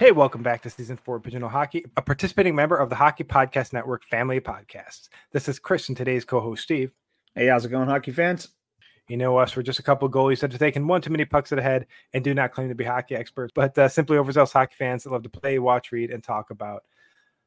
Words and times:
Hey, 0.00 0.12
welcome 0.12 0.42
back 0.42 0.62
to 0.62 0.70
season 0.70 0.96
four 0.96 1.16
of 1.16 1.24
Pigeonhole 1.24 1.50
Hockey, 1.50 1.84
a 1.94 2.00
participating 2.00 2.54
member 2.54 2.74
of 2.74 2.88
the 2.88 2.94
Hockey 2.94 3.22
Podcast 3.22 3.74
Network 3.74 4.02
family 4.02 4.38
of 4.38 4.44
podcasts. 4.44 5.10
This 5.30 5.46
is 5.46 5.58
Chris 5.58 5.88
and 5.88 5.96
today's 5.96 6.24
co-host 6.24 6.62
Steve. 6.62 6.90
Hey, 7.34 7.48
how's 7.48 7.66
it 7.66 7.68
going, 7.68 7.86
hockey 7.86 8.10
fans? 8.10 8.48
You 9.08 9.18
know 9.18 9.36
us, 9.36 9.54
we're 9.54 9.62
just 9.62 9.78
a 9.78 9.82
couple 9.82 10.06
of 10.06 10.14
goalies 10.14 10.40
that 10.40 10.52
have 10.52 10.58
taken 10.58 10.86
one 10.86 11.02
too 11.02 11.10
many 11.10 11.26
pucks 11.26 11.50
to 11.50 11.56
the 11.56 11.60
head 11.60 11.86
and 12.14 12.24
do 12.24 12.32
not 12.32 12.50
claim 12.50 12.70
to 12.70 12.74
be 12.74 12.82
hockey 12.82 13.14
experts, 13.14 13.52
but 13.54 13.76
uh, 13.76 13.90
simply 13.90 14.16
overzealous 14.16 14.54
hockey 14.54 14.74
fans 14.78 15.04
that 15.04 15.12
love 15.12 15.22
to 15.24 15.28
play, 15.28 15.58
watch, 15.58 15.92
read, 15.92 16.10
and 16.10 16.24
talk 16.24 16.48
about 16.48 16.82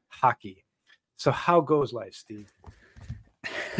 hockey. 0.06 0.64
So, 1.16 1.32
how 1.32 1.60
goes 1.60 1.92
life, 1.92 2.14
Steve? 2.14 2.52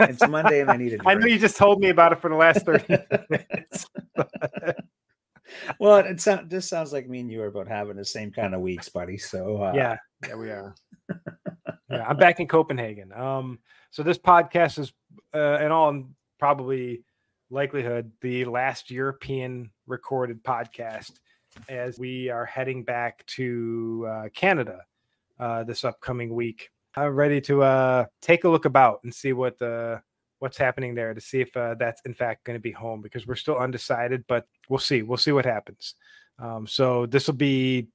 it's 0.00 0.26
Monday 0.28 0.62
and 0.62 0.70
I 0.72 0.76
need 0.76 0.94
a 0.94 0.98
I 1.08 1.14
know 1.14 1.26
you 1.26 1.38
just 1.38 1.56
told 1.56 1.78
me 1.78 1.90
about 1.90 2.10
it 2.10 2.20
for 2.20 2.28
the 2.28 2.34
last 2.34 2.66
30 2.66 2.86
minutes. 3.30 3.86
Well, 5.78 5.96
it 5.96 6.20
sound, 6.20 6.50
this 6.50 6.68
sounds 6.68 6.92
like 6.92 7.08
me 7.08 7.20
and 7.20 7.30
you 7.30 7.42
are 7.42 7.46
about 7.46 7.68
having 7.68 7.96
the 7.96 8.04
same 8.04 8.30
kind 8.30 8.54
of 8.54 8.60
weeks, 8.60 8.88
buddy. 8.88 9.18
So 9.18 9.62
uh... 9.62 9.72
yeah, 9.74 9.96
yeah, 10.26 10.34
we 10.34 10.50
are. 10.50 10.74
yeah, 11.90 12.06
I'm 12.06 12.16
back 12.16 12.40
in 12.40 12.48
Copenhagen. 12.48 13.12
Um, 13.12 13.58
so 13.90 14.02
this 14.02 14.18
podcast 14.18 14.78
is, 14.78 14.92
uh, 15.34 15.58
in 15.60 15.72
all 15.72 16.04
probably 16.38 17.04
likelihood, 17.50 18.12
the 18.20 18.44
last 18.44 18.90
European 18.90 19.70
recorded 19.86 20.42
podcast 20.42 21.12
as 21.68 21.98
we 21.98 22.28
are 22.28 22.46
heading 22.46 22.84
back 22.84 23.24
to 23.26 24.06
uh, 24.08 24.28
Canada 24.34 24.80
uh, 25.38 25.64
this 25.64 25.84
upcoming 25.84 26.34
week. 26.34 26.70
I'm 26.96 27.14
ready 27.14 27.40
to 27.42 27.62
uh, 27.62 28.04
take 28.20 28.44
a 28.44 28.48
look 28.48 28.64
about 28.64 29.00
and 29.04 29.14
see 29.14 29.32
what 29.32 29.58
the 29.58 30.02
what's 30.40 30.56
happening 30.56 30.94
there 30.94 31.12
to 31.12 31.20
see 31.20 31.40
if 31.40 31.54
uh, 31.56 31.74
that's 31.78 32.00
in 32.06 32.14
fact 32.14 32.44
going 32.44 32.56
to 32.56 32.62
be 32.62 32.72
home 32.72 33.02
because 33.02 33.26
we're 33.26 33.34
still 33.34 33.58
undecided, 33.58 34.24
but 34.26 34.46
we'll 34.70 34.78
see. 34.78 35.02
We'll 35.02 35.18
see 35.18 35.32
what 35.32 35.44
happens. 35.44 35.94
Um, 36.38 36.66
so 36.66 37.04
this 37.04 37.26
will 37.26 37.34
be 37.34 37.88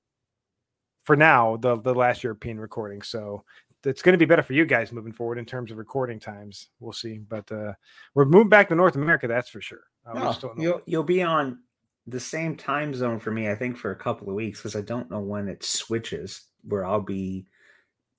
for 1.04 1.16
now 1.16 1.58
the 1.58 1.78
the 1.78 1.96
last 1.96 2.24
European 2.24 2.60
recording. 2.60 3.02
So 3.02 3.44
it's 3.84 4.02
going 4.02 4.14
to 4.14 4.20
be 4.20 4.26
better 4.26 4.44
for 4.44 4.54
you 4.54 4.66
guys 4.66 4.92
moving 4.92 5.14
forward 5.14 5.40
in 5.40 5.46
terms 5.46 5.72
of 5.72 5.78
recording 5.78 6.20
times. 6.20 6.70
We'll 6.80 6.94
see, 6.94 7.18
but 7.18 7.52
uh, 7.52 7.74
we're 8.14 8.26
moving 8.26 8.50
back 8.50 8.70
to 8.70 8.76
North 8.76 8.96
America. 8.96 9.28
That's 9.28 9.50
for 9.50 9.62
sure. 9.62 9.84
Uh, 10.06 10.36
no, 10.44 10.54
you'll 10.58 10.82
you'll 10.86 11.04
be 11.04 11.24
on 11.24 11.60
the 12.06 12.20
same 12.20 12.56
time 12.56 12.94
zone 12.94 13.20
for 13.20 13.32
me. 13.32 13.50
I 13.50 13.56
think 13.56 13.78
for 13.78 13.92
a 13.92 13.96
couple 13.96 14.30
of 14.30 14.36
weeks 14.36 14.60
because 14.60 14.76
I 14.76 14.82
don't 14.82 15.10
know 15.10 15.22
when 15.22 15.48
it 15.48 15.64
switches 15.64 16.42
where 16.68 16.86
I'll 16.86 17.02
be 17.02 17.48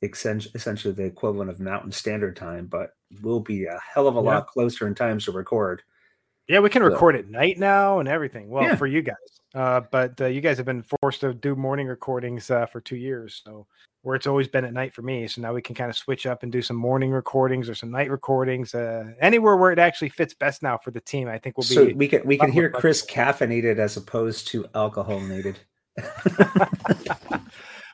essentially 0.03 0.95
the 0.95 1.05
equivalent 1.05 1.51
of 1.51 1.61
Mountain 1.61 1.93
Standard 1.93 2.37
Time, 2.37 2.67
but 2.67 2.91
we'll 3.23 3.41
be 3.41 3.65
a 3.65 3.79
hell 3.93 4.07
of 4.07 4.17
a 4.17 4.21
yeah. 4.21 4.25
lot 4.25 4.47
closer 4.47 4.87
in 4.87 4.95
times 4.95 5.25
to 5.25 5.33
record. 5.33 5.83
Yeah, 6.49 6.61
we 6.61 6.71
can 6.71 6.83
so. 6.83 6.87
record 6.87 7.17
at 7.17 7.29
night 7.29 7.59
now 7.59 7.99
and 7.99 8.09
everything. 8.09 8.49
Well, 8.49 8.65
yeah. 8.65 8.77
for 8.77 8.87
you 8.87 9.03
guys, 9.03 9.17
uh, 9.55 9.81
but 9.91 10.21
uh, 10.21 10.27
you 10.27 10.41
guys 10.41 10.57
have 10.57 10.67
been 10.67 10.85
forced 11.01 11.21
to 11.23 11.35
do 11.35 11.57
morning 11.57 11.87
recordings 11.87 12.51
uh, 12.51 12.67
for 12.67 12.81
two 12.81 12.97
years, 12.97 13.43
so 13.45 13.67
where 14.03 14.15
it's 14.15 14.29
always 14.29 14.47
been 14.47 14.65
at 14.65 14.73
night 14.73 14.95
for 14.95 15.03
me. 15.03 15.27
So 15.27 15.41
now 15.41 15.53
we 15.53 15.61
can 15.61 15.75
kind 15.75 15.91
of 15.91 15.97
switch 15.97 16.27
up 16.27 16.45
and 16.45 16.53
do 16.53 16.63
some 16.63 16.77
morning 16.77 17.11
recordings 17.11 17.69
or 17.69 17.75
some 17.75 17.91
night 17.91 18.11
recordings. 18.11 18.75
Uh, 18.75 19.13
anywhere 19.21 19.57
where 19.57 19.73
it 19.73 19.81
actually 19.81 20.11
fits 20.11 20.35
best 20.35 20.63
now 20.63 20.79
for 20.79 20.93
the 20.93 21.01
team, 21.01 21.27
I 21.29 21.39
think 21.39 21.59
we'll 21.59 21.69
be. 21.69 21.75
So 21.75 21.93
we 21.97 22.07
can 22.07 22.25
we 22.25 22.39
can 22.39 22.53
hear 22.53 22.71
Chris 22.71 23.05
caffeinated 23.05 23.79
as 23.79 23.97
opposed 23.97 24.47
to 24.49 24.67
alcohol 24.75 25.21
alcoholinated. 25.21 25.57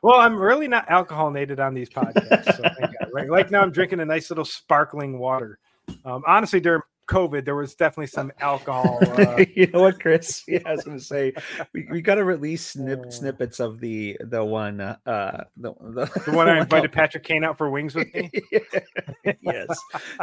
Well, 0.03 0.19
I'm 0.19 0.37
really 0.37 0.67
not 0.67 0.89
alcoholinated 0.89 1.65
on 1.65 1.75
these 1.75 1.89
podcasts. 1.89 2.57
So 2.57 2.65
right? 3.13 3.31
Like 3.31 3.53
now, 3.53 3.63
I'm 3.63 3.71
drinking 3.71 4.01
a 4.01 4.05
nice 4.05 4.31
little 4.31 4.45
sparkling 4.45 5.19
water. 5.19 5.61
Um, 6.05 6.25
honestly, 6.27 6.59
during 6.59 6.83
COVID, 7.13 7.45
there 7.45 7.55
was 7.55 7.75
definitely 7.75 8.07
some 8.07 8.33
alcohol. 8.41 8.99
Uh... 9.01 9.45
you 9.55 9.67
know 9.69 9.83
what, 9.83 10.01
Chris? 10.01 10.45
Yeah, 10.49 10.61
I 10.67 10.73
was 10.73 10.85
going 10.85 10.99
to 10.99 11.05
say 11.05 11.33
we, 11.73 11.87
we 11.91 12.03
got 12.03 12.17
to 12.17 12.25
release 12.25 12.67
snip, 12.67 13.13
snippets 13.13 13.61
of 13.61 13.81
the 13.81 14.17
the 14.21 14.45
one 14.45 14.81
uh, 14.81 14.97
uh 15.07 15.45
the, 15.57 15.73
the, 15.81 16.23
the 16.27 16.33
one 16.33 16.49
I 16.49 16.61
invited 16.61 16.93
Patrick 16.93 17.23
Kane 17.23 17.45
out 17.45 17.57
for 17.57 17.71
wings 17.71 17.95
with 17.95 18.13
me. 18.13 18.31
yes, 19.41 19.81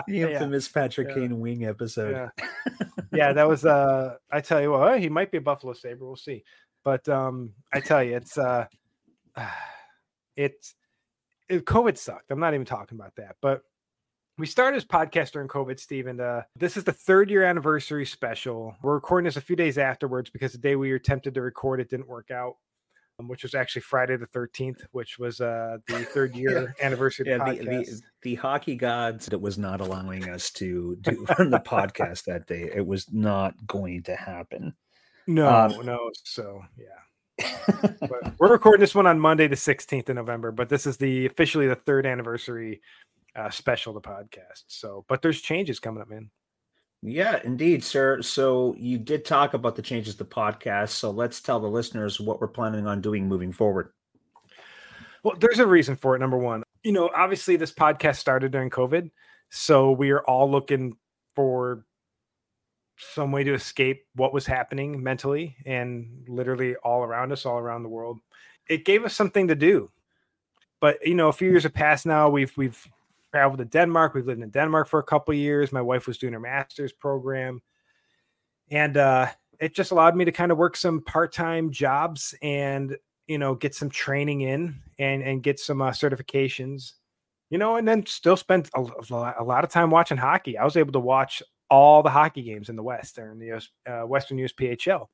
the 0.08 0.22
infamous 0.22 0.68
yeah. 0.68 0.82
Patrick 0.82 1.10
yeah. 1.10 1.16
Kane 1.16 1.40
wing 1.40 1.66
episode. 1.66 2.30
Yeah. 2.40 2.46
yeah, 3.12 3.34
that 3.34 3.48
was. 3.48 3.66
uh 3.66 4.16
I 4.32 4.42
tell 4.42 4.62
you 4.62 4.72
what, 4.72 5.00
he 5.00 5.10
might 5.10 5.32
be 5.32 5.38
a 5.38 5.42
Buffalo 5.42 5.74
Sabre. 5.74 6.06
We'll 6.06 6.16
see. 6.16 6.44
But 6.84 7.08
um 7.10 7.54
I 7.74 7.80
tell 7.80 8.04
you, 8.04 8.18
it's. 8.18 8.38
uh 8.38 8.66
it's 10.36 10.76
it, 11.50 11.66
COVID 11.66 11.98
sucked. 11.98 12.32
I'm 12.32 12.40
not 12.40 12.54
even 12.54 12.66
talking 12.66 12.98
about 12.98 13.16
that, 13.16 13.36
but 13.42 13.64
we 14.40 14.48
started 14.48 14.78
this 14.78 14.86
podcast 14.86 15.34
during 15.34 15.50
COVID, 15.50 15.80
Steve, 15.80 16.08
and 16.08 16.22
uh, 16.22 16.44
this 16.56 16.78
is 16.78 16.86
the 16.86 16.94
third 16.94 17.30
year 17.30 17.44
anniversary 17.44 18.06
special. 18.06 18.74
We're 18.82 18.94
recording 18.94 19.26
this 19.26 19.36
a 19.36 19.42
few 19.42 19.58
days 19.58 19.78
afterwards 19.78 20.30
because 20.30 20.54
the 20.54 20.58
day 20.58 20.78
we 20.78 20.94
attempted 20.94 21.34
to 21.34 21.42
record 21.42 21.82
it 21.82 21.90
didn't 21.90 22.08
work 22.08 22.32
out, 22.32 22.56
um, 23.20 23.28
which 23.28 23.44
was 23.44 23.54
actually 23.54 23.82
Friday 23.82 24.16
the 24.16 24.28
13th, 24.28 24.86
which 24.92 25.20
was 25.20 25.42
uh, 25.42 25.78
the 25.88 26.00
third 26.14 26.36
year 26.36 26.74
yeah. 26.80 26.86
anniversary. 26.86 27.26
Yeah, 27.28 27.52
the, 27.52 27.66
the, 27.66 28.02
the, 28.22 28.36
hockey 28.36 28.76
gods 28.76 29.26
that 29.26 29.40
was 29.40 29.58
not 29.58 29.82
allowing 29.82 30.30
us 30.30 30.52
to 30.52 30.96
do 31.02 31.26
the 31.28 31.62
podcast 31.66 32.24
that 32.24 32.48
day. 32.48 32.72
It 32.74 32.88
was 32.88 33.12
not 33.12 33.56
going 33.68 34.04
to 34.04 34.16
happen. 34.16 34.74
No, 35.28 35.50
um, 35.50 35.86
no. 35.86 36.10
So 36.24 36.62
yeah 36.78 36.86
we're 38.40 38.52
recording 38.52 38.82
this 38.82 38.96
one 38.96 39.08
on 39.08 39.20
Monday, 39.20 39.48
the 39.48 39.56
16th 39.56 40.10
of 40.10 40.16
November, 40.16 40.52
but 40.52 40.70
this 40.70 40.86
is 40.86 40.98
the 40.98 41.26
officially 41.26 41.68
the 41.68 41.76
third 41.76 42.06
anniversary 42.06 42.82
uh, 43.36 43.50
special 43.50 43.94
the 43.94 44.02
podcast. 44.02 44.64
So, 44.68 45.06
but 45.08 45.22
there's 45.22 45.42
changes 45.42 45.80
coming 45.80 46.02
up, 46.02 46.10
man. 46.10 46.30
Yeah, 47.02 47.40
indeed, 47.44 47.84
sir. 47.84 48.22
So 48.22 48.76
you 48.78 48.98
did 48.98 49.24
talk 49.24 49.54
about 49.54 49.76
the 49.76 49.82
changes 49.82 50.16
to 50.16 50.26
podcast. 50.26 50.90
So 50.90 51.12
let's 51.12 51.40
tell 51.40 51.60
the 51.60 51.68
listeners 51.68 52.20
what 52.20 52.42
we're 52.42 52.48
planning 52.48 52.88
on 52.88 53.02
doing 53.02 53.28
moving 53.28 53.54
forward. 53.54 53.94
Well, 55.24 55.36
there's 55.40 55.60
a 55.60 55.68
reason 55.68 55.96
for 55.96 56.16
it. 56.16 56.20
Number 56.20 56.38
one, 56.38 56.64
you 56.84 56.92
know, 56.92 57.10
obviously 57.16 57.56
this 57.56 57.74
podcast 57.74 58.18
started 58.18 58.52
during 58.52 58.70
COVID. 58.70 59.12
So 59.50 59.92
we 59.92 60.12
are 60.12 60.22
all 60.24 60.50
looking 60.50 60.98
for 61.36 61.86
some 62.98 63.32
way 63.32 63.44
to 63.46 63.54
escape 63.54 64.06
what 64.16 64.34
was 64.34 64.46
happening 64.46 65.02
mentally 65.02 65.56
and 65.66 66.26
literally 66.28 66.76
all 66.78 67.04
around 67.04 67.32
us, 67.32 67.46
all 67.46 67.58
around 67.58 67.84
the 67.84 67.90
world. 67.90 68.20
It 68.68 68.86
gave 68.86 69.06
us 69.06 69.14
something 69.14 69.48
to 69.48 69.56
do. 69.56 69.90
But 70.82 71.06
you 71.06 71.16
know, 71.16 71.30
a 71.30 71.34
few 71.34 71.50
years 71.50 71.64
have 71.64 71.74
passed 71.74 72.06
now. 72.06 72.30
We've 72.30 72.56
we've 72.56 72.88
traveled 73.32 73.60
to 73.60 73.66
Denmark. 73.66 74.14
We've 74.14 74.26
lived 74.26 74.42
in 74.42 74.50
Denmark 74.50 74.88
for 74.88 75.00
a 75.00 75.04
couple 75.04 75.34
years. 75.34 75.72
My 75.72 75.82
wife 75.82 76.08
was 76.08 76.18
doing 76.18 76.34
her 76.34 76.40
master's 76.40 76.94
program, 76.94 77.62
and 78.70 78.98
uh, 78.98 79.28
it 79.60 79.76
just 79.76 79.92
allowed 79.92 80.16
me 80.16 80.26
to 80.26 80.32
kind 80.32 80.52
of 80.52 80.58
work 80.58 80.76
some 80.76 81.02
part-time 81.02 81.72
jobs 81.72 82.34
and 82.42 82.98
you 83.28 83.38
know 83.38 83.56
get 83.56 83.76
some 83.76 83.90
training 83.90 84.42
in 84.42 84.76
and 84.98 85.22
and 85.24 85.44
get 85.44 85.60
some 85.60 85.82
uh, 85.82 85.92
certifications 85.92 86.94
you 87.50 87.58
know, 87.58 87.78
and 87.78 87.88
then 87.88 88.06
still 88.06 88.38
spent 88.38 88.70
a, 88.76 88.86
a, 89.10 89.44
lot 89.44 89.64
of 89.64 89.70
time 89.70 89.90
watching 89.90 90.18
hockey. 90.18 90.58
I 90.58 90.64
was 90.64 90.78
able 90.78 90.94
to 90.94 91.00
watch 91.00 91.42
all 91.70 92.04
the 92.04 92.10
hockey 92.10 92.44
games 92.44 92.70
in 92.70 92.76
the 92.76 92.84
West 92.84 93.18
or 93.18 93.32
in 93.32 93.40
the 93.40 93.54
US, 93.54 93.70
uh, 93.88 94.02
Western 94.02 94.38
USPHL. 94.38 95.08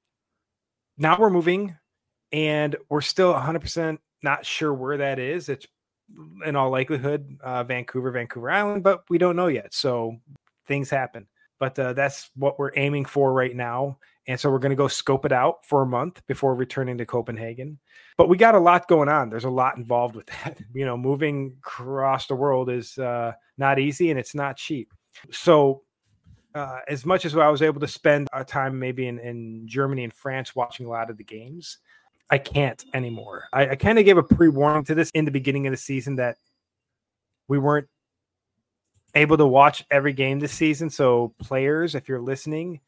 Now 0.98 1.18
we're 1.20 1.30
moving 1.30 1.78
and 2.32 2.76
we're 2.90 3.02
still 3.02 3.34
100% 3.34 3.98
not 4.24 4.46
sure 4.46 4.74
where 4.74 4.98
that 4.98 5.20
is. 5.20 5.50
It's 5.50 5.68
in 6.46 6.56
all 6.56 6.70
likelihood 6.70 7.38
uh, 7.44 7.64
Vancouver, 7.64 8.12
Vancouver 8.12 8.52
Island, 8.52 8.84
but 8.84 9.04
we 9.10 9.18
don't 9.18 9.36
know 9.36 9.48
yet. 9.48 9.74
So 9.74 10.18
things 10.68 10.90
happen. 10.90 11.28
But 11.60 11.80
uh, 11.80 11.94
that's 11.94 12.30
what 12.36 12.60
we're 12.60 12.72
aiming 12.76 13.06
for 13.06 13.32
right 13.34 13.56
now. 13.56 13.98
And 14.28 14.40
so 14.40 14.50
we're 14.50 14.60
going 14.60 14.72
to 14.72 14.76
go 14.76 14.88
scope 14.88 15.26
it 15.26 15.32
out 15.32 15.66
for 15.66 15.84
a 15.84 15.86
month 15.86 16.22
before 16.28 16.56
returning 16.56 16.98
to 16.98 17.06
Copenhagen. 17.06 17.80
But 18.18 18.28
we 18.28 18.38
got 18.38 18.56
a 18.56 18.60
lot 18.60 18.88
going 18.88 19.08
on. 19.08 19.30
There's 19.30 19.46
a 19.46 19.50
lot 19.50 19.78
involved 19.78 20.16
with 20.16 20.26
that. 20.28 20.58
You 20.74 20.86
know, 20.86 20.98
moving 20.98 21.56
across 21.60 22.28
the 22.28 22.36
world 22.36 22.70
is 22.70 22.98
uh, 22.98 23.34
not 23.58 23.80
easy 23.80 24.10
and 24.10 24.20
it's 24.20 24.36
not 24.36 24.58
cheap. 24.58 24.92
So 25.32 25.84
uh, 26.56 26.80
as 26.88 27.06
much 27.06 27.26
as 27.26 27.36
I 27.38 27.50
was 27.50 27.62
able 27.62 27.80
to 27.82 27.88
spend 27.88 28.28
our 28.34 28.44
time 28.44 28.80
maybe 28.80 29.08
in, 29.08 29.20
in 29.20 29.68
Germany 29.68 30.04
and 30.04 30.14
France 30.14 30.56
watching 30.56 30.86
a 30.86 30.90
lot 30.90 31.10
of 31.10 31.18
the 31.18 31.24
games, 31.24 31.78
I 32.30 32.38
can't 32.38 32.84
anymore. 32.94 33.46
I, 33.54 33.70
I 33.70 33.76
kind 33.76 34.00
of 34.00 34.06
gave 34.06 34.18
a 34.18 34.24
pre 34.24 34.50
warning 34.50 34.84
to 34.86 34.96
this 34.96 35.12
in 35.12 35.26
the 35.26 35.32
beginning 35.32 35.68
of 35.68 35.72
the 35.72 35.78
season 35.78 36.16
that 36.16 36.38
we 37.48 37.60
weren't 37.60 37.88
able 39.14 39.38
to 39.38 39.46
watch 39.46 39.86
every 39.92 40.14
game 40.14 40.40
this 40.40 40.52
season. 40.52 40.90
So, 40.90 41.34
players, 41.40 41.96
if 41.96 42.10
you're 42.10 42.22
listening, 42.22 42.80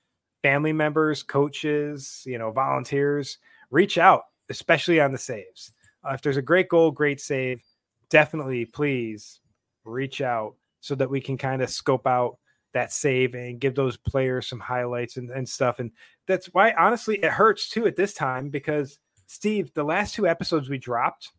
family 0.41 0.73
members, 0.73 1.23
coaches, 1.23 2.23
you 2.25 2.37
know, 2.37 2.51
volunteers, 2.51 3.37
reach 3.69 3.97
out, 3.97 4.23
especially 4.49 4.99
on 4.99 5.11
the 5.11 5.17
saves. 5.17 5.73
Uh, 6.03 6.13
if 6.13 6.21
there's 6.21 6.37
a 6.37 6.41
great 6.41 6.69
goal, 6.69 6.91
great 6.91 7.19
save, 7.19 7.61
definitely 8.09 8.65
please 8.65 9.39
reach 9.83 10.21
out 10.21 10.55
so 10.79 10.95
that 10.95 11.09
we 11.09 11.19
can 11.21 11.37
kind 11.37 11.61
of 11.61 11.69
scope 11.69 12.07
out 12.07 12.37
that 12.73 12.91
save 12.91 13.33
and 13.33 13.59
give 13.59 13.75
those 13.75 13.97
players 13.97 14.47
some 14.47 14.59
highlights 14.59 15.17
and, 15.17 15.31
and 15.31 15.47
stuff. 15.47 15.79
And 15.79 15.91
that's 16.27 16.47
why, 16.47 16.73
honestly, 16.73 17.17
it 17.17 17.31
hurts 17.31 17.69
too 17.69 17.87
at 17.87 17.95
this 17.95 18.13
time 18.13 18.49
because, 18.49 18.99
Steve, 19.27 19.73
the 19.73 19.83
last 19.83 20.15
two 20.15 20.27
episodes 20.27 20.69
we 20.69 20.77
dropped, 20.77 21.31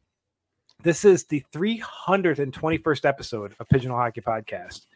this 0.83 1.05
is 1.05 1.25
the 1.25 1.43
321st 1.53 3.05
episode 3.05 3.55
of 3.59 3.69
Pigeonhole 3.69 3.99
Hockey 3.99 4.21
Podcast. 4.21 4.87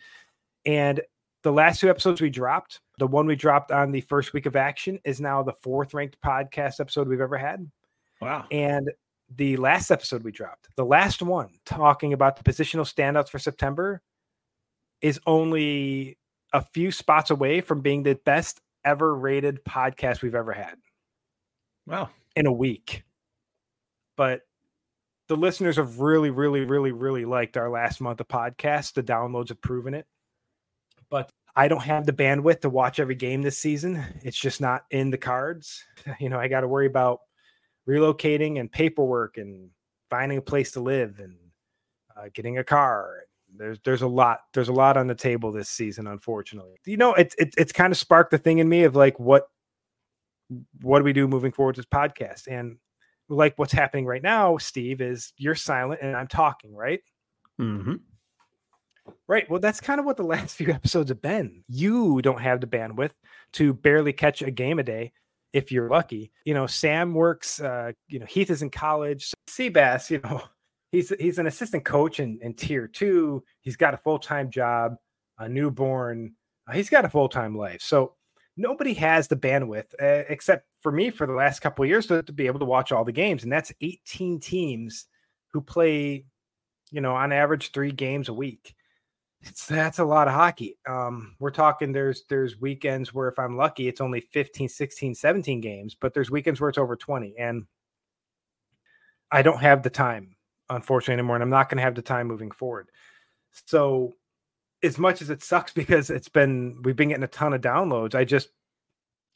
And 0.64 1.00
the 1.42 1.52
last 1.52 1.80
two 1.80 1.90
episodes 1.90 2.20
we 2.20 2.30
dropped, 2.30 2.80
the 2.98 3.06
one 3.06 3.26
we 3.26 3.34
dropped 3.34 3.72
on 3.72 3.90
the 3.90 4.02
first 4.02 4.32
week 4.32 4.46
of 4.46 4.54
action 4.54 5.00
is 5.04 5.20
now 5.20 5.42
the 5.42 5.54
fourth 5.54 5.94
ranked 5.94 6.18
podcast 6.24 6.78
episode 6.78 7.08
we've 7.08 7.20
ever 7.20 7.38
had. 7.38 7.68
Wow. 8.20 8.46
And 8.52 8.90
the 9.34 9.56
last 9.56 9.90
episode 9.90 10.22
we 10.22 10.30
dropped, 10.30 10.68
the 10.76 10.84
last 10.84 11.22
one 11.22 11.48
talking 11.64 12.12
about 12.12 12.36
the 12.36 12.44
positional 12.44 12.86
standouts 12.86 13.28
for 13.30 13.38
September, 13.38 14.02
is 15.00 15.18
only 15.26 16.18
a 16.52 16.62
few 16.62 16.92
spots 16.92 17.30
away 17.30 17.60
from 17.60 17.80
being 17.80 18.02
the 18.02 18.14
best 18.24 18.60
ever 18.84 19.14
rated 19.14 19.64
podcast 19.64 20.22
we've 20.22 20.34
ever 20.34 20.52
had. 20.52 20.76
Wow. 21.86 22.10
In 22.37 22.46
a 22.46 22.52
week. 22.52 23.05
But 24.17 24.43
the 25.29 25.37
listeners 25.37 25.76
have 25.76 26.00
really, 26.00 26.31
really, 26.31 26.64
really, 26.64 26.93
really 26.93 27.25
liked 27.25 27.56
our 27.56 27.70
last 27.70 28.00
month 28.00 28.20
of 28.20 28.29
podcast. 28.29 28.94
The 28.94 29.02
downloads 29.02 29.49
have 29.49 29.61
proven 29.61 29.94
it. 29.94 30.06
But 31.11 31.31
I 31.55 31.69
don't 31.69 31.82
have 31.82 32.06
the 32.06 32.12
bandwidth 32.12 32.61
to 32.61 32.70
watch 32.70 32.99
every 32.99 33.14
game 33.14 33.43
this 33.43 33.58
season. 33.58 34.02
It's 34.23 34.37
just 34.37 34.61
not 34.61 34.84
in 34.90 35.11
the 35.11 35.19
cards. 35.19 35.84
You 36.19 36.29
know, 36.29 36.38
I 36.38 36.49
got 36.49 36.61
to 36.61 36.69
worry 36.69 36.87
about 36.87 37.20
relocating 37.88 38.58
and 38.61 38.70
paperwork 38.70 39.37
and 39.37 39.70
finding 40.11 40.38
a 40.38 40.43
place 40.43 40.73
to 40.73 40.81
live 40.81 41.20
and 41.20 41.37
uh, 42.17 42.28
getting 42.35 42.58
a 42.58 42.64
car. 42.64 43.20
There's 43.55 43.78
there's 43.85 44.02
a 44.02 44.08
lot 44.08 44.40
there's 44.55 44.69
a 44.69 44.73
lot 44.73 44.96
on 44.96 45.06
the 45.06 45.14
table 45.14 45.52
this 45.52 45.69
season, 45.69 46.06
unfortunately. 46.06 46.76
You 46.87 46.96
know, 46.96 47.14
it's 47.14 47.35
it, 47.38 47.55
it's 47.58 47.73
kind 47.73 47.93
of 47.93 47.99
sparked 47.99 48.31
the 48.31 48.38
thing 48.38 48.58
in 48.58 48.69
me 48.69 48.85
of 48.85 48.96
like 48.96 49.19
what 49.20 49.49
what 50.80 50.98
do 50.98 51.04
we 51.04 51.12
do 51.12 51.28
moving 51.28 51.52
forward 51.52 51.76
with 51.76 51.86
this 51.86 51.98
podcast? 51.98 52.46
And 52.46 52.76
like 53.28 53.54
what's 53.58 53.72
happening 53.72 54.06
right 54.06 54.22
now, 54.22 54.58
Steve, 54.58 55.00
is 55.00 55.32
you're 55.36 55.54
silent 55.54 56.00
and 56.02 56.16
I'm 56.16 56.28
talking, 56.28 56.74
right? 56.74 57.00
Mm-hmm. 57.60 57.94
Right. 59.26 59.48
Well, 59.50 59.60
that's 59.60 59.80
kind 59.80 59.98
of 59.98 60.06
what 60.06 60.16
the 60.16 60.22
last 60.24 60.56
few 60.56 60.70
episodes 60.70 61.10
have 61.10 61.22
been. 61.22 61.64
You 61.68 62.20
don't 62.22 62.40
have 62.40 62.60
the 62.60 62.66
bandwidth 62.66 63.12
to 63.54 63.74
barely 63.74 64.12
catch 64.12 64.42
a 64.42 64.50
game 64.50 64.78
a 64.78 64.82
day 64.82 65.12
if 65.52 65.70
you're 65.70 65.88
lucky. 65.88 66.32
You 66.44 66.54
know, 66.54 66.66
Sam 66.66 67.14
works, 67.14 67.60
uh, 67.60 67.92
you 68.08 68.18
know, 68.18 68.26
Heath 68.26 68.50
is 68.50 68.62
in 68.62 68.70
college. 68.70 69.32
Seabass, 69.48 70.10
you 70.10 70.20
know, 70.24 70.42
he's 70.92 71.12
he's 71.20 71.38
an 71.38 71.46
assistant 71.46 71.84
coach 71.84 72.20
in, 72.20 72.38
in 72.42 72.54
tier 72.54 72.86
two. 72.86 73.42
He's 73.60 73.76
got 73.76 73.94
a 73.94 73.98
full-time 73.98 74.50
job, 74.50 74.96
a 75.38 75.48
newborn. 75.48 76.34
Uh, 76.68 76.72
he's 76.72 76.90
got 76.90 77.04
a 77.04 77.10
full-time 77.10 77.56
life. 77.56 77.82
So 77.82 78.14
nobody 78.56 78.94
has 78.94 79.28
the 79.28 79.37
bandwidth 79.37 79.94
uh, 80.00 80.25
except 80.28 80.66
for 80.81 80.93
me 80.93 81.10
for 81.10 81.26
the 81.26 81.32
last 81.32 81.60
couple 81.60 81.84
years 81.84 82.06
to, 82.06 82.22
to 82.22 82.32
be 82.32 82.46
able 82.46 82.60
to 82.60 82.66
watch 82.66 82.93
all 82.93 83.04
the 83.04 83.12
games. 83.12 83.43
And 83.43 83.52
that's 83.52 83.72
18 83.81 84.40
teams 84.40 85.06
who 85.52 85.60
play, 85.60 86.25
you 86.90 87.00
know, 87.00 87.14
on 87.14 87.32
average 87.32 87.72
three 87.72 87.93
games 87.93 88.28
a 88.28 88.34
week 88.34 88.75
it's 89.43 89.66
that's 89.66 89.99
a 89.99 90.04
lot 90.04 90.28
of 90.28 90.34
hockey. 90.34 90.78
Um, 90.88 91.34
we're 91.38 91.50
talking 91.50 91.93
there's 91.93 92.25
there's 92.28 92.60
weekends 92.60 93.12
where 93.12 93.28
if 93.28 93.38
I'm 93.38 93.56
lucky 93.56 93.88
it's 93.88 94.00
only 94.00 94.20
15, 94.20 94.69
16, 94.69 95.14
17 95.14 95.60
games, 95.60 95.96
but 96.00 96.14
there's 96.14 96.31
weekends 96.31 96.60
where 96.60 96.70
it's 96.70 96.78
over 96.78 96.96
20 96.96 97.34
and 97.38 97.66
I 99.31 99.43
don't 99.43 99.60
have 99.60 99.82
the 99.82 99.90
time 99.90 100.37
unfortunately 100.70 101.14
anymore 101.14 101.37
and 101.37 101.43
I'm 101.43 101.50
not 101.50 101.69
going 101.69 101.78
to 101.78 101.82
have 101.82 101.94
the 101.94 102.02
time 102.02 102.28
moving 102.28 102.50
forward. 102.50 102.88
So 103.66 104.14
as 104.82 104.99
much 104.99 105.23
as 105.23 105.31
it 105.31 105.43
sucks 105.43 105.73
because 105.73 106.11
it's 106.11 106.29
been 106.29 106.81
we've 106.82 106.96
been 106.96 107.08
getting 107.08 107.25
a 107.25 107.29
ton 107.29 107.52
of 107.52 107.61
downloads, 107.61 108.14
I 108.14 108.25
just 108.25 108.49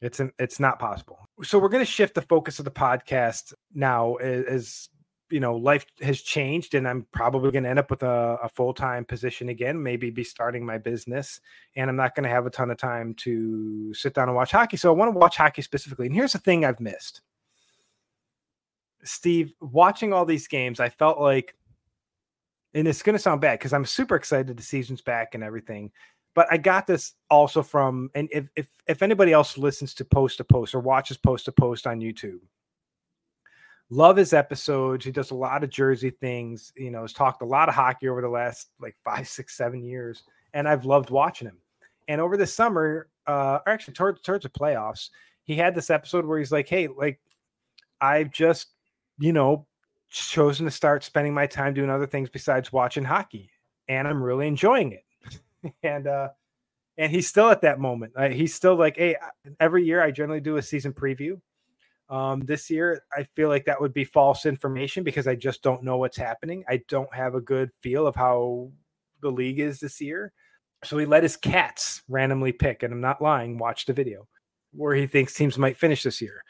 it's 0.01 0.19
an, 0.19 0.31
it's 0.37 0.59
not 0.59 0.79
possible. 0.79 1.19
So 1.43 1.57
we're 1.57 1.69
going 1.69 1.85
to 1.85 1.91
shift 1.91 2.15
the 2.15 2.21
focus 2.21 2.59
of 2.59 2.65
the 2.65 2.71
podcast 2.71 3.53
now 3.73 4.15
as 4.15 4.89
you 5.29 5.39
know 5.39 5.55
life 5.55 5.85
has 6.01 6.21
changed 6.21 6.73
and 6.73 6.87
i'm 6.87 7.05
probably 7.11 7.51
going 7.51 7.63
to 7.63 7.69
end 7.69 7.79
up 7.79 7.89
with 7.89 8.03
a, 8.03 8.37
a, 8.41 8.49
full-time 8.49 9.03
position 9.03 9.49
again 9.49 9.81
maybe 9.81 10.09
be 10.09 10.23
starting 10.23 10.65
my 10.65 10.77
business 10.77 11.41
and 11.75 11.89
i'm 11.89 11.95
not 11.95 12.15
going 12.15 12.23
to 12.23 12.29
have 12.29 12.45
a 12.45 12.49
ton 12.49 12.71
of 12.71 12.77
time 12.77 13.13
to 13.15 13.93
sit 13.93 14.13
down 14.13 14.29
and 14.29 14.35
watch 14.35 14.51
hockey 14.51 14.77
so 14.77 14.89
i 14.89 14.95
want 14.95 15.11
to 15.13 15.17
watch 15.17 15.37
hockey 15.37 15.61
specifically 15.61 16.05
and 16.05 16.15
here's 16.15 16.33
the 16.33 16.39
thing 16.39 16.63
i've 16.63 16.79
missed 16.79 17.21
steve 19.03 19.51
watching 19.59 20.13
all 20.13 20.25
these 20.25 20.47
games 20.47 20.79
i 20.79 20.89
felt 20.89 21.19
like 21.19 21.55
and 22.77 22.87
it's 22.87 23.03
going 23.03 23.15
to 23.15 23.19
sound 23.19 23.41
bad 23.41 23.59
because 23.59 23.73
i'm 23.73 23.85
super 23.85 24.15
excited 24.15 24.55
the 24.55 24.63
season's 24.63 25.01
back 25.01 25.35
and 25.35 25.43
everything 25.43 25.91
but 26.35 26.47
i 26.51 26.57
got 26.57 26.87
this 26.87 27.13
also 27.29 27.61
from 27.61 28.09
and 28.15 28.29
if 28.31 28.47
if, 28.55 28.67
if 28.87 29.01
anybody 29.01 29.33
else 29.33 29.57
listens 29.57 29.93
to 29.93 30.05
post 30.05 30.37
to 30.37 30.43
post 30.43 30.73
or 30.73 30.79
watches 30.79 31.17
post 31.17 31.45
to 31.45 31.51
post 31.51 31.87
on 31.87 31.99
youtube 31.99 32.39
love 33.89 34.17
his 34.17 34.33
episodes. 34.33 35.05
He 35.05 35.11
does 35.11 35.31
a 35.31 35.35
lot 35.35 35.63
of 35.63 35.69
Jersey 35.69 36.09
things. 36.09 36.71
You 36.75 36.91
know, 36.91 37.01
has 37.01 37.13
talked 37.13 37.41
a 37.41 37.45
lot 37.45 37.69
of 37.69 37.75
hockey 37.75 38.07
over 38.09 38.21
the 38.21 38.29
last 38.29 38.69
like 38.79 38.95
five, 39.03 39.27
six, 39.27 39.55
seven 39.55 39.83
years, 39.83 40.23
and 40.53 40.67
I've 40.67 40.85
loved 40.85 41.09
watching 41.09 41.47
him. 41.47 41.57
And 42.07 42.21
over 42.21 42.37
the 42.37 42.47
summer, 42.47 43.09
uh, 43.25 43.59
or 43.65 43.71
actually 43.71 43.93
towards 43.95 44.21
towards 44.21 44.43
the 44.43 44.49
playoffs, 44.49 45.09
he 45.43 45.55
had 45.55 45.75
this 45.75 45.89
episode 45.89 46.25
where 46.25 46.39
he's 46.39 46.51
like, 46.51 46.67
"Hey, 46.67 46.87
like, 46.87 47.19
I've 48.01 48.31
just, 48.31 48.67
you 49.19 49.33
know, 49.33 49.67
chosen 50.09 50.65
to 50.65 50.71
start 50.71 51.03
spending 51.03 51.33
my 51.33 51.47
time 51.47 51.73
doing 51.73 51.89
other 51.89 52.07
things 52.07 52.29
besides 52.29 52.71
watching 52.71 53.03
hockey, 53.03 53.49
and 53.87 54.07
I'm 54.07 54.21
really 54.21 54.47
enjoying 54.47 54.93
it." 54.93 55.73
and 55.83 56.07
uh, 56.07 56.29
and 56.97 57.11
he's 57.11 57.27
still 57.27 57.49
at 57.49 57.61
that 57.61 57.79
moment. 57.79 58.13
Uh, 58.15 58.29
he's 58.29 58.53
still 58.53 58.75
like, 58.75 58.97
"Hey, 58.97 59.15
every 59.59 59.85
year 59.85 60.01
I 60.01 60.11
generally 60.11 60.41
do 60.41 60.57
a 60.57 60.61
season 60.61 60.93
preview." 60.93 61.39
Um, 62.09 62.41
this 62.41 62.69
year, 62.69 63.03
I 63.11 63.27
feel 63.35 63.49
like 63.49 63.65
that 63.65 63.81
would 63.81 63.93
be 63.93 64.05
false 64.05 64.45
information 64.45 65.03
because 65.03 65.27
I 65.27 65.35
just 65.35 65.61
don't 65.61 65.83
know 65.83 65.97
what's 65.97 66.15
happening. 66.15 66.63
I 66.69 66.81
don't 66.87 67.13
have 67.13 67.35
a 67.35 67.41
good 67.41 67.69
feel 67.81 68.07
of 68.07 68.15
how 68.15 68.71
the 69.21 69.29
league 69.29 69.59
is 69.59 69.79
this 69.79 69.99
year. 69.99 70.31
So 70.83 70.97
he 70.97 71.05
let 71.05 71.23
his 71.23 71.35
cats 71.35 72.03
randomly 72.07 72.53
pick, 72.53 72.83
and 72.83 72.93
I'm 72.93 73.01
not 73.01 73.21
lying, 73.21 73.57
watch 73.57 73.85
the 73.85 73.93
video 73.93 74.27
where 74.71 74.95
he 74.95 75.07
thinks 75.07 75.33
teams 75.33 75.57
might 75.57 75.77
finish 75.77 76.03
this 76.03 76.21
year. 76.21 76.43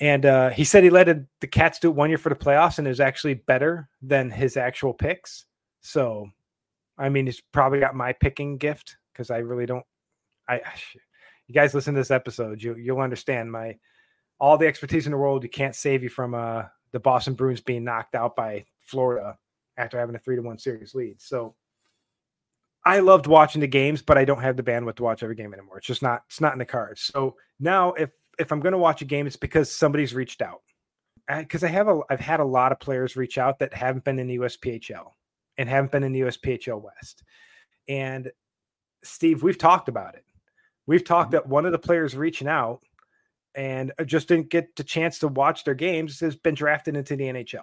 And 0.00 0.26
uh, 0.26 0.50
he 0.50 0.64
said 0.64 0.82
he 0.82 0.90
let 0.90 1.08
it, 1.08 1.24
the 1.40 1.46
cats 1.46 1.78
do 1.78 1.88
it 1.88 1.94
one 1.94 2.08
year 2.08 2.18
for 2.18 2.28
the 2.28 2.34
playoffs, 2.34 2.78
and 2.78 2.86
it 2.86 2.90
was 2.90 3.00
actually 3.00 3.34
better 3.34 3.88
than 4.02 4.30
his 4.30 4.56
actual 4.56 4.92
picks. 4.92 5.46
So, 5.82 6.28
I 6.98 7.08
mean, 7.08 7.26
he's 7.26 7.40
probably 7.52 7.80
got 7.80 7.94
my 7.94 8.12
picking 8.12 8.58
gift 8.58 8.96
because 9.12 9.30
I 9.30 9.38
really 9.38 9.66
don't. 9.66 9.84
I, 10.48 10.60
you 11.46 11.54
guys 11.54 11.74
listen 11.74 11.94
to 11.94 12.00
this 12.00 12.10
episode, 12.10 12.62
you 12.62 12.74
you'll 12.76 13.00
understand 13.00 13.52
my 13.52 13.76
all 14.40 14.58
the 14.58 14.66
expertise 14.66 15.06
in 15.06 15.12
the 15.12 15.18
world, 15.18 15.42
you 15.42 15.48
can't 15.48 15.76
save 15.76 16.02
you 16.02 16.08
from 16.08 16.34
uh, 16.34 16.64
the 16.92 17.00
Boston 17.00 17.34
Bruins 17.34 17.60
being 17.60 17.84
knocked 17.84 18.14
out 18.14 18.34
by 18.34 18.64
Florida 18.80 19.38
after 19.76 19.98
having 19.98 20.14
a 20.14 20.18
three 20.18 20.36
to 20.36 20.42
one 20.42 20.58
series 20.58 20.94
lead. 20.94 21.20
So 21.20 21.54
I 22.84 23.00
loved 23.00 23.26
watching 23.26 23.60
the 23.60 23.66
games, 23.66 24.02
but 24.02 24.18
I 24.18 24.24
don't 24.24 24.42
have 24.42 24.56
the 24.56 24.62
bandwidth 24.62 24.96
to 24.96 25.02
watch 25.02 25.22
every 25.22 25.34
game 25.34 25.54
anymore. 25.54 25.78
It's 25.78 25.86
just 25.86 26.02
not 26.02 26.22
it's 26.28 26.40
not 26.40 26.52
in 26.52 26.58
the 26.58 26.64
cards. 26.64 27.02
So 27.02 27.36
now 27.60 27.92
if 27.92 28.10
if 28.38 28.52
I'm 28.52 28.60
going 28.60 28.72
to 28.72 28.78
watch 28.78 29.02
a 29.02 29.06
game, 29.06 29.26
it's 29.26 29.36
because 29.36 29.70
somebody's 29.70 30.14
reached 30.14 30.42
out. 30.42 30.62
Because 31.28 31.64
I 31.64 31.68
have 31.68 31.88
a 31.88 32.00
I've 32.10 32.20
had 32.20 32.40
a 32.40 32.44
lot 32.44 32.72
of 32.72 32.80
players 32.80 33.16
reach 33.16 33.38
out 33.38 33.58
that 33.60 33.72
haven't 33.72 34.04
been 34.04 34.18
in 34.18 34.26
the 34.26 34.36
USPHL 34.36 35.12
and 35.56 35.68
haven't 35.68 35.92
been 35.92 36.02
in 36.02 36.12
the 36.12 36.20
USPHL 36.20 36.82
West. 36.82 37.22
And 37.88 38.30
Steve, 39.02 39.42
we've 39.42 39.58
talked 39.58 39.88
about 39.88 40.16
it. 40.16 40.24
We've 40.86 41.04
talked 41.04 41.28
mm-hmm. 41.28 41.36
that 41.36 41.48
one 41.48 41.64
of 41.64 41.72
the 41.72 41.78
players 41.78 42.14
reaching 42.16 42.48
out 42.48 42.82
and 43.54 43.92
uh, 43.98 44.04
just 44.04 44.28
didn't 44.28 44.50
get 44.50 44.76
the 44.76 44.84
chance 44.84 45.18
to 45.20 45.28
watch 45.28 45.64
their 45.64 45.74
games 45.74 46.20
has 46.20 46.36
been 46.36 46.54
drafted 46.54 46.96
into 46.96 47.16
the 47.16 47.24
NHL. 47.24 47.62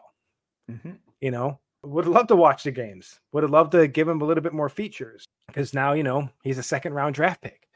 Mm-hmm. 0.70 0.92
You 1.20 1.32
know, 1.32 1.60
would 1.84 2.08
love 2.08 2.28
to 2.28 2.36
watch 2.36 2.64
the 2.64 2.72
games. 2.72 3.20
Would 3.32 3.44
have 3.44 3.52
loved 3.52 3.74
to 3.74 3.88
give 3.88 4.08
him 4.08 4.22
a 4.22 4.26
little 4.26 4.44
bit 4.44 4.54
more 4.54 4.70
features 4.70 5.26
because 5.48 5.74
now 5.74 5.94
you 5.94 6.04
know 6.04 6.30
he's 6.44 6.58
a 6.58 6.64
second 6.64 6.94
round 6.94 7.16
draft 7.16 7.42
pick, 7.42 7.68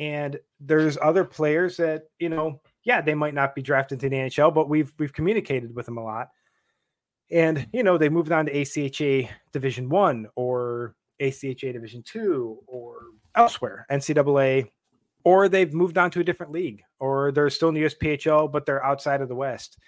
and 0.00 0.40
there's 0.58 0.98
other 1.00 1.24
players 1.24 1.76
that 1.76 2.04
you 2.18 2.28
know, 2.28 2.60
yeah, 2.82 3.00
they 3.00 3.14
might 3.14 3.34
not 3.34 3.54
be 3.54 3.62
drafted 3.62 4.00
to 4.00 4.08
the 4.08 4.16
NHL, 4.16 4.52
but 4.52 4.68
we've 4.68 4.92
we've 4.98 5.12
communicated 5.12 5.72
with 5.74 5.86
them 5.86 5.98
a 5.98 6.02
lot, 6.02 6.30
and 7.30 7.68
you 7.72 7.84
know 7.84 7.96
they 7.96 8.08
moved 8.08 8.32
on 8.32 8.46
to 8.46 8.52
ACHA 8.52 9.28
Division 9.52 9.88
One 9.88 10.26
or 10.34 10.96
ACHA 11.20 11.72
Division 11.72 12.02
Two 12.04 12.58
or 12.66 12.96
elsewhere, 13.36 13.86
NCAA 13.92 14.68
or 15.24 15.48
they've 15.48 15.74
moved 15.74 15.98
on 15.98 16.10
to 16.10 16.20
a 16.20 16.24
different 16.24 16.52
league, 16.52 16.82
or 16.98 17.32
they're 17.32 17.50
still 17.50 17.68
in 17.68 17.74
the 17.74 17.82
USPHL, 17.82 18.50
but 18.50 18.64
they're 18.64 18.84
outside 18.84 19.20
of 19.20 19.28
the 19.28 19.34
West. 19.34 19.78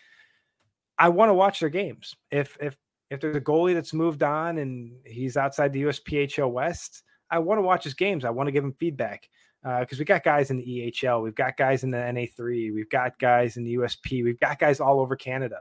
I 0.98 1.08
want 1.08 1.30
to 1.30 1.34
watch 1.34 1.60
their 1.60 1.70
games. 1.70 2.14
If 2.30 2.56
if 2.60 2.76
if 3.10 3.20
there's 3.20 3.36
a 3.36 3.40
goalie 3.40 3.74
that's 3.74 3.92
moved 3.92 4.22
on 4.22 4.58
and 4.58 4.92
he's 5.04 5.36
outside 5.36 5.72
the 5.72 5.82
USPHL 5.82 6.50
West, 6.50 7.02
I 7.30 7.38
want 7.38 7.58
to 7.58 7.62
watch 7.62 7.84
his 7.84 7.94
games. 7.94 8.24
I 8.24 8.30
want 8.30 8.46
to 8.46 8.52
give 8.52 8.64
him 8.64 8.74
feedback 8.78 9.28
because 9.62 9.98
uh, 9.98 10.00
we 10.00 10.04
got 10.04 10.24
guys 10.24 10.50
in 10.50 10.56
the 10.56 10.64
EHL, 10.64 11.22
we've 11.22 11.34
got 11.34 11.56
guys 11.56 11.84
in 11.84 11.90
the 11.90 11.98
NA3, 11.98 12.74
we've 12.74 12.90
got 12.90 13.18
guys 13.18 13.56
in 13.56 13.64
the 13.64 13.76
USP, 13.76 14.24
we've 14.24 14.40
got 14.40 14.58
guys 14.58 14.80
all 14.80 14.98
over 14.98 15.14
Canada, 15.14 15.60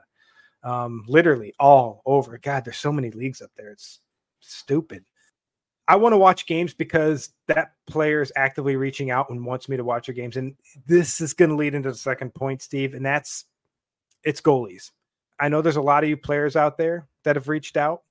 um, 0.63 1.03
literally 1.08 1.53
all 1.60 2.01
over. 2.05 2.38
God, 2.39 2.65
there's 2.65 2.77
so 2.77 2.91
many 2.91 3.12
leagues 3.12 3.41
up 3.41 3.51
there. 3.55 3.70
It's 3.70 4.00
stupid. 4.39 5.05
I 5.88 5.98
want 5.98 6.13
to 6.13 6.17
watch 6.17 6.48
games 6.48 6.74
because 6.74 7.29
that 7.48 7.74
player 7.86 8.22
is 8.22 8.31
actively 8.36 8.75
reaching 8.75 9.12
out 9.12 9.29
and 9.29 9.46
wants 9.46 9.70
me 9.70 9.77
to 9.77 9.84
watch 9.84 10.08
your 10.08 10.15
games. 10.15 10.38
And 10.38 10.55
this 10.88 11.22
is 11.22 11.34
going 11.34 11.50
to 11.50 11.55
lead 11.55 11.75
into 11.75 11.91
the 11.91 11.98
second 11.98 12.34
point, 12.34 12.62
Steve, 12.62 12.93
and 12.93 13.05
that's 13.05 13.46
it's 14.24 14.41
goalies. 14.41 14.91
I 15.39 15.50
know 15.50 15.62
there's 15.62 15.75
a 15.75 15.81
lot 15.81 16.03
of 16.03 16.10
you 16.10 16.17
players 16.17 16.55
out 16.55 16.77
there 16.77 17.08
that 17.24 17.36
have 17.36 17.50
reached 17.50 17.77
out. 17.77 18.03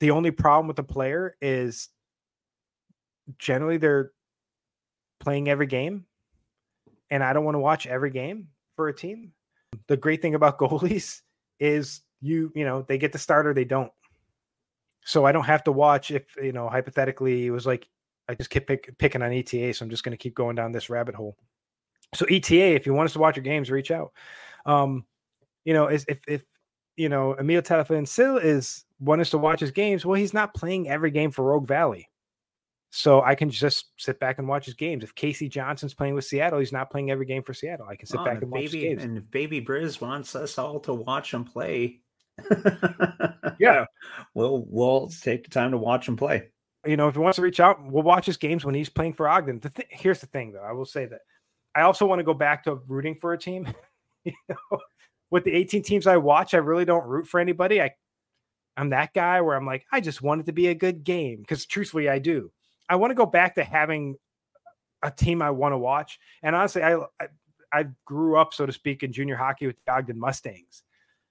The 0.00 0.10
only 0.10 0.32
problem 0.32 0.66
with 0.66 0.76
the 0.76 0.82
player 0.82 1.36
is 1.40 1.88
generally 3.38 3.78
they're 3.78 4.12
playing 5.20 5.48
every 5.48 5.66
game, 5.66 6.06
and 7.10 7.22
I 7.22 7.32
don't 7.32 7.44
want 7.44 7.54
to 7.54 7.60
watch 7.60 7.86
every 7.86 8.10
game 8.10 8.48
for 8.76 8.88
a 8.88 8.94
team. 8.94 9.32
The 9.88 9.96
great 9.96 10.22
thing 10.22 10.34
about 10.34 10.58
goalies 10.60 11.20
is 11.60 12.02
you, 12.20 12.52
you 12.54 12.64
know, 12.64 12.82
they 12.82 12.98
get 12.98 13.12
the 13.12 13.18
starter, 13.18 13.54
they 13.54 13.64
don't. 13.64 13.92
So 15.04 15.26
I 15.26 15.32
don't 15.32 15.44
have 15.44 15.64
to 15.64 15.72
watch 15.72 16.10
if, 16.10 16.24
you 16.42 16.52
know, 16.52 16.68
hypothetically 16.68 17.46
it 17.46 17.50
was 17.50 17.66
like 17.66 17.86
I 18.28 18.34
just 18.34 18.50
keep 18.50 18.66
pick, 18.66 18.96
picking 18.98 19.22
on 19.22 19.32
ETA, 19.32 19.74
so 19.74 19.84
I'm 19.84 19.90
just 19.90 20.02
going 20.02 20.16
to 20.16 20.22
keep 20.22 20.34
going 20.34 20.56
down 20.56 20.72
this 20.72 20.88
rabbit 20.88 21.14
hole. 21.14 21.36
So 22.14 22.24
ETA, 22.26 22.74
if 22.74 22.86
you 22.86 22.94
want 22.94 23.06
us 23.06 23.12
to 23.14 23.18
watch 23.18 23.36
your 23.36 23.42
games, 23.42 23.70
reach 23.70 23.90
out. 23.90 24.12
Um, 24.66 25.04
you 25.64 25.74
know, 25.74 25.86
if 25.86 26.04
if 26.26 26.42
you 26.96 27.08
know 27.08 27.34
Emil 27.34 27.62
Sil 27.64 28.38
is 28.38 28.84
want 29.00 29.20
us 29.20 29.30
to 29.30 29.38
watch 29.38 29.60
his 29.60 29.72
games, 29.72 30.06
well, 30.06 30.14
he's 30.14 30.34
not 30.34 30.54
playing 30.54 30.88
every 30.88 31.10
game 31.10 31.30
for 31.30 31.44
Rogue 31.44 31.68
Valley. 31.68 32.08
So 32.96 33.22
I 33.22 33.34
can 33.34 33.50
just 33.50 33.86
sit 33.96 34.20
back 34.20 34.38
and 34.38 34.46
watch 34.46 34.66
his 34.66 34.74
games. 34.74 35.02
If 35.02 35.16
Casey 35.16 35.48
Johnson's 35.48 35.94
playing 35.94 36.14
with 36.14 36.26
Seattle, 36.26 36.60
he's 36.60 36.70
not 36.70 36.92
playing 36.92 37.10
every 37.10 37.26
game 37.26 37.42
for 37.42 37.52
Seattle. 37.52 37.88
I 37.88 37.96
can 37.96 38.06
sit 38.06 38.20
oh, 38.20 38.24
back 38.24 38.40
and, 38.40 38.48
watch 38.52 38.60
baby, 38.60 38.80
games. 38.82 39.02
And 39.02 39.28
Baby 39.32 39.60
Briz 39.60 40.00
wants 40.00 40.36
us 40.36 40.58
all 40.58 40.78
to 40.78 40.94
watch 40.94 41.34
him 41.34 41.42
play. 41.42 42.02
yeah, 43.58 43.86
we'll 44.34 44.64
we'll 44.68 45.08
take 45.08 45.42
the 45.42 45.50
time 45.50 45.72
to 45.72 45.76
watch 45.76 46.06
him 46.06 46.16
play. 46.16 46.50
You 46.86 46.96
know, 46.96 47.08
if 47.08 47.14
he 47.14 47.20
wants 47.20 47.34
to 47.34 47.42
reach 47.42 47.58
out, 47.58 47.84
we'll 47.84 48.04
watch 48.04 48.26
his 48.26 48.36
games 48.36 48.64
when 48.64 48.76
he's 48.76 48.88
playing 48.88 49.14
for 49.14 49.28
Ogden. 49.28 49.58
The 49.58 49.70
th- 49.70 49.88
here's 49.90 50.20
the 50.20 50.28
thing, 50.28 50.52
though. 50.52 50.62
I 50.62 50.70
will 50.70 50.84
say 50.84 51.04
that 51.06 51.22
I 51.74 51.80
also 51.82 52.06
want 52.06 52.20
to 52.20 52.24
go 52.24 52.32
back 52.32 52.62
to 52.62 52.76
rooting 52.86 53.16
for 53.20 53.32
a 53.32 53.38
team. 53.38 53.74
you 54.24 54.32
know, 54.48 54.78
with 55.30 55.42
the 55.42 55.52
18 55.52 55.82
teams 55.82 56.06
I 56.06 56.16
watch, 56.16 56.54
I 56.54 56.58
really 56.58 56.84
don't 56.84 57.08
root 57.08 57.26
for 57.26 57.40
anybody. 57.40 57.82
I 57.82 57.90
I'm 58.76 58.90
that 58.90 59.14
guy 59.14 59.40
where 59.40 59.56
I'm 59.56 59.66
like, 59.66 59.84
I 59.90 60.00
just 60.00 60.22
want 60.22 60.42
it 60.42 60.46
to 60.46 60.52
be 60.52 60.68
a 60.68 60.76
good 60.76 61.02
game 61.02 61.40
because 61.40 61.66
truthfully, 61.66 62.08
I 62.08 62.20
do. 62.20 62.52
I 62.88 62.96
want 62.96 63.10
to 63.10 63.14
go 63.14 63.26
back 63.26 63.54
to 63.56 63.64
having 63.64 64.16
a 65.02 65.10
team 65.10 65.42
I 65.42 65.50
want 65.50 65.72
to 65.72 65.78
watch. 65.78 66.18
And 66.42 66.56
honestly, 66.56 66.82
I, 66.82 66.96
I, 66.96 67.28
I 67.72 67.86
grew 68.04 68.38
up, 68.38 68.54
so 68.54 68.66
to 68.66 68.72
speak, 68.72 69.02
in 69.02 69.12
junior 69.12 69.36
hockey 69.36 69.66
with 69.66 69.76
the 69.84 69.92
Ogden 69.92 70.18
Mustangs. 70.18 70.82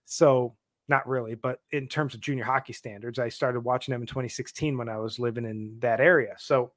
So 0.06 0.56
not 0.88 1.08
really, 1.08 1.36
but 1.36 1.60
in 1.72 1.88
terms 1.88 2.14
of 2.14 2.20
junior 2.20 2.44
hockey 2.44 2.74
standards, 2.74 3.18
I 3.18 3.30
started 3.30 3.62
watching 3.62 3.94
them 3.94 4.02
in 4.02 4.08
2016 4.08 4.78
when 4.78 4.90
I 4.90 4.98
was 4.98 5.18
living 5.18 5.46
in 5.46 5.78
that 5.80 6.00
area. 6.00 6.36
So, 6.38 6.72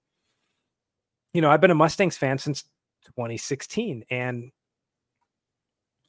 you 1.34 1.40
know, 1.40 1.50
I've 1.50 1.60
been 1.60 1.70
a 1.70 1.74
Mustangs 1.74 2.16
fan 2.16 2.38
since 2.38 2.62
2016, 3.06 4.04
and 4.10 4.52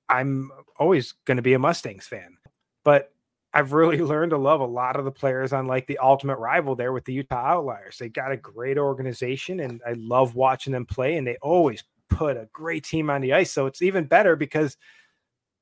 I'm 0.08 0.52
always 0.80 1.14
going 1.26 1.38
to 1.38 1.44
be 1.44 1.54
a 1.54 1.60
Mustangs 1.60 2.08
fan. 2.08 2.38
But 2.84 3.12
I've 3.54 3.74
really 3.74 3.98
learned 4.02 4.32
to 4.32 4.38
love 4.38 4.62
a 4.62 4.66
lot 4.66 4.98
of 4.98 5.06
the 5.06 5.12
players 5.12 5.54
on 5.54 5.68
like 5.68 5.88
the 5.88 5.98
ultimate 6.00 6.38
rival 6.38 6.76
there 6.76 6.94
with 6.94 7.06
the 7.06 7.14
Utah 7.14 7.58
Outliers. 7.58 7.98
They 7.98 8.10
got 8.10 8.32
a 8.32 8.38
great 8.38 8.78
organization 8.78 9.60
and 9.62 9.82
I 9.86 9.94
love 9.94 10.36
watching 10.36 10.74
them 10.74 10.86
play 10.86 11.18
and 11.18 11.26
they 11.26 11.38
always 11.42 11.84
put 12.10 12.38
a 12.38 12.50
great 12.54 12.84
team 12.84 13.10
on 13.10 13.22
the 13.22 13.34
ice. 13.34 13.52
So 13.52 13.66
it's 13.66 13.82
even 13.82 14.06
better 14.06 14.36
because 14.36 14.78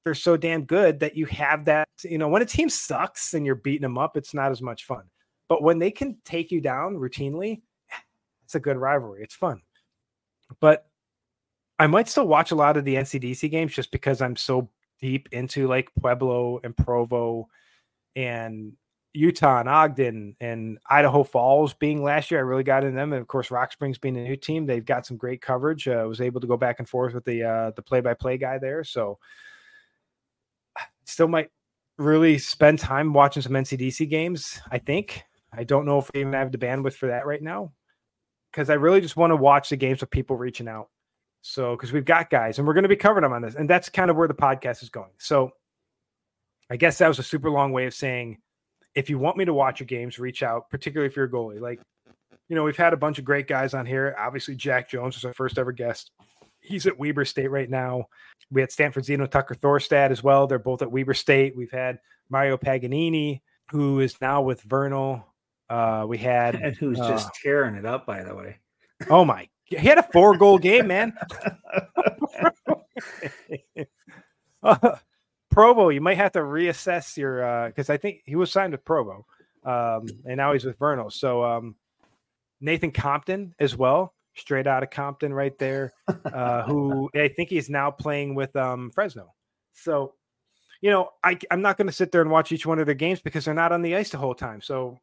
they're 0.03 0.13
so 0.13 0.37
damn 0.37 0.65
good 0.65 0.99
that 0.99 1.15
you 1.15 1.25
have 1.25 1.65
that, 1.65 1.89
you 2.03 2.17
know, 2.17 2.27
when 2.27 2.41
a 2.41 2.45
team 2.45 2.69
sucks 2.69 3.33
and 3.33 3.45
you're 3.45 3.55
beating 3.55 3.81
them 3.81 3.97
up, 3.97 4.15
it's 4.17 4.33
not 4.33 4.51
as 4.51 4.61
much 4.61 4.85
fun. 4.85 5.03
But 5.47 5.63
when 5.63 5.79
they 5.79 5.91
can 5.91 6.17
take 6.25 6.51
you 6.51 6.61
down 6.61 6.95
routinely, 6.95 7.61
it's 8.43 8.55
a 8.55 8.59
good 8.59 8.77
rivalry. 8.77 9.23
It's 9.23 9.35
fun. 9.35 9.61
But 10.59 10.87
I 11.79 11.87
might 11.87 12.07
still 12.07 12.27
watch 12.27 12.51
a 12.51 12.55
lot 12.55 12.77
of 12.77 12.85
the 12.85 12.95
NCDC 12.95 13.49
games 13.51 13.73
just 13.73 13.91
because 13.91 14.21
I'm 14.21 14.35
so 14.35 14.69
deep 15.01 15.27
into 15.31 15.67
like 15.67 15.89
Pueblo 15.99 16.59
and 16.63 16.75
Provo 16.77 17.49
and 18.15 18.73
Utah 19.15 19.59
and 19.59 19.69
Ogden 19.69 20.35
and 20.39 20.77
Idaho 20.89 21.23
Falls 21.23 21.73
being 21.73 22.03
last 22.03 22.29
year, 22.29 22.39
I 22.39 22.43
really 22.43 22.63
got 22.63 22.83
in 22.83 22.95
them. 22.95 23.13
And 23.13 23.21
of 23.21 23.27
course, 23.27 23.49
Rock 23.49 23.71
Springs 23.71 23.97
being 23.97 24.17
a 24.17 24.23
new 24.23 24.35
team, 24.35 24.65
they've 24.65 24.85
got 24.85 25.05
some 25.05 25.17
great 25.17 25.41
coverage. 25.41 25.87
I 25.87 26.01
uh, 26.01 26.07
was 26.07 26.21
able 26.21 26.41
to 26.41 26.47
go 26.47 26.57
back 26.57 26.79
and 26.79 26.87
forth 26.87 27.13
with 27.13 27.25
the 27.25 27.43
uh, 27.43 27.71
the 27.75 27.81
play 27.81 28.01
by 28.01 28.13
play 28.13 28.37
guy 28.37 28.57
there, 28.57 28.83
so 28.83 29.17
still 31.05 31.27
might 31.27 31.49
really 31.97 32.37
spend 32.37 32.79
time 32.79 33.13
watching 33.13 33.41
some 33.41 33.53
NCDC 33.53 34.09
games. 34.09 34.59
I 34.69 34.79
think 34.79 35.23
I 35.53 35.63
don't 35.63 35.85
know 35.85 35.99
if 35.99 36.11
we 36.13 36.21
even 36.21 36.33
have 36.33 36.51
the 36.51 36.57
bandwidth 36.57 36.93
for 36.93 37.07
that 37.07 37.25
right 37.25 37.41
now 37.41 37.71
because 38.51 38.69
I 38.69 38.73
really 38.73 39.01
just 39.01 39.17
want 39.17 39.31
to 39.31 39.37
watch 39.37 39.69
the 39.69 39.77
games 39.77 40.01
with 40.01 40.09
people 40.09 40.35
reaching 40.35 40.67
out. 40.67 40.89
So 41.41 41.75
because 41.75 41.93
we've 41.93 42.05
got 42.05 42.29
guys 42.29 42.57
and 42.57 42.67
we're 42.67 42.73
going 42.73 42.83
to 42.83 42.89
be 42.89 42.95
covering 42.95 43.23
them 43.23 43.33
on 43.33 43.41
this, 43.41 43.55
and 43.55 43.69
that's 43.69 43.87
kind 43.87 44.09
of 44.09 44.17
where 44.17 44.27
the 44.27 44.33
podcast 44.33 44.83
is 44.83 44.89
going. 44.89 45.11
So 45.19 45.51
I 46.69 46.77
guess 46.77 46.97
that 46.97 47.07
was 47.07 47.19
a 47.19 47.23
super 47.23 47.49
long 47.49 47.71
way 47.71 47.85
of 47.85 47.93
saying 47.93 48.39
if 48.95 49.09
you 49.09 49.19
want 49.19 49.37
me 49.37 49.45
to 49.45 49.53
watch 49.53 49.79
your 49.79 49.87
games, 49.87 50.17
reach 50.17 50.41
out, 50.41 50.69
particularly 50.69 51.09
if 51.09 51.15
you're 51.15 51.25
a 51.25 51.29
goalie. 51.29 51.59
Like, 51.59 51.79
you 52.47 52.55
know, 52.55 52.63
we've 52.63 52.77
had 52.77 52.93
a 52.93 52.97
bunch 52.97 53.19
of 53.19 53.25
great 53.25 53.47
guys 53.47 53.73
on 53.73 53.85
here. 53.85 54.15
Obviously, 54.17 54.55
Jack 54.55 54.89
Jones 54.89 55.15
was 55.15 55.25
our 55.25 55.33
first 55.33 55.57
ever 55.57 55.71
guest. 55.71 56.11
He's 56.61 56.87
at 56.87 56.97
Weber 56.97 57.25
State 57.25 57.51
right 57.51 57.69
now. 57.69 58.05
We 58.51 58.61
had 58.61 58.71
Stanford 58.71 59.05
Zeno 59.05 59.25
Tucker 59.25 59.55
Thorstad 59.55 60.11
as 60.11 60.23
well. 60.23 60.47
They're 60.47 60.57
both 60.57 60.81
at 60.81 60.91
Weber 60.91 61.13
State. 61.13 61.55
We've 61.55 61.71
had 61.71 61.99
Mario 62.29 62.57
Paganini, 62.57 63.41
who 63.69 63.99
is 63.99 64.19
now 64.21 64.41
with 64.41 64.61
Vernal. 64.61 65.25
Uh, 65.69 66.05
we 66.07 66.17
had 66.17 66.55
and 66.63 66.75
who's 66.75 66.99
uh, 66.99 67.09
just 67.09 67.29
tearing 67.35 67.75
it 67.75 67.85
up, 67.85 68.05
by 68.05 68.23
the 68.23 68.33
way. 68.33 68.57
Oh 69.09 69.25
my! 69.25 69.47
He 69.65 69.75
had 69.75 69.97
a 69.97 70.03
four 70.03 70.37
goal 70.37 70.57
game, 70.57 70.87
man. 70.87 71.13
uh, 74.63 74.95
Provo, 75.55 75.87
you 75.87 76.01
might 76.01 76.17
have 76.17 76.33
to 76.33 76.39
reassess 76.39 77.15
your 77.15 77.41
uh 77.41 77.67
because 77.67 77.89
uh, 77.89 77.93
I 77.93 77.97
think 77.97 78.23
he 78.25 78.35
was 78.35 78.51
signed 78.51 78.73
with 78.73 78.83
Provo, 78.83 79.25
um, 79.63 80.05
and 80.25 80.35
now 80.35 80.51
he's 80.51 80.65
with 80.65 80.77
Vernal. 80.77 81.09
So 81.09 81.45
um, 81.45 81.75
Nathan 82.59 82.91
Compton 82.91 83.55
as 83.57 83.73
well, 83.73 84.13
straight 84.35 84.67
out 84.67 84.83
of 84.83 84.89
Compton, 84.89 85.33
right 85.33 85.57
there. 85.57 85.93
Uh, 86.25 86.63
who 86.63 87.09
I 87.15 87.29
think 87.29 87.49
he's 87.49 87.69
now 87.69 87.89
playing 87.89 88.35
with 88.35 88.53
um, 88.57 88.91
Fresno. 88.93 89.33
So, 89.73 90.15
you 90.81 90.89
know, 90.89 91.11
I, 91.23 91.37
I'm 91.49 91.61
not 91.61 91.77
going 91.77 91.87
to 91.87 91.93
sit 91.93 92.11
there 92.11 92.21
and 92.21 92.29
watch 92.29 92.51
each 92.51 92.65
one 92.65 92.77
of 92.77 92.87
their 92.87 92.95
games 92.95 93.21
because 93.21 93.45
they're 93.45 93.53
not 93.53 93.71
on 93.71 93.81
the 93.81 93.95
ice 93.95 94.09
the 94.09 94.17
whole 94.17 94.35
time. 94.35 94.59
So, 94.59 94.99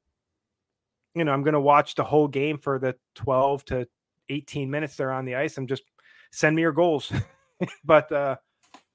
you 1.15 1.25
know, 1.25 1.33
I'm 1.33 1.43
going 1.43 1.55
to 1.55 1.61
watch 1.61 1.95
the 1.95 2.05
whole 2.05 2.29
game 2.29 2.59
for 2.59 2.79
the 2.79 2.97
12 3.15 3.65
to 3.67 3.89
18 4.29 4.71
minutes 4.71 4.97
they're 4.97 5.11
on 5.11 5.25
the 5.25 5.37
ice. 5.37 5.57
I'm 5.57 5.67
just 5.67 5.85
send 6.33 6.55
me 6.55 6.63
your 6.63 6.73
goals, 6.73 7.11
but. 7.85 8.13
uh 8.13 8.37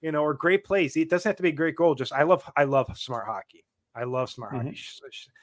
you 0.02 0.12
know, 0.12 0.24
or 0.24 0.34
great 0.34 0.64
plays. 0.64 0.96
It 0.96 1.10
doesn't 1.10 1.30
have 1.30 1.36
to 1.38 1.44
be 1.44 1.50
a 1.50 1.54
great 1.54 1.76
goal. 1.76 1.96
Just 1.96 2.14
I 2.14 2.24
love 2.24 2.50
I 2.56 2.64
love 2.64 2.96
smart 2.98 3.26
hockey. 3.28 3.64
I 3.96 4.04
love 4.04 4.30
smart 4.30 4.54
mm-hmm. 4.54 4.68
hockey. 4.68 4.80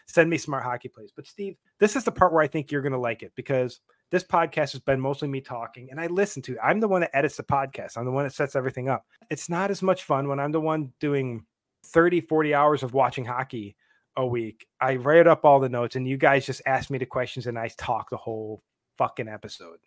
Send 0.06 0.30
me 0.30 0.38
smart 0.38 0.62
hockey 0.62 0.88
plays. 0.88 1.10
But 1.14 1.26
Steve, 1.26 1.56
this 1.80 1.96
is 1.96 2.04
the 2.04 2.12
part 2.12 2.32
where 2.32 2.42
I 2.42 2.46
think 2.46 2.70
you're 2.70 2.82
going 2.82 2.92
to 2.92 2.98
like 2.98 3.22
it 3.22 3.32
because 3.34 3.80
this 4.12 4.22
podcast 4.22 4.72
has 4.72 4.80
been 4.80 5.00
mostly 5.00 5.26
me 5.26 5.40
talking 5.40 5.88
and 5.90 6.00
I 6.00 6.06
listen 6.06 6.40
to 6.42 6.52
it. 6.52 6.58
I'm 6.62 6.78
the 6.78 6.86
one 6.86 7.00
that 7.00 7.16
edits 7.16 7.36
the 7.36 7.42
podcast. 7.42 7.96
I'm 7.96 8.04
the 8.04 8.12
one 8.12 8.24
that 8.24 8.32
sets 8.32 8.54
everything 8.54 8.88
up. 8.88 9.04
It's 9.28 9.48
not 9.48 9.72
as 9.72 9.82
much 9.82 10.04
fun 10.04 10.28
when 10.28 10.38
I'm 10.38 10.52
the 10.52 10.60
one 10.60 10.92
doing 11.00 11.44
30, 11.86 12.20
40 12.22 12.54
hours 12.54 12.82
of 12.84 12.94
watching 12.94 13.24
hockey 13.24 13.76
a 14.16 14.24
week. 14.24 14.66
I 14.80 14.96
write 14.96 15.26
up 15.26 15.44
all 15.44 15.58
the 15.58 15.68
notes 15.68 15.96
and 15.96 16.06
you 16.06 16.16
guys 16.16 16.46
just 16.46 16.62
ask 16.64 16.90
me 16.90 16.98
the 16.98 17.06
questions 17.06 17.48
and 17.48 17.58
I 17.58 17.68
talk 17.76 18.10
the 18.10 18.16
whole 18.16 18.62
fucking 18.98 19.28
episode. 19.28 19.78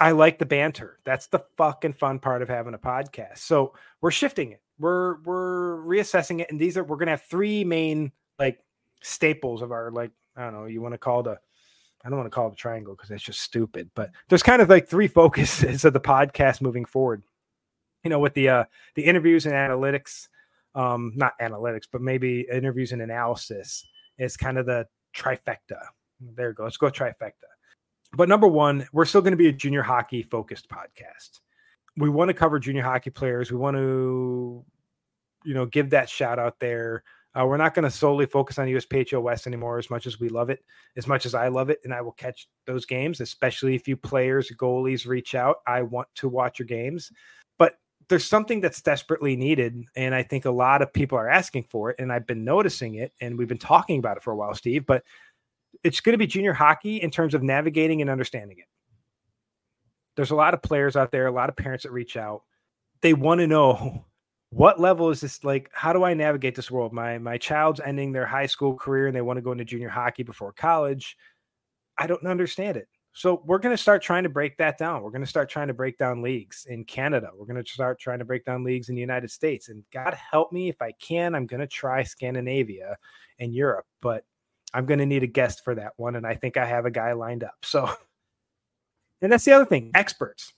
I 0.00 0.12
like 0.12 0.38
the 0.38 0.46
banter. 0.46 0.98
That's 1.04 1.26
the 1.26 1.44
fucking 1.56 1.94
fun 1.94 2.18
part 2.18 2.42
of 2.42 2.48
having 2.48 2.74
a 2.74 2.78
podcast. 2.78 3.38
So 3.38 3.74
we're 4.00 4.10
shifting 4.10 4.52
it. 4.52 4.62
We're 4.78 5.20
we're 5.22 5.78
reassessing 5.78 6.40
it, 6.40 6.50
and 6.50 6.60
these 6.60 6.76
are 6.76 6.84
we're 6.84 6.96
gonna 6.96 7.12
have 7.12 7.22
three 7.22 7.64
main 7.64 8.12
like 8.38 8.60
staples 9.02 9.62
of 9.62 9.72
our 9.72 9.90
like 9.90 10.12
I 10.36 10.44
don't 10.44 10.52
know 10.52 10.66
you 10.66 10.80
want 10.80 10.94
to 10.94 10.98
call 10.98 11.22
the 11.22 11.38
I 12.04 12.08
don't 12.08 12.18
want 12.18 12.26
to 12.26 12.34
call 12.34 12.48
it 12.48 12.52
a 12.52 12.56
triangle 12.56 12.94
because 12.94 13.08
that's 13.08 13.22
just 13.22 13.40
stupid. 13.40 13.90
But 13.94 14.10
there's 14.28 14.42
kind 14.42 14.62
of 14.62 14.68
like 14.68 14.88
three 14.88 15.08
focuses 15.08 15.84
of 15.84 15.92
the 15.92 16.00
podcast 16.00 16.60
moving 16.60 16.84
forward. 16.84 17.22
You 18.04 18.10
know, 18.10 18.20
with 18.20 18.34
the 18.34 18.48
uh 18.48 18.64
the 18.94 19.02
interviews 19.02 19.46
and 19.46 19.54
analytics, 19.54 20.28
um, 20.76 21.12
not 21.16 21.32
analytics, 21.40 21.88
but 21.90 22.00
maybe 22.00 22.46
interviews 22.50 22.92
and 22.92 23.02
analysis 23.02 23.84
is 24.18 24.36
kind 24.36 24.58
of 24.58 24.66
the 24.66 24.86
trifecta. 25.16 25.80
There 26.20 26.48
you 26.48 26.54
go. 26.54 26.64
Let's 26.64 26.76
go 26.76 26.88
trifecta. 26.88 27.48
But 28.18 28.28
number 28.28 28.48
one, 28.48 28.84
we're 28.92 29.04
still 29.04 29.20
going 29.20 29.30
to 29.30 29.36
be 29.36 29.46
a 29.46 29.52
junior 29.52 29.80
hockey 29.80 30.24
focused 30.24 30.68
podcast. 30.68 31.38
We 31.96 32.08
want 32.08 32.30
to 32.30 32.34
cover 32.34 32.58
junior 32.58 32.82
hockey 32.82 33.10
players. 33.10 33.52
We 33.52 33.58
want 33.58 33.76
to, 33.76 34.64
you 35.44 35.54
know, 35.54 35.66
give 35.66 35.90
that 35.90 36.10
shout 36.10 36.36
out 36.36 36.58
there. 36.58 37.04
Uh, 37.38 37.46
we're 37.46 37.58
not 37.58 37.74
going 37.74 37.84
to 37.84 37.90
solely 37.92 38.26
focus 38.26 38.58
on 38.58 38.66
USPHL 38.66 39.22
West 39.22 39.46
anymore 39.46 39.78
as 39.78 39.88
much 39.88 40.04
as 40.04 40.18
we 40.18 40.28
love 40.30 40.50
it, 40.50 40.64
as 40.96 41.06
much 41.06 41.26
as 41.26 41.34
I 41.36 41.46
love 41.46 41.70
it. 41.70 41.78
And 41.84 41.94
I 41.94 42.00
will 42.00 42.10
catch 42.10 42.48
those 42.66 42.84
games, 42.84 43.20
especially 43.20 43.76
if 43.76 43.86
you 43.86 43.96
players, 43.96 44.50
goalies 44.58 45.06
reach 45.06 45.36
out. 45.36 45.58
I 45.64 45.82
want 45.82 46.08
to 46.16 46.28
watch 46.28 46.58
your 46.58 46.66
games. 46.66 47.12
But 47.56 47.78
there's 48.08 48.24
something 48.24 48.60
that's 48.60 48.82
desperately 48.82 49.36
needed. 49.36 49.84
And 49.94 50.12
I 50.12 50.24
think 50.24 50.44
a 50.44 50.50
lot 50.50 50.82
of 50.82 50.92
people 50.92 51.16
are 51.18 51.28
asking 51.28 51.66
for 51.70 51.90
it. 51.90 52.00
And 52.00 52.12
I've 52.12 52.26
been 52.26 52.42
noticing 52.42 52.96
it. 52.96 53.12
And 53.20 53.38
we've 53.38 53.46
been 53.46 53.58
talking 53.58 54.00
about 54.00 54.16
it 54.16 54.24
for 54.24 54.32
a 54.32 54.36
while, 54.36 54.54
Steve. 54.54 54.86
But 54.86 55.04
it's 55.82 56.00
going 56.00 56.14
to 56.14 56.18
be 56.18 56.26
junior 56.26 56.52
hockey 56.52 56.96
in 56.96 57.10
terms 57.10 57.34
of 57.34 57.42
navigating 57.42 58.00
and 58.00 58.10
understanding 58.10 58.58
it. 58.58 58.66
There's 60.16 60.30
a 60.30 60.36
lot 60.36 60.54
of 60.54 60.62
players 60.62 60.96
out 60.96 61.12
there, 61.12 61.26
a 61.26 61.32
lot 61.32 61.48
of 61.48 61.56
parents 61.56 61.84
that 61.84 61.92
reach 61.92 62.16
out. 62.16 62.42
They 63.00 63.14
want 63.14 63.40
to 63.40 63.46
know 63.46 64.04
what 64.50 64.80
level 64.80 65.10
is 65.10 65.20
this 65.20 65.44
like 65.44 65.70
how 65.74 65.92
do 65.92 66.04
I 66.04 66.14
navigate 66.14 66.54
this 66.54 66.70
world? 66.70 66.92
My 66.92 67.18
my 67.18 67.38
child's 67.38 67.80
ending 67.80 68.12
their 68.12 68.26
high 68.26 68.46
school 68.46 68.74
career 68.74 69.06
and 69.06 69.14
they 69.14 69.20
want 69.20 69.36
to 69.36 69.42
go 69.42 69.52
into 69.52 69.64
junior 69.64 69.90
hockey 69.90 70.22
before 70.22 70.52
college. 70.52 71.16
I 71.98 72.06
don't 72.06 72.24
understand 72.26 72.76
it. 72.76 72.88
So 73.12 73.42
we're 73.44 73.58
going 73.58 73.76
to 73.76 73.82
start 73.82 74.00
trying 74.00 74.22
to 74.22 74.28
break 74.28 74.56
that 74.58 74.78
down. 74.78 75.02
We're 75.02 75.10
going 75.10 75.22
to 75.22 75.26
start 75.26 75.50
trying 75.50 75.66
to 75.66 75.74
break 75.74 75.98
down 75.98 76.22
leagues 76.22 76.66
in 76.68 76.84
Canada. 76.84 77.30
We're 77.34 77.46
going 77.46 77.62
to 77.62 77.68
start 77.68 77.98
trying 77.98 78.20
to 78.20 78.24
break 78.24 78.44
down 78.44 78.62
leagues 78.62 78.90
in 78.90 78.94
the 78.94 79.00
United 79.00 79.30
States. 79.32 79.70
And 79.70 79.82
God 79.92 80.14
help 80.14 80.52
me 80.52 80.68
if 80.68 80.80
I 80.80 80.92
can, 81.00 81.34
I'm 81.34 81.46
going 81.46 81.60
to 81.60 81.66
try 81.66 82.04
Scandinavia 82.04 82.96
and 83.40 83.52
Europe, 83.52 83.86
but 84.00 84.24
I'm 84.74 84.86
going 84.86 84.98
to 84.98 85.06
need 85.06 85.22
a 85.22 85.28
guest 85.28 85.64
for 85.64 85.74
that 85.74 85.92
one. 85.96 86.16
And 86.16 86.26
I 86.26 86.34
think 86.34 86.56
I 86.56 86.66
have 86.66 86.86
a 86.86 86.90
guy 86.90 87.12
lined 87.12 87.44
up. 87.44 87.56
So, 87.62 87.90
and 89.22 89.32
that's 89.32 89.44
the 89.44 89.52
other 89.52 89.64
thing 89.64 89.90
experts. 89.94 90.52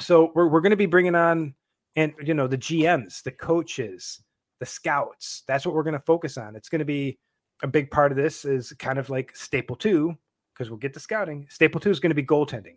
So 0.00 0.32
we're, 0.34 0.48
we're 0.48 0.60
going 0.60 0.70
to 0.70 0.76
be 0.76 0.86
bringing 0.86 1.14
on, 1.14 1.54
and 1.96 2.14
you 2.22 2.34
know, 2.34 2.46
the 2.46 2.58
GMs, 2.58 3.22
the 3.22 3.32
coaches, 3.32 4.22
the 4.60 4.66
scouts. 4.66 5.42
That's 5.46 5.66
what 5.66 5.74
we're 5.74 5.82
going 5.82 5.98
to 5.98 6.04
focus 6.06 6.36
on. 6.36 6.56
It's 6.56 6.68
going 6.68 6.80
to 6.80 6.84
be 6.84 7.18
a 7.62 7.68
big 7.68 7.90
part 7.90 8.12
of 8.12 8.16
this 8.16 8.44
is 8.44 8.72
kind 8.78 8.98
of 8.98 9.10
like 9.10 9.34
staple 9.34 9.76
two 9.76 10.16
because 10.52 10.70
we'll 10.70 10.78
get 10.78 10.94
to 10.94 11.00
scouting. 11.00 11.46
Staple 11.50 11.80
two 11.80 11.90
is 11.90 12.00
going 12.00 12.10
to 12.10 12.14
be 12.14 12.24
goaltending. 12.24 12.76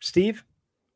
Steve, 0.00 0.44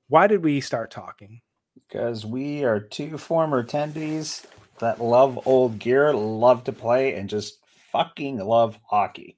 why 0.09 0.27
did 0.27 0.43
we 0.43 0.61
start 0.61 0.91
talking? 0.91 1.41
Because 1.75 2.27
we 2.27 2.65
are 2.65 2.81
two 2.81 3.19
former 3.19 3.63
attendees 3.63 4.45
that 4.79 5.01
love 5.01 5.47
old 5.47 5.79
gear, 5.79 6.13
love 6.13 6.65
to 6.65 6.73
play, 6.73 7.15
and 7.15 7.29
just 7.29 7.59
fucking 7.97 8.39
love 8.39 8.79
hockey. 8.85 9.37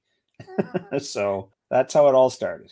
Uh-huh. 0.59 0.99
so 0.99 1.49
that's 1.69 1.93
how 1.93 2.07
it 2.07 2.15
all 2.15 2.29
started. 2.29 2.71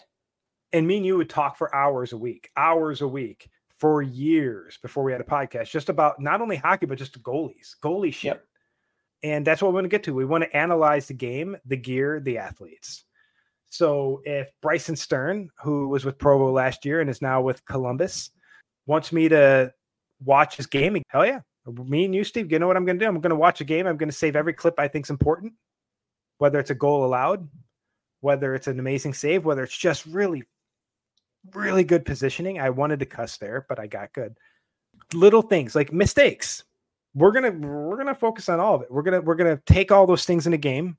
And 0.74 0.86
me 0.86 0.98
and 0.98 1.06
you 1.06 1.18
would 1.18 1.30
talk 1.30 1.58
for 1.58 1.74
hours 1.74 2.14
a 2.14 2.18
week, 2.18 2.50
hours 2.58 3.02
a 3.02 3.08
week 3.08 3.50
for 3.80 4.02
years 4.02 4.78
before 4.82 5.04
we 5.04 5.12
had 5.12 5.22
a 5.22 5.26
podcast, 5.26 5.70
just 5.70 5.90
about 5.90 6.20
not 6.20 6.42
only 6.42 6.56
hockey, 6.56 6.86
but 6.86 6.98
just 6.98 7.22
goalies, 7.22 7.76
goalie 7.82 8.14
shit. 8.14 8.26
Yep. 8.26 8.44
And 9.24 9.48
that's 9.48 9.62
what 9.62 9.70
we 9.70 9.76
want 9.76 9.86
to 9.86 9.90
get 9.90 10.04
to. 10.04 10.14
We 10.14 10.26
want 10.26 10.44
to 10.44 10.56
analyze 10.56 11.08
the 11.08 11.14
game, 11.14 11.58
the 11.66 11.78
gear, 11.78 12.20
the 12.20 12.38
athletes. 12.38 13.06
So 13.70 14.22
if 14.26 14.50
Bryson 14.62 14.96
Stern, 14.96 15.50
who 15.62 15.88
was 15.90 16.06
with 16.06 16.18
Provo 16.18 16.52
last 16.52 16.86
year 16.86 17.02
and 17.02 17.10
is 17.10 17.22
now 17.22 17.42
with 17.42 17.66
Columbus, 17.66 18.32
wants 18.86 19.12
me 19.12 19.28
to 19.30 19.74
watch 20.24 20.56
his 20.56 20.68
game, 20.68 21.02
hell 21.10 21.26
yeah. 21.26 21.40
Me 21.66 22.06
and 22.06 22.16
you, 22.16 22.24
Steve, 22.24 22.52
you 22.52 22.60
know 22.60 22.68
what 22.68 22.78
I'm 22.78 22.86
going 22.86 22.98
to 22.98 23.04
do? 23.04 23.10
I'm 23.10 23.20
going 23.20 23.32
to 23.32 23.36
watch 23.36 23.60
a 23.60 23.66
game. 23.66 23.88
I'm 23.88 23.98
going 23.98 24.10
to 24.10 24.16
save 24.16 24.36
every 24.36 24.54
clip 24.54 24.76
I 24.80 24.88
think's 24.88 25.10
important, 25.10 25.54
whether 26.38 26.60
it's 26.60 26.72
a 26.72 26.76
goal 26.76 27.06
allowed, 27.06 27.48
whether 28.22 28.56
it's 28.56 28.68
an 28.68 28.80
amazing 28.80 29.14
save, 29.14 29.46
whether 29.46 29.64
it's 29.64 29.78
just 29.78 30.06
really, 30.06 30.44
really 31.54 31.84
good 31.84 32.06
positioning. 32.06 32.60
I 32.60 32.70
wanted 32.70 33.00
to 33.00 33.06
cuss 33.06 33.38
there, 33.38 33.66
but 33.70 33.80
I 33.80 33.88
got 33.88 34.14
good. 34.14 34.36
Little 35.14 35.42
things 35.42 35.76
like 35.76 35.94
mistakes. 35.94 36.64
We're 37.14 37.32
gonna 37.32 37.52
we're 37.52 37.98
gonna 37.98 38.16
focus 38.16 38.50
on 38.50 38.60
all 38.60 38.76
of 38.76 38.82
it. 38.82 38.92
We're 38.92 39.02
gonna 39.04 39.22
we're 39.22 39.36
gonna 39.36 39.62
take 39.66 39.92
all 39.92 40.06
those 40.06 40.26
things 40.26 40.46
in 40.46 40.54
a 40.54 40.58
game 40.58 40.98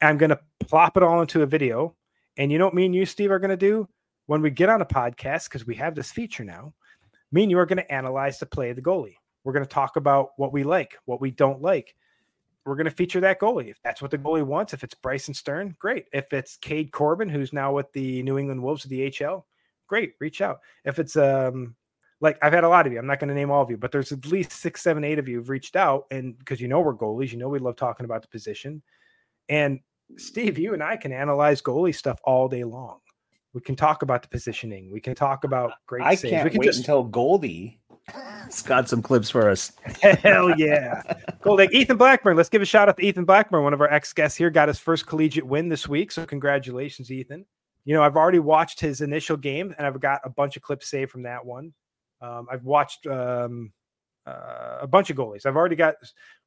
I'm 0.00 0.18
to 0.30 0.40
plop 0.60 0.96
it 0.96 1.02
all 1.02 1.20
into 1.20 1.42
a 1.42 1.46
video. 1.46 1.94
And 2.36 2.52
you 2.52 2.58
know 2.58 2.66
what 2.66 2.74
me 2.74 2.86
and 2.86 2.94
you, 2.94 3.06
Steve, 3.06 3.30
are 3.30 3.38
to 3.50 3.56
do 3.56 3.88
when 4.26 4.42
we 4.42 4.50
get 4.50 4.68
on 4.68 4.82
a 4.82 4.86
podcast, 4.86 5.44
because 5.44 5.66
we 5.66 5.74
have 5.76 5.94
this 5.94 6.10
feature 6.10 6.44
now. 6.44 6.74
Me 7.32 7.42
and 7.42 7.50
you 7.50 7.58
are 7.58 7.66
to 7.78 7.92
analyze 7.92 8.38
the 8.38 8.46
play 8.46 8.70
of 8.70 8.76
the 8.76 8.82
goalie. 8.82 9.16
We're 9.44 9.52
to 9.64 9.68
talk 9.70 9.96
about 9.96 10.30
what 10.36 10.52
we 10.52 10.64
like, 10.64 10.98
what 11.06 11.20
we 11.20 11.30
don't 11.30 11.62
like. 11.62 11.94
We're 12.66 12.74
going 12.74 12.86
to 12.86 12.90
feature 12.90 13.20
that 13.20 13.40
goalie. 13.40 13.70
If 13.70 13.80
that's 13.84 14.02
what 14.02 14.10
the 14.10 14.18
goalie 14.18 14.44
wants, 14.44 14.74
if 14.74 14.82
it's 14.82 14.94
Bryson 14.94 15.32
Stern, 15.32 15.76
great. 15.78 16.06
If 16.12 16.32
it's 16.32 16.56
Cade 16.56 16.90
Corbin, 16.90 17.28
who's 17.28 17.52
now 17.52 17.72
with 17.72 17.90
the 17.92 18.24
New 18.24 18.38
England 18.38 18.60
Wolves 18.60 18.84
of 18.84 18.90
the 18.90 19.08
HL, 19.08 19.44
great. 19.86 20.14
Reach 20.18 20.40
out. 20.40 20.58
If 20.84 20.98
it's 20.98 21.16
um 21.16 21.76
like 22.20 22.38
I've 22.42 22.52
had 22.52 22.64
a 22.64 22.68
lot 22.68 22.86
of 22.86 22.92
you, 22.92 22.98
I'm 22.98 23.06
not 23.06 23.20
going 23.20 23.28
to 23.28 23.34
name 23.34 23.52
all 23.52 23.62
of 23.62 23.70
you, 23.70 23.76
but 23.76 23.92
there's 23.92 24.10
at 24.10 24.26
least 24.26 24.52
six, 24.52 24.82
seven, 24.82 25.04
eight 25.04 25.18
of 25.18 25.28
you 25.28 25.36
who've 25.36 25.48
reached 25.48 25.76
out, 25.76 26.06
and 26.10 26.36
because 26.38 26.60
you 26.60 26.66
know 26.66 26.80
we're 26.80 26.94
goalies, 26.94 27.30
you 27.30 27.38
know 27.38 27.48
we 27.48 27.60
love 27.60 27.76
talking 27.76 28.04
about 28.04 28.22
the 28.22 28.28
position. 28.28 28.82
And 29.48 29.78
Steve, 30.16 30.58
you 30.58 30.74
and 30.74 30.82
I 30.82 30.96
can 30.96 31.12
analyze 31.12 31.62
goalie 31.62 31.94
stuff 31.94 32.18
all 32.24 32.48
day 32.48 32.64
long. 32.64 32.98
We 33.52 33.60
can 33.60 33.76
talk 33.76 34.02
about 34.02 34.22
the 34.22 34.28
positioning. 34.28 34.90
We 34.90 35.00
can 35.00 35.14
talk 35.14 35.44
about 35.44 35.72
great. 35.86 36.04
I 36.04 36.14
saves. 36.14 36.30
can't 36.30 36.44
we 36.44 36.50
can 36.50 36.60
wait 36.60 36.66
just... 36.66 36.80
until 36.80 37.04
Goldie 37.04 37.80
got 38.66 38.88
some 38.88 39.02
clips 39.02 39.30
for 39.30 39.50
us. 39.50 39.72
Hell 40.02 40.58
yeah, 40.58 41.02
Goldie! 41.42 41.68
Ethan 41.72 41.96
Blackburn. 41.96 42.36
Let's 42.36 42.48
give 42.48 42.62
a 42.62 42.66
shout 42.66 42.88
out 42.88 42.96
to 42.96 43.04
Ethan 43.04 43.24
Blackburn, 43.24 43.62
one 43.62 43.74
of 43.74 43.80
our 43.80 43.92
ex 43.92 44.12
guests 44.12 44.36
here. 44.36 44.50
Got 44.50 44.68
his 44.68 44.78
first 44.78 45.06
collegiate 45.06 45.46
win 45.46 45.68
this 45.68 45.88
week, 45.88 46.12
so 46.12 46.24
congratulations, 46.24 47.10
Ethan. 47.10 47.44
You 47.84 47.94
know, 47.94 48.02
I've 48.02 48.16
already 48.16 48.38
watched 48.38 48.80
his 48.80 49.00
initial 49.00 49.36
game, 49.36 49.74
and 49.78 49.86
I've 49.86 50.00
got 50.00 50.20
a 50.24 50.30
bunch 50.30 50.56
of 50.56 50.62
clips 50.62 50.88
saved 50.88 51.10
from 51.10 51.22
that 51.22 51.44
one. 51.44 51.72
Um, 52.20 52.46
I've 52.50 52.64
watched 52.64 53.06
um, 53.06 53.72
uh, 54.26 54.78
a 54.80 54.86
bunch 54.86 55.10
of 55.10 55.16
goalies. 55.16 55.46
I've 55.46 55.56
already 55.56 55.76
got 55.76 55.94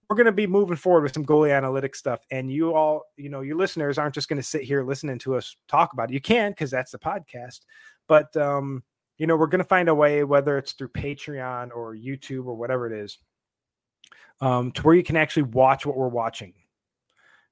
we're 0.10 0.16
going 0.16 0.26
to 0.26 0.32
be 0.32 0.48
moving 0.48 0.76
forward 0.76 1.04
with 1.04 1.14
some 1.14 1.26
goalie 1.26 1.52
analytics 1.52 1.98
stuff. 1.98 2.20
And 2.32 2.52
you 2.52 2.74
all, 2.74 3.04
you 3.16 3.30
know, 3.30 3.42
your 3.42 3.56
listeners 3.56 4.00
aren't 4.00 4.16
just 4.16 4.28
going 4.28 4.42
to 4.42 4.48
sit 4.48 4.64
here 4.64 4.84
listening 4.84 5.20
to 5.20 5.36
us 5.36 5.56
talk 5.68 5.94
about 5.94 6.10
it. 6.10 6.14
You 6.14 6.22
can 6.22 6.52
because 6.52 6.72
that's 6.72 6.92
the 6.92 6.98
podcast. 6.98 7.60
But, 8.08 8.36
um, 8.36 8.84
you 9.20 9.28
know, 9.28 9.36
we're 9.36 9.48
going 9.48 9.60
to 9.60 9.68
find 9.68 9.88
a 9.90 9.94
way, 9.94 10.24
whether 10.24 10.58
it's 10.58 10.72
through 10.72 10.90
Patreon 10.90 11.70
or 11.76 11.96
YouTube 11.96 12.48
or 12.48 12.56
whatever 12.56 12.92
it 12.92 13.00
is, 13.00 13.20
um, 14.42 14.72
to 14.72 14.82
where 14.82 14.96
you 14.96 15.04
can 15.04 15.16
actually 15.16 15.44
watch 15.44 15.86
what 15.86 15.96
we're 15.96 16.08
watching. 16.08 16.54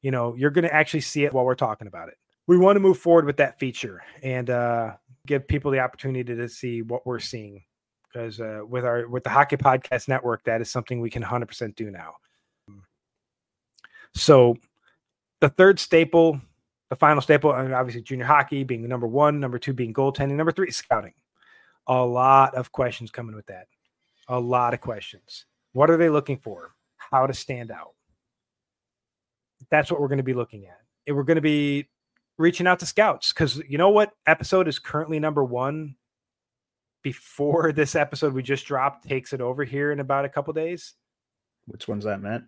You 0.02 0.10
know, 0.10 0.34
you're 0.36 0.52
going 0.52 0.64
to 0.64 0.74
actually 0.74 1.02
see 1.02 1.26
it 1.26 1.34
while 1.34 1.46
we're 1.46 1.54
talking 1.54 1.88
about 1.88 2.08
it. 2.08 2.16
We 2.48 2.58
want 2.58 2.78
to 2.78 2.80
move 2.80 2.98
forward 2.98 3.26
with 3.26 3.38
that 3.38 3.60
feature 3.60 4.02
and 4.24 4.50
uh, 4.50 4.94
give 5.28 5.48
people 5.48 5.70
the 5.70 5.80
opportunity 5.80 6.36
to 6.36 6.50
see 6.50 6.82
what 6.82 7.06
we're 7.06 7.20
seeing 7.20 7.64
because 8.12 8.40
uh, 8.40 8.62
with 8.68 8.86
our 8.86 9.08
with 9.08 9.24
the 9.24 9.30
hockey 9.30 9.58
podcast 9.58 10.08
network 10.08 10.44
that 10.46 10.62
is 10.62 10.72
something 10.72 11.02
we 11.02 11.10
can 11.10 11.22
100% 11.22 11.76
do 11.76 11.92
now 11.92 12.14
so 14.18 14.58
the 15.40 15.50
third 15.50 15.80
staple, 15.80 16.42
the 16.90 16.96
final 16.96 17.22
staple, 17.22 17.54
and 17.54 17.74
obviously 17.74 18.02
junior 18.02 18.26
hockey 18.26 18.64
being 18.64 18.88
number 18.88 19.08
one, 19.08 19.40
number 19.40 19.60
two 19.60 19.74
being 19.74 19.94
goaltending, 19.94 20.36
number 20.36 20.52
three 20.52 20.72
scouting. 20.72 21.14
A 21.88 22.06
lot 22.06 22.56
of 22.56 22.72
questions 22.72 23.12
coming 23.12 23.36
with 23.36 23.46
that. 23.48 23.68
A 24.28 24.40
lot 24.40 24.74
of 24.74 24.82
questions. 24.82 25.46
What 25.74 25.90
are 25.90 25.98
they 25.98 26.10
looking 26.10 26.38
for? 26.38 26.72
How 26.98 27.28
to 27.28 27.34
stand 27.34 27.72
out. 27.72 27.94
That's 29.70 29.92
what 29.92 30.02
we're 30.02 30.10
going 30.10 30.18
to 30.18 30.24
be 30.24 30.34
looking 30.34 30.66
at. 30.66 30.80
And 31.06 31.16
we're 31.16 31.24
going 31.24 31.36
to 31.36 31.42
be 31.42 31.88
reaching 32.38 32.68
out 32.68 32.80
to 32.80 32.86
scouts 32.86 33.34
because 33.34 33.62
you 33.68 33.78
know 33.78 33.90
what 33.90 34.12
episode 34.28 34.68
is 34.68 34.80
currently 34.80 35.20
number 35.20 35.44
one 35.44 35.96
before 37.02 37.72
this 37.76 37.96
episode 37.96 38.34
we 38.34 38.44
just 38.44 38.66
dropped 38.66 39.08
takes 39.08 39.34
it 39.34 39.42
over 39.42 39.64
here 39.64 39.92
in 39.92 40.00
about 40.00 40.26
a 40.26 40.30
couple 40.30 40.54
days. 40.54 40.94
Which 41.66 41.88
one's 41.88 42.06
that, 42.06 42.22
Matt? 42.22 42.44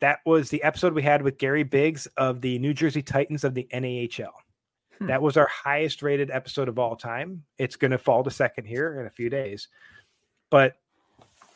That 0.00 0.18
was 0.26 0.50
the 0.50 0.62
episode 0.62 0.92
we 0.92 1.02
had 1.02 1.22
with 1.22 1.38
Gary 1.38 1.62
Biggs 1.62 2.06
of 2.16 2.40
the 2.40 2.58
New 2.58 2.74
Jersey 2.74 3.02
Titans 3.02 3.44
of 3.44 3.54
the 3.54 3.66
NAHL. 3.72 4.32
Hmm. 4.98 5.06
That 5.06 5.22
was 5.22 5.36
our 5.36 5.48
highest 5.48 6.02
rated 6.02 6.30
episode 6.30 6.68
of 6.68 6.78
all 6.78 6.96
time. 6.96 7.44
It's 7.58 7.76
going 7.76 7.90
to 7.90 7.98
fall 7.98 8.22
to 8.24 8.30
second 8.30 8.66
here 8.66 9.00
in 9.00 9.06
a 9.06 9.10
few 9.10 9.30
days, 9.30 9.68
but 10.50 10.74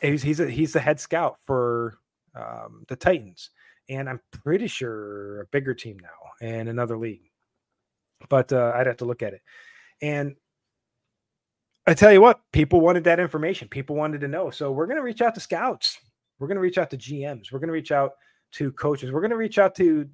he's 0.01 0.21
he's 0.21 0.39
a, 0.39 0.49
he's 0.49 0.73
the 0.73 0.79
head 0.79 0.99
scout 0.99 1.37
for 1.45 1.97
um, 2.35 2.85
the 2.87 2.95
Titans, 2.95 3.51
and 3.89 4.09
I'm 4.09 4.19
pretty 4.31 4.67
sure 4.67 5.41
a 5.41 5.45
bigger 5.47 5.73
team 5.73 5.97
now 6.01 6.47
and 6.47 6.69
another 6.69 6.97
league. 6.97 7.31
But 8.27 8.51
uh, 8.51 8.73
I'd 8.75 8.87
have 8.87 8.97
to 8.97 9.05
look 9.05 9.23
at 9.23 9.33
it. 9.33 9.41
And 10.01 10.35
I 11.87 11.93
tell 11.93 12.11
you 12.11 12.21
what, 12.21 12.41
people 12.51 12.81
wanted 12.81 13.05
that 13.05 13.19
information. 13.19 13.67
People 13.67 13.95
wanted 13.95 14.21
to 14.21 14.27
know. 14.27 14.49
So 14.49 14.71
we're 14.71 14.85
going 14.85 14.97
to 14.97 15.03
reach 15.03 15.21
out 15.21 15.33
to 15.35 15.41
scouts. 15.41 15.97
We're 16.37 16.47
going 16.47 16.55
to 16.55 16.61
reach 16.61 16.77
out 16.77 16.89
to 16.91 16.97
GMs. 16.97 17.51
We're 17.51 17.59
going 17.59 17.69
to 17.69 17.73
reach 17.73 17.91
out 17.91 18.13
to 18.53 18.71
coaches. 18.73 19.11
We're 19.11 19.21
going 19.21 19.31
to 19.31 19.37
reach 19.37 19.57
out 19.57 19.75
to 19.75 20.07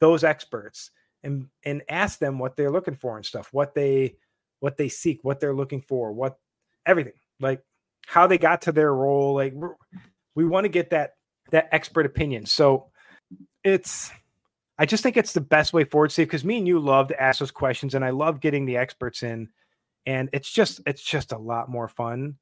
those 0.00 0.24
experts 0.24 0.90
and 1.26 1.48
and 1.64 1.82
ask 1.90 2.18
them 2.18 2.38
what 2.38 2.56
they're 2.56 2.70
looking 2.70 2.94
for 2.94 3.16
and 3.16 3.26
stuff, 3.26 3.48
what 3.52 3.74
they 3.74 4.16
what 4.60 4.76
they 4.76 4.88
seek, 4.88 5.18
what 5.22 5.40
they're 5.40 5.54
looking 5.54 5.82
for, 5.82 6.12
what 6.12 6.38
everything, 6.86 7.12
like 7.40 7.62
how 8.06 8.26
they 8.26 8.38
got 8.38 8.62
to 8.62 8.72
their 8.72 8.94
role. 8.94 9.34
Like 9.34 9.52
we 10.34 10.46
want 10.46 10.64
to 10.64 10.70
get 10.70 10.90
that 10.90 11.16
that 11.50 11.68
expert 11.72 12.06
opinion. 12.06 12.46
So 12.46 12.86
it's 13.64 14.10
I 14.78 14.86
just 14.86 15.02
think 15.02 15.16
it's 15.16 15.32
the 15.32 15.40
best 15.40 15.72
way 15.72 15.84
forward, 15.84 16.12
Steve, 16.12 16.28
because 16.28 16.44
me 16.44 16.58
and 16.58 16.68
you 16.68 16.78
love 16.78 17.08
to 17.08 17.20
ask 17.20 17.40
those 17.40 17.50
questions, 17.50 17.94
and 17.94 18.04
I 18.04 18.10
love 18.10 18.40
getting 18.40 18.64
the 18.64 18.76
experts 18.76 19.22
in, 19.22 19.48
and 20.06 20.30
it's 20.32 20.50
just 20.50 20.80
it's 20.86 21.02
just 21.02 21.32
a 21.32 21.38
lot 21.38 21.68
more 21.68 21.88
fun 21.88 22.36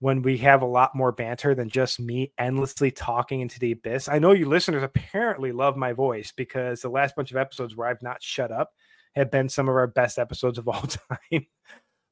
when 0.00 0.22
we 0.22 0.38
have 0.38 0.62
a 0.62 0.66
lot 0.66 0.94
more 0.94 1.12
banter 1.12 1.54
than 1.54 1.68
just 1.68 2.00
me 2.00 2.32
endlessly 2.38 2.90
talking 2.90 3.42
into 3.42 3.58
the 3.58 3.72
abyss. 3.72 4.08
I 4.08 4.18
know 4.18 4.32
you 4.32 4.48
listeners 4.48 4.82
apparently 4.82 5.52
love 5.52 5.76
my 5.76 5.92
voice 5.92 6.32
because 6.34 6.80
the 6.80 6.88
last 6.88 7.14
bunch 7.14 7.30
of 7.30 7.36
episodes 7.36 7.76
where 7.76 7.86
I've 7.86 8.02
not 8.02 8.22
shut 8.22 8.50
up 8.50 8.70
have 9.14 9.30
been 9.30 9.48
some 9.48 9.68
of 9.68 9.76
our 9.76 9.86
best 9.86 10.18
episodes 10.18 10.58
of 10.58 10.68
all 10.68 10.82
time. 11.32 11.46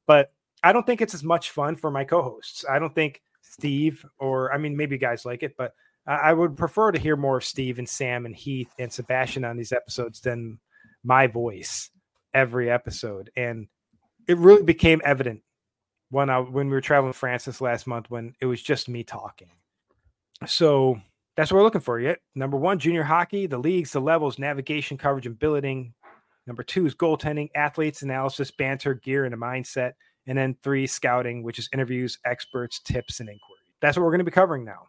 but 0.05 0.31
I 0.63 0.71
don't 0.71 0.85
think 0.85 1.01
it's 1.01 1.15
as 1.15 1.23
much 1.23 1.49
fun 1.49 1.75
for 1.75 1.89
my 1.89 2.03
co-hosts. 2.03 2.63
I 2.69 2.77
don't 2.77 2.93
think 2.93 3.21
Steve 3.41 4.05
or 4.19 4.53
I 4.53 4.57
mean 4.57 4.77
maybe 4.77 4.95
you 4.95 4.99
guys 4.99 5.25
like 5.25 5.41
it, 5.41 5.55
but 5.57 5.73
I 6.05 6.33
would 6.33 6.57
prefer 6.57 6.91
to 6.91 6.99
hear 6.99 7.15
more 7.15 7.37
of 7.37 7.43
Steve 7.43 7.77
and 7.77 7.87
Sam 7.87 8.25
and 8.25 8.35
Heath 8.35 8.73
and 8.79 8.91
Sebastian 8.91 9.45
on 9.45 9.57
these 9.57 9.71
episodes 9.71 10.21
than 10.21 10.59
my 11.03 11.27
voice 11.27 11.91
every 12.33 12.69
episode. 12.69 13.29
And 13.35 13.67
it 14.27 14.37
really 14.37 14.63
became 14.63 15.01
evident 15.03 15.41
when 16.09 16.29
I 16.29 16.39
when 16.39 16.67
we 16.67 16.73
were 16.73 16.81
traveling 16.81 17.13
France 17.13 17.45
this 17.45 17.61
last 17.61 17.87
month 17.87 18.09
when 18.09 18.33
it 18.41 18.45
was 18.45 18.61
just 18.61 18.89
me 18.89 19.03
talking. 19.03 19.49
So 20.47 20.99
that's 21.35 21.51
what 21.51 21.57
we're 21.57 21.63
looking 21.63 21.81
for. 21.81 21.99
Yet 21.99 22.19
number 22.35 22.57
one, 22.57 22.79
junior 22.79 23.03
hockey, 23.03 23.47
the 23.47 23.57
leagues, 23.57 23.91
the 23.91 24.01
levels, 24.01 24.39
navigation, 24.39 24.97
coverage, 24.97 25.25
and 25.25 25.37
billeting. 25.37 25.93
Number 26.47 26.63
two 26.63 26.85
is 26.85 26.95
goaltending, 26.95 27.49
athletes, 27.55 28.01
analysis, 28.01 28.51
banter, 28.51 28.95
gear, 28.95 29.25
and 29.25 29.33
a 29.33 29.37
mindset. 29.37 29.93
And 30.25 30.37
then 30.37 30.55
three, 30.63 30.87
scouting, 30.87 31.43
which 31.43 31.59
is 31.59 31.69
interviews, 31.73 32.17
experts, 32.25 32.79
tips, 32.79 33.19
and 33.19 33.29
inquiry. 33.29 33.59
That's 33.81 33.97
what 33.97 34.03
we're 34.03 34.11
going 34.11 34.19
to 34.19 34.25
be 34.25 34.31
covering 34.31 34.65
now. 34.65 34.87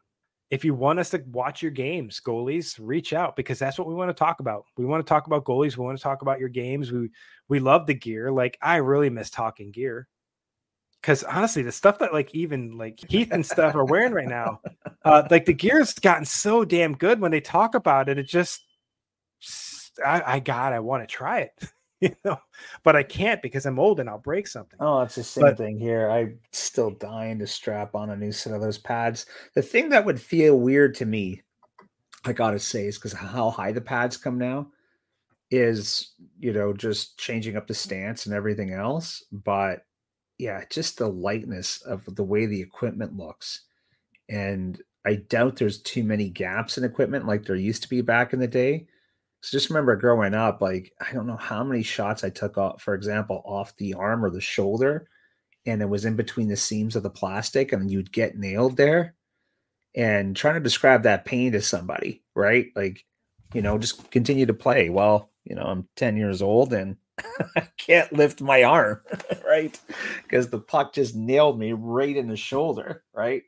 If 0.50 0.64
you 0.64 0.74
want 0.74 0.98
us 0.98 1.10
to 1.10 1.22
watch 1.30 1.62
your 1.62 1.70
games, 1.70 2.20
goalies, 2.20 2.76
reach 2.80 3.12
out 3.12 3.36
because 3.36 3.58
that's 3.58 3.78
what 3.78 3.86
we 3.86 3.94
want 3.94 4.08
to 4.08 4.14
talk 4.14 4.40
about. 4.40 4.64
We 4.76 4.84
want 4.84 5.04
to 5.04 5.08
talk 5.08 5.28
about 5.28 5.44
goalies. 5.44 5.76
We 5.76 5.84
want 5.84 5.96
to 5.96 6.02
talk 6.02 6.22
about 6.22 6.40
your 6.40 6.48
games. 6.48 6.90
We 6.90 7.10
we 7.48 7.60
love 7.60 7.86
the 7.86 7.94
gear. 7.94 8.32
Like 8.32 8.58
I 8.60 8.76
really 8.76 9.10
miss 9.10 9.30
talking 9.30 9.70
gear 9.70 10.08
because 11.00 11.24
honestly, 11.24 11.62
the 11.62 11.72
stuff 11.72 11.98
that 11.98 12.12
like 12.12 12.34
even 12.34 12.76
like 12.76 13.00
Heath 13.08 13.30
and 13.30 13.44
stuff 13.44 13.74
are 13.74 13.84
wearing 13.84 14.12
right 14.12 14.28
now, 14.28 14.60
uh, 15.04 15.26
like 15.30 15.46
the 15.46 15.52
gear's 15.52 15.94
gotten 15.94 16.24
so 16.24 16.64
damn 16.64 16.94
good 16.94 17.20
when 17.20 17.30
they 17.30 17.40
talk 17.40 17.74
about 17.74 18.08
it. 18.08 18.18
It 18.18 18.24
just, 18.24 18.64
I, 20.04 20.22
I 20.26 20.40
God, 20.40 20.72
I 20.72 20.80
want 20.80 21.02
to 21.02 21.12
try 21.12 21.40
it, 21.40 21.64
you 22.00 22.14
know, 22.24 22.38
but 22.82 22.96
I 22.96 23.02
can't 23.02 23.42
because 23.42 23.66
I'm 23.66 23.78
old 23.78 24.00
and 24.00 24.08
I'll 24.08 24.18
break 24.18 24.46
something. 24.46 24.78
Oh, 24.80 25.00
it's 25.02 25.14
the 25.14 25.24
same 25.24 25.42
but, 25.42 25.56
thing 25.56 25.78
here. 25.78 26.10
I'm 26.10 26.38
still 26.52 26.90
dying 26.90 27.38
to 27.38 27.46
strap 27.46 27.94
on 27.94 28.10
a 28.10 28.16
new 28.16 28.32
set 28.32 28.52
of 28.52 28.60
those 28.60 28.78
pads. 28.78 29.26
The 29.54 29.62
thing 29.62 29.88
that 29.90 30.04
would 30.04 30.20
feel 30.20 30.58
weird 30.58 30.94
to 30.96 31.06
me, 31.06 31.42
I 32.24 32.32
gotta 32.32 32.58
say, 32.58 32.86
is 32.86 32.98
because 32.98 33.14
how 33.14 33.50
high 33.50 33.72
the 33.72 33.80
pads 33.80 34.16
come 34.16 34.38
now 34.38 34.68
is 35.50 36.12
you 36.38 36.52
know 36.52 36.72
just 36.72 37.18
changing 37.18 37.56
up 37.56 37.66
the 37.66 37.74
stance 37.74 38.26
and 38.26 38.34
everything 38.36 38.72
else 38.72 39.24
but 39.32 39.82
yeah, 40.40 40.64
just 40.70 40.96
the 40.96 41.06
lightness 41.06 41.82
of 41.82 42.02
the 42.16 42.24
way 42.24 42.46
the 42.46 42.62
equipment 42.62 43.16
looks. 43.16 43.62
And 44.28 44.80
I 45.06 45.16
doubt 45.16 45.56
there's 45.56 45.82
too 45.82 46.02
many 46.02 46.30
gaps 46.30 46.78
in 46.78 46.84
equipment 46.84 47.26
like 47.26 47.44
there 47.44 47.56
used 47.56 47.82
to 47.82 47.88
be 47.88 48.00
back 48.00 48.32
in 48.32 48.40
the 48.40 48.48
day. 48.48 48.86
So 49.42 49.56
just 49.56 49.68
remember 49.68 49.96
growing 49.96 50.34
up, 50.34 50.62
like 50.62 50.92
I 51.00 51.12
don't 51.12 51.26
know 51.26 51.36
how 51.36 51.62
many 51.62 51.82
shots 51.82 52.24
I 52.24 52.30
took 52.30 52.56
off, 52.56 52.82
for 52.82 52.94
example, 52.94 53.42
off 53.44 53.76
the 53.76 53.94
arm 53.94 54.24
or 54.24 54.30
the 54.30 54.40
shoulder, 54.40 55.08
and 55.66 55.82
it 55.82 55.88
was 55.88 56.06
in 56.06 56.16
between 56.16 56.48
the 56.48 56.56
seams 56.56 56.96
of 56.96 57.02
the 57.02 57.10
plastic, 57.10 57.72
and 57.72 57.90
you'd 57.90 58.12
get 58.12 58.38
nailed 58.38 58.76
there. 58.76 59.14
And 59.94 60.36
trying 60.36 60.54
to 60.54 60.60
describe 60.60 61.02
that 61.02 61.24
pain 61.24 61.52
to 61.52 61.60
somebody, 61.60 62.22
right? 62.34 62.68
Like, 62.76 63.04
you 63.52 63.60
know, 63.60 63.76
just 63.76 64.10
continue 64.10 64.46
to 64.46 64.54
play. 64.54 64.88
Well, 64.88 65.30
you 65.44 65.56
know, 65.56 65.64
I'm 65.64 65.88
10 65.96 66.16
years 66.16 66.40
old 66.42 66.72
and 66.72 66.96
I 67.56 67.68
can't 67.76 68.12
lift 68.12 68.40
my 68.40 68.62
arm, 68.62 69.00
right? 69.46 69.78
Because 70.22 70.48
the 70.48 70.60
puck 70.60 70.94
just 70.94 71.14
nailed 71.14 71.58
me 71.58 71.72
right 71.72 72.16
in 72.16 72.28
the 72.28 72.36
shoulder, 72.36 73.04
right? 73.12 73.42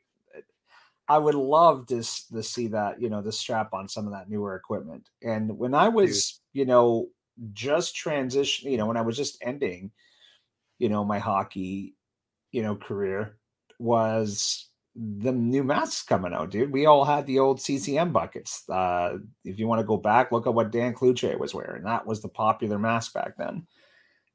I 1.07 1.17
would 1.17 1.35
love 1.35 1.87
to, 1.87 2.01
to 2.33 2.43
see 2.43 2.67
that, 2.67 3.01
you 3.01 3.09
know, 3.09 3.21
the 3.21 3.31
strap 3.31 3.73
on 3.73 3.87
some 3.89 4.05
of 4.05 4.13
that 4.13 4.29
newer 4.29 4.55
equipment. 4.55 5.09
And 5.21 5.57
when 5.57 5.73
I 5.73 5.89
was, 5.89 6.41
Dude. 6.53 6.61
you 6.61 6.65
know, 6.65 7.09
just 7.51 7.95
transition, 7.95 8.71
you 8.71 8.77
know, 8.77 8.85
when 8.85 8.97
I 8.97 9.01
was 9.01 9.17
just 9.17 9.37
ending, 9.41 9.91
you 10.79 10.89
know, 10.89 11.03
my 11.03 11.19
hockey, 11.19 11.95
you 12.51 12.61
know, 12.61 12.75
career 12.75 13.37
was 13.79 14.69
the 14.95 15.31
new 15.31 15.63
masks 15.63 16.03
coming 16.03 16.33
out, 16.33 16.51
dude. 16.51 16.71
We 16.71 16.85
all 16.85 17.03
had 17.03 17.25
the 17.25 17.39
old 17.39 17.59
CCM 17.59 18.11
buckets. 18.11 18.67
Uh, 18.69 19.17
if 19.43 19.57
you 19.57 19.67
want 19.67 19.79
to 19.79 19.87
go 19.87 19.97
back, 19.97 20.31
look 20.31 20.45
at 20.45 20.53
what 20.53 20.71
Dan 20.71 20.93
Cloutier 20.93 21.37
was 21.37 21.53
wearing. 21.53 21.83
That 21.83 22.05
was 22.05 22.21
the 22.21 22.29
popular 22.29 22.77
mask 22.77 23.13
back 23.13 23.35
then. 23.37 23.65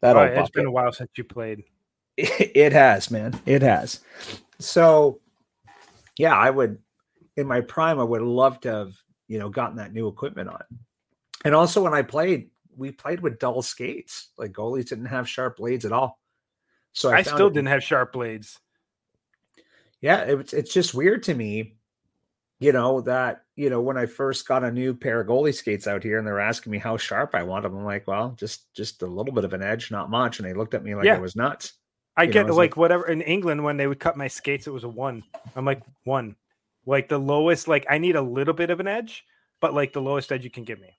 That 0.01 0.17
oh, 0.17 0.23
it's 0.23 0.51
been 0.51 0.67
a 0.67 0.71
while 0.71 0.93
since 0.93 1.11
you 1.17 1.25
played. 1.25 1.65
It, 2.17 2.53
it 2.57 2.73
has, 2.73 3.11
man. 3.11 3.41
It 3.47 3.63
has. 3.63 4.01
So, 4.59 5.21
yeah, 6.17 6.37
I 6.37 6.51
would, 6.51 6.79
in 7.37 7.47
my 7.47 7.61
prime, 7.61 8.01
I 8.01 8.05
would 8.05 8.23
love 8.23 8.61
to 8.61 8.73
have, 8.73 8.95
you 9.29 9.39
know, 9.39 9.49
gotten 9.49 9.77
that 9.77 9.93
new 9.93 10.09
equipment 10.09 10.49
on. 10.49 10.63
And 11.45 11.55
also, 11.55 11.83
when 11.83 11.95
I 11.95 12.03
played, 12.03 12.51
we 12.77 12.91
played 12.91 13.21
with 13.21 13.39
dull 13.39 13.63
skates. 13.63 14.31
Like 14.37 14.53
goalies 14.53 14.89
didn't 14.89 15.07
have 15.07 15.29
sharp 15.29 15.59
blades 15.59 15.85
at 15.85 15.93
all. 15.93 16.19
So 16.93 17.11
I, 17.11 17.19
I 17.19 17.23
still 17.23 17.47
it, 17.47 17.55
didn't 17.55 17.69
have 17.69 17.85
sharp 17.85 18.13
blades 18.13 18.59
yeah, 20.01 20.23
it's 20.23 20.53
it's 20.53 20.73
just 20.73 20.95
weird 20.95 21.23
to 21.25 21.35
me, 21.35 21.77
you 22.61 22.73
know, 22.73 23.01
that 23.03 23.45
you 23.57 23.71
know 23.71 23.81
when 23.81 23.97
I 23.97 24.07
first 24.07 24.47
got 24.47 24.65
a 24.65 24.71
new 24.71 24.95
pair 24.95 25.21
of 25.21 25.27
goalie 25.27 25.55
skates 25.55 25.87
out 25.87 26.03
here 26.03 26.19
and 26.19 26.27
they're 26.27 26.41
asking 26.41 26.73
me 26.73 26.79
how 26.79 26.97
sharp 26.97 27.35
I 27.35 27.43
want 27.43 27.65
them, 27.65 27.77
I'm 27.77 27.85
like, 27.85 28.07
well, 28.07 28.35
just 28.39 28.73
just 28.75 29.03
a 29.03 29.07
little 29.07 29.35
bit 29.35 29.45
of 29.45 29.53
an 29.53 29.63
edge, 29.63 29.91
not 29.91 30.11
much, 30.11 30.39
and 30.39 30.49
they 30.49 30.55
looked 30.55 30.75
at 30.75 30.85
me 30.85 30.95
like 30.95 31.07
yeah. 31.07 31.17
I 31.17 31.21
was 31.21 31.37
nuts. 31.37 31.75
I 32.17 32.25
you 32.25 32.33
get 32.33 32.47
know, 32.47 32.55
like, 32.55 32.71
like 32.73 32.77
whatever 32.77 33.09
in 33.09 33.23
England 33.23 33.63
when 33.63 33.77
they 33.77 33.87
would 33.87 34.01
cut 34.01 34.17
my 34.17 34.29
skates, 34.29 34.67
it 34.67 34.73
was 34.73 34.85
a 34.85 34.89
one. 34.89 35.23
I'm 35.55 35.65
like 35.65 35.83
one, 36.05 36.37
like 36.87 37.09
the 37.09 37.19
lowest. 37.19 37.69
Like 37.69 37.87
I 37.89 37.99
need 37.99 38.17
a 38.17 38.23
little 38.23 38.55
bit 38.55 38.71
of 38.71 38.81
an 38.81 38.89
edge, 38.89 39.25
but 39.61 39.75
like 39.75 39.93
the 39.93 40.03
lowest 40.03 40.33
edge 40.33 40.45
you 40.45 40.51
can 40.51 40.65
give 40.65 40.81
me. 40.81 40.97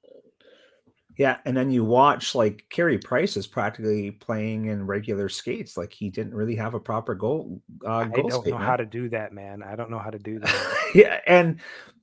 Yeah, 1.20 1.40
and 1.44 1.56
then 1.58 1.70
you 1.70 1.84
watch 1.84 2.34
like 2.34 2.64
Carey 2.70 2.98
Price 2.98 3.36
is 3.36 3.46
practically 3.46 4.10
playing 4.10 4.68
in 4.68 4.88
regular 4.88 5.28
skates. 5.28 5.76
Like 5.76 5.92
he 5.92 6.10
didn't 6.10 6.34
really 6.34 6.56
have 6.56 6.76
a 6.76 6.80
proper 6.80 7.14
goal. 7.14 7.62
Uh, 7.86 8.06
goal 8.06 8.28
I 8.28 8.32
don't 8.32 8.32
skate, 8.32 8.54
know 8.54 8.58
man. 8.58 8.68
how 8.68 8.78
to 8.78 8.86
do 8.86 9.10
that, 9.10 9.34
man. 9.34 9.62
I 9.62 9.76
don't 9.76 9.92
know 9.92 10.00
how 10.00 10.12
to 10.12 10.18
do 10.18 10.40
that. 10.40 10.90
yeah, 10.96 11.20
and 11.28 11.60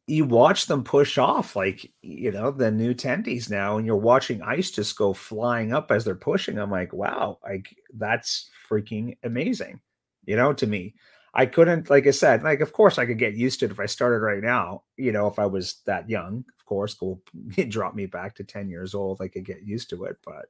you 0.07 0.27
watch 0.27 0.67
them 0.67 0.85
push 0.85 1.17
off 1.17 1.57
like 1.57 1.91
you 2.03 2.31
know 2.31 2.51
the 2.51 2.71
new 2.71 2.93
tendies 2.93 3.49
now, 3.49 3.79
and 3.79 3.87
you're 3.87 3.97
watching 3.97 4.43
ice 4.43 4.71
just 4.71 4.99
go 4.99 5.15
flying 5.15 5.73
up 5.73 5.91
as 5.91 6.05
they're 6.05 6.15
pushing. 6.15 6.59
I'm 6.59 6.71
like, 6.71 6.93
wow, 6.93 7.39
like 7.43 7.75
that's 7.97 8.51
freaking 8.69 9.17
amazing. 9.25 9.81
You 10.27 10.37
know, 10.37 10.53
to 10.53 10.67
me. 10.67 10.95
I 11.39 11.45
couldn't, 11.45 11.91
like 11.91 12.07
I 12.07 12.13
said, 12.13 12.43
like 12.43 12.61
of 12.61 12.73
course 12.73 12.97
I 12.97 13.05
could 13.05 13.19
get 13.19 13.35
used 13.35 13.61
to 13.61 13.67
it 13.67 13.71
if 13.71 13.79
I 13.79 13.85
started 13.85 14.21
right 14.21 14.43
now. 14.43 14.85
You 14.97 15.13
know, 15.13 15.27
if 15.27 15.39
I 15.39 15.45
was 15.45 15.83
that 15.85 16.09
young, 16.09 16.47
of 16.59 16.65
course, 16.65 16.95
go 16.95 17.21
drop 17.69 17.95
me 17.95 18.07
back 18.07 18.35
to 18.37 18.45
ten 18.45 18.71
years 18.71 18.95
old, 18.95 19.21
I 19.21 19.29
could 19.29 19.45
get 19.45 19.63
used 19.63 19.91
to 19.91 20.05
it. 20.05 20.17
But 20.25 20.47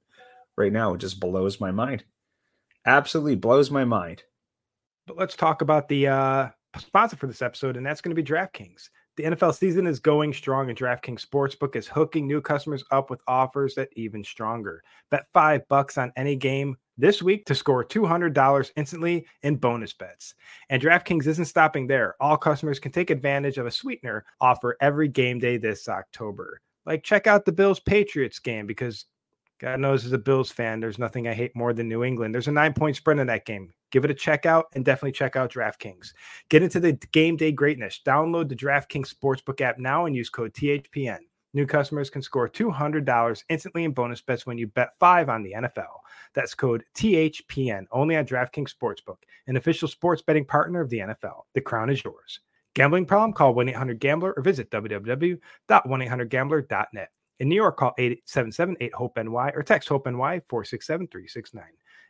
right 0.56 0.72
now, 0.72 0.94
it 0.94 0.98
just 0.98 1.18
blows 1.18 1.60
my 1.60 1.72
mind. 1.72 2.04
Absolutely 2.86 3.34
blows 3.34 3.68
my 3.68 3.84
mind. 3.84 4.22
But 5.08 5.16
let's 5.16 5.34
talk 5.34 5.60
about 5.60 5.88
the 5.88 6.06
uh, 6.06 6.48
sponsor 6.78 7.16
for 7.16 7.26
this 7.26 7.42
episode, 7.42 7.76
and 7.76 7.84
that's 7.84 8.00
going 8.00 8.14
to 8.14 8.22
be 8.22 8.26
DraftKings. 8.26 8.88
The 9.16 9.24
NFL 9.24 9.56
season 9.56 9.88
is 9.88 9.98
going 9.98 10.32
strong, 10.32 10.68
and 10.68 10.78
DraftKings 10.78 11.26
Sportsbook 11.26 11.74
is 11.74 11.88
hooking 11.88 12.28
new 12.28 12.40
customers 12.40 12.84
up 12.92 13.10
with 13.10 13.20
offers 13.26 13.74
that 13.74 13.88
even 13.96 14.22
stronger. 14.22 14.84
Bet 15.10 15.26
five 15.32 15.66
bucks 15.68 15.98
on 15.98 16.12
any 16.16 16.36
game 16.36 16.76
this 16.98 17.22
week 17.22 17.44
to 17.46 17.54
score 17.54 17.84
$200 17.84 18.70
instantly 18.76 19.26
in 19.42 19.56
bonus 19.56 19.92
bets. 19.92 20.34
And 20.70 20.82
DraftKings 20.82 21.26
isn't 21.26 21.44
stopping 21.44 21.86
there. 21.86 22.14
All 22.20 22.36
customers 22.36 22.78
can 22.78 22.92
take 22.92 23.10
advantage 23.10 23.58
of 23.58 23.66
a 23.66 23.70
sweetener 23.70 24.24
offer 24.40 24.76
every 24.80 25.08
game 25.08 25.38
day 25.38 25.56
this 25.58 25.88
October. 25.88 26.60
Like, 26.84 27.02
check 27.02 27.26
out 27.26 27.44
the 27.44 27.52
Bills 27.52 27.80
Patriots 27.80 28.38
game 28.38 28.66
because 28.66 29.06
God 29.58 29.80
knows, 29.80 30.04
as 30.04 30.12
a 30.12 30.18
Bills 30.18 30.52
fan, 30.52 30.80
there's 30.80 30.98
nothing 30.98 31.26
I 31.26 31.34
hate 31.34 31.56
more 31.56 31.72
than 31.72 31.88
New 31.88 32.04
England. 32.04 32.34
There's 32.34 32.48
a 32.48 32.52
nine 32.52 32.74
point 32.74 32.96
spread 32.96 33.18
in 33.18 33.26
that 33.28 33.46
game. 33.46 33.72
Give 33.90 34.04
it 34.04 34.10
a 34.10 34.14
check 34.14 34.44
out 34.44 34.66
and 34.74 34.84
definitely 34.84 35.12
check 35.12 35.34
out 35.36 35.52
DraftKings. 35.52 36.12
Get 36.50 36.62
into 36.62 36.78
the 36.78 36.92
game 37.12 37.36
day 37.36 37.52
greatness. 37.52 38.00
Download 38.04 38.48
the 38.48 38.56
DraftKings 38.56 39.14
Sportsbook 39.14 39.60
app 39.60 39.78
now 39.78 40.06
and 40.06 40.14
use 40.14 40.28
code 40.28 40.52
THPN. 40.52 41.20
New 41.56 41.66
customers 41.66 42.10
can 42.10 42.20
score 42.20 42.50
$200 42.50 43.44
instantly 43.48 43.84
in 43.84 43.92
bonus 43.92 44.20
bets 44.20 44.44
when 44.44 44.58
you 44.58 44.66
bet 44.66 44.90
five 45.00 45.30
on 45.30 45.42
the 45.42 45.54
NFL. 45.56 46.00
That's 46.34 46.54
code 46.54 46.84
THPN 46.94 47.86
only 47.92 48.14
on 48.14 48.26
DraftKings 48.26 48.74
Sportsbook, 48.74 49.16
an 49.46 49.56
official 49.56 49.88
sports 49.88 50.20
betting 50.20 50.44
partner 50.44 50.82
of 50.82 50.90
the 50.90 50.98
NFL. 50.98 51.44
The 51.54 51.62
crown 51.62 51.88
is 51.88 52.04
yours. 52.04 52.40
Gambling 52.74 53.06
problem? 53.06 53.32
Call 53.32 53.54
1 53.54 53.70
800 53.70 53.98
Gambler 53.98 54.34
or 54.36 54.42
visit 54.42 54.70
www.1800Gambler.net. 54.70 57.08
In 57.40 57.48
New 57.48 57.56
York, 57.56 57.78
call 57.78 57.94
877 57.96 58.76
8 58.78 58.92
HOPE 58.92 59.16
NY 59.16 59.52
or 59.54 59.62
text 59.62 59.88
HOPE 59.88 60.08
NY 60.08 60.42
467 60.50 61.06
369. 61.06 61.64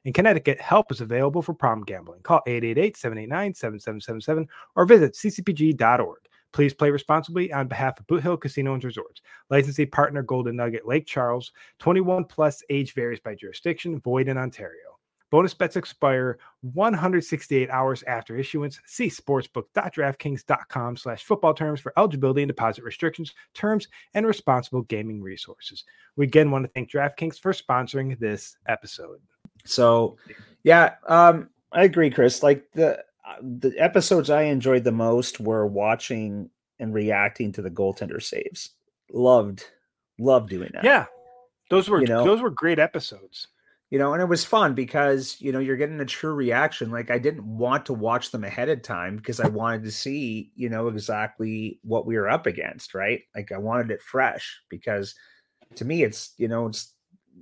In 0.06 0.12
Connecticut, 0.12 0.60
help 0.60 0.90
is 0.90 1.00
available 1.00 1.40
for 1.40 1.54
problem 1.54 1.84
gambling. 1.84 2.22
Call 2.22 2.42
888 2.48 2.96
789 2.96 3.54
7777 3.54 4.48
or 4.74 4.86
visit 4.86 5.14
ccpg.org. 5.14 6.18
Please 6.52 6.74
play 6.74 6.90
responsibly 6.90 7.52
on 7.52 7.68
behalf 7.68 7.98
of 7.98 8.06
Boot 8.06 8.22
Hill 8.22 8.36
Casino 8.36 8.74
and 8.74 8.84
Resorts. 8.84 9.20
Licensee 9.50 9.86
partner 9.86 10.22
Golden 10.22 10.56
Nugget 10.56 10.86
Lake 10.86 11.06
Charles. 11.06 11.52
21 11.78 12.24
plus 12.24 12.62
age 12.70 12.94
varies 12.94 13.20
by 13.20 13.34
jurisdiction. 13.34 14.00
Void 14.00 14.28
in 14.28 14.38
Ontario. 14.38 14.96
Bonus 15.30 15.54
bets 15.54 15.76
expire 15.76 16.38
168 16.60 17.68
hours 17.70 18.04
after 18.04 18.36
issuance. 18.36 18.80
See 18.86 19.08
sportsbook.draftkings.com 19.08 20.96
slash 20.96 21.24
football 21.24 21.52
terms 21.52 21.80
for 21.80 21.92
eligibility 21.96 22.42
and 22.42 22.48
deposit 22.48 22.84
restrictions, 22.84 23.34
terms, 23.52 23.88
and 24.14 24.24
responsible 24.24 24.82
gaming 24.82 25.20
resources. 25.20 25.84
We 26.14 26.26
again 26.26 26.50
want 26.50 26.64
to 26.64 26.70
thank 26.70 26.90
DraftKings 26.90 27.40
for 27.40 27.52
sponsoring 27.52 28.18
this 28.20 28.56
episode. 28.68 29.20
So, 29.64 30.16
yeah, 30.62 30.94
um, 31.08 31.50
I 31.72 31.84
agree, 31.84 32.10
Chris. 32.10 32.44
Like 32.44 32.70
the 32.72 33.04
the 33.42 33.74
episodes 33.78 34.30
I 34.30 34.42
enjoyed 34.42 34.84
the 34.84 34.92
most 34.92 35.40
were 35.40 35.66
watching 35.66 36.50
and 36.78 36.94
reacting 36.94 37.52
to 37.52 37.62
the 37.62 37.70
goaltender 37.70 38.22
saves. 38.22 38.70
Loved, 39.12 39.64
loved 40.18 40.50
doing 40.50 40.70
that. 40.74 40.84
Yeah, 40.84 41.06
those 41.70 41.88
were 41.88 42.00
you 42.00 42.06
know? 42.06 42.24
those 42.24 42.40
were 42.40 42.50
great 42.50 42.78
episodes. 42.78 43.48
You 43.90 44.00
know, 44.00 44.14
and 44.14 44.20
it 44.20 44.28
was 44.28 44.44
fun 44.44 44.74
because 44.74 45.36
you 45.38 45.52
know 45.52 45.60
you're 45.60 45.76
getting 45.76 46.00
a 46.00 46.04
true 46.04 46.34
reaction. 46.34 46.90
Like 46.90 47.10
I 47.10 47.18
didn't 47.18 47.44
want 47.44 47.86
to 47.86 47.92
watch 47.92 48.32
them 48.32 48.42
ahead 48.42 48.68
of 48.68 48.82
time 48.82 49.16
because 49.16 49.38
I 49.38 49.48
wanted 49.48 49.84
to 49.84 49.92
see 49.92 50.50
you 50.56 50.68
know 50.68 50.88
exactly 50.88 51.78
what 51.82 52.04
we 52.04 52.16
were 52.16 52.28
up 52.28 52.46
against, 52.46 52.94
right? 52.94 53.22
Like 53.34 53.52
I 53.52 53.58
wanted 53.58 53.92
it 53.92 54.02
fresh 54.02 54.60
because 54.68 55.14
to 55.76 55.84
me 55.84 56.02
it's 56.02 56.32
you 56.36 56.48
know 56.48 56.66
it's 56.66 56.94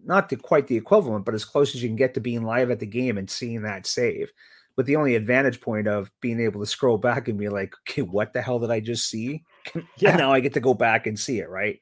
not 0.05 0.29
the, 0.29 0.37
quite 0.37 0.67
the 0.67 0.77
equivalent, 0.77 1.25
but 1.25 1.35
as 1.35 1.45
close 1.45 1.75
as 1.75 1.83
you 1.83 1.89
can 1.89 1.97
get 1.97 2.15
to 2.15 2.21
being 2.21 2.45
live 2.45 2.71
at 2.71 2.79
the 2.79 2.87
game 2.87 3.17
and 3.17 3.31
seeing 3.31 3.63
that 3.63 3.87
save. 3.87 4.31
With 4.77 4.87
the 4.87 4.97
only 4.97 5.15
advantage 5.15 5.61
point 5.61 5.87
of 5.87 6.11
being 6.21 6.41
able 6.41 6.61
to 6.61 6.67
scroll 6.67 6.99
back 6.99 7.29
and 7.29 7.39
be 7.39 7.49
like, 7.49 7.75
okay, 7.89 8.03
what 8.03 8.33
the 8.33 8.43
hell 8.43 8.59
did 8.59 8.71
I 8.71 8.81
just 8.81 9.09
see? 9.09 9.45
Yeah. 9.97 10.11
and 10.11 10.19
now 10.19 10.31
I 10.31 10.41
get 10.41 10.53
to 10.55 10.61
go 10.61 10.75
back 10.75 11.07
and 11.07 11.19
see 11.19 11.39
it, 11.39 11.49
right? 11.49 11.81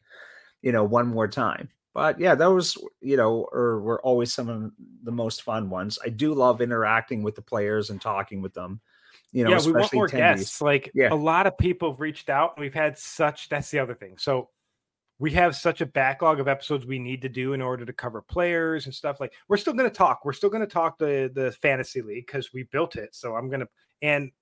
You 0.61 0.71
know, 0.71 0.85
one 0.85 1.09
more 1.09 1.27
time. 1.27 1.69
But 1.95 2.21
yeah, 2.21 2.35
those, 2.35 2.79
you 3.01 3.17
know, 3.17 3.47
are 3.53 3.81
were 3.81 4.01
always 4.03 4.33
some 4.33 4.49
of 4.49 4.71
the 5.03 5.13
most 5.13 5.43
fun 5.43 5.69
ones. 5.69 5.99
I 6.05 6.09
do 6.09 6.33
love 6.33 6.61
interacting 6.61 7.23
with 7.23 7.35
the 7.35 7.43
players 7.43 7.91
and 7.91 8.01
talking 8.01 8.41
with 8.41 8.55
them. 8.55 8.81
You 9.33 9.45
know, 9.45 9.51
yeah, 9.51 9.61
we 9.65 9.73
want 9.73 9.93
more 9.93 10.09
attendees. 10.09 10.17
guests. 10.17 10.63
Like 10.63 10.91
yeah. 10.95 11.13
a 11.13 11.15
lot 11.15 11.47
of 11.47 11.59
people 11.59 11.91
have 11.91 12.01
reached 12.01 12.31
out. 12.31 12.53
And 12.57 12.63
we've 12.63 12.73
had 12.73 12.99
such 12.99 13.49
that's 13.49 13.71
the 13.71 13.79
other 13.79 13.95
thing. 13.95 14.17
So 14.19 14.49
we 15.23 15.31
have 15.31 15.55
such 15.55 15.81
a 15.81 15.87
backlog 15.87 16.41
of 16.41 16.49
episodes 16.49 16.85
we 16.85 16.99
need 16.99 17.23
to 17.23 17.29
do 17.29 17.53
in 17.53 17.63
order 17.63 17.87
to 17.87 17.93
cover 17.93 18.21
players 18.21 18.87
and 18.87 18.95
stuff 18.95 19.21
like 19.21 19.33
we're 19.47 19.57
still 19.57 19.73
going 19.73 19.89
to 19.89 19.95
talk 19.95 20.25
we're 20.25 20.33
still 20.33 20.51
going 20.51 20.61
to 20.61 20.67
talk 20.67 20.99
the 20.99 21.31
the 21.35 21.53
fantasy 21.63 22.03
league 22.03 22.27
because 22.27 22.53
we 22.53 22.65
built 22.65 22.97
it 22.97 23.15
so 23.15 23.37
i'm 23.37 23.49
going 23.49 23.61
to 23.61 23.69
and 24.03 24.33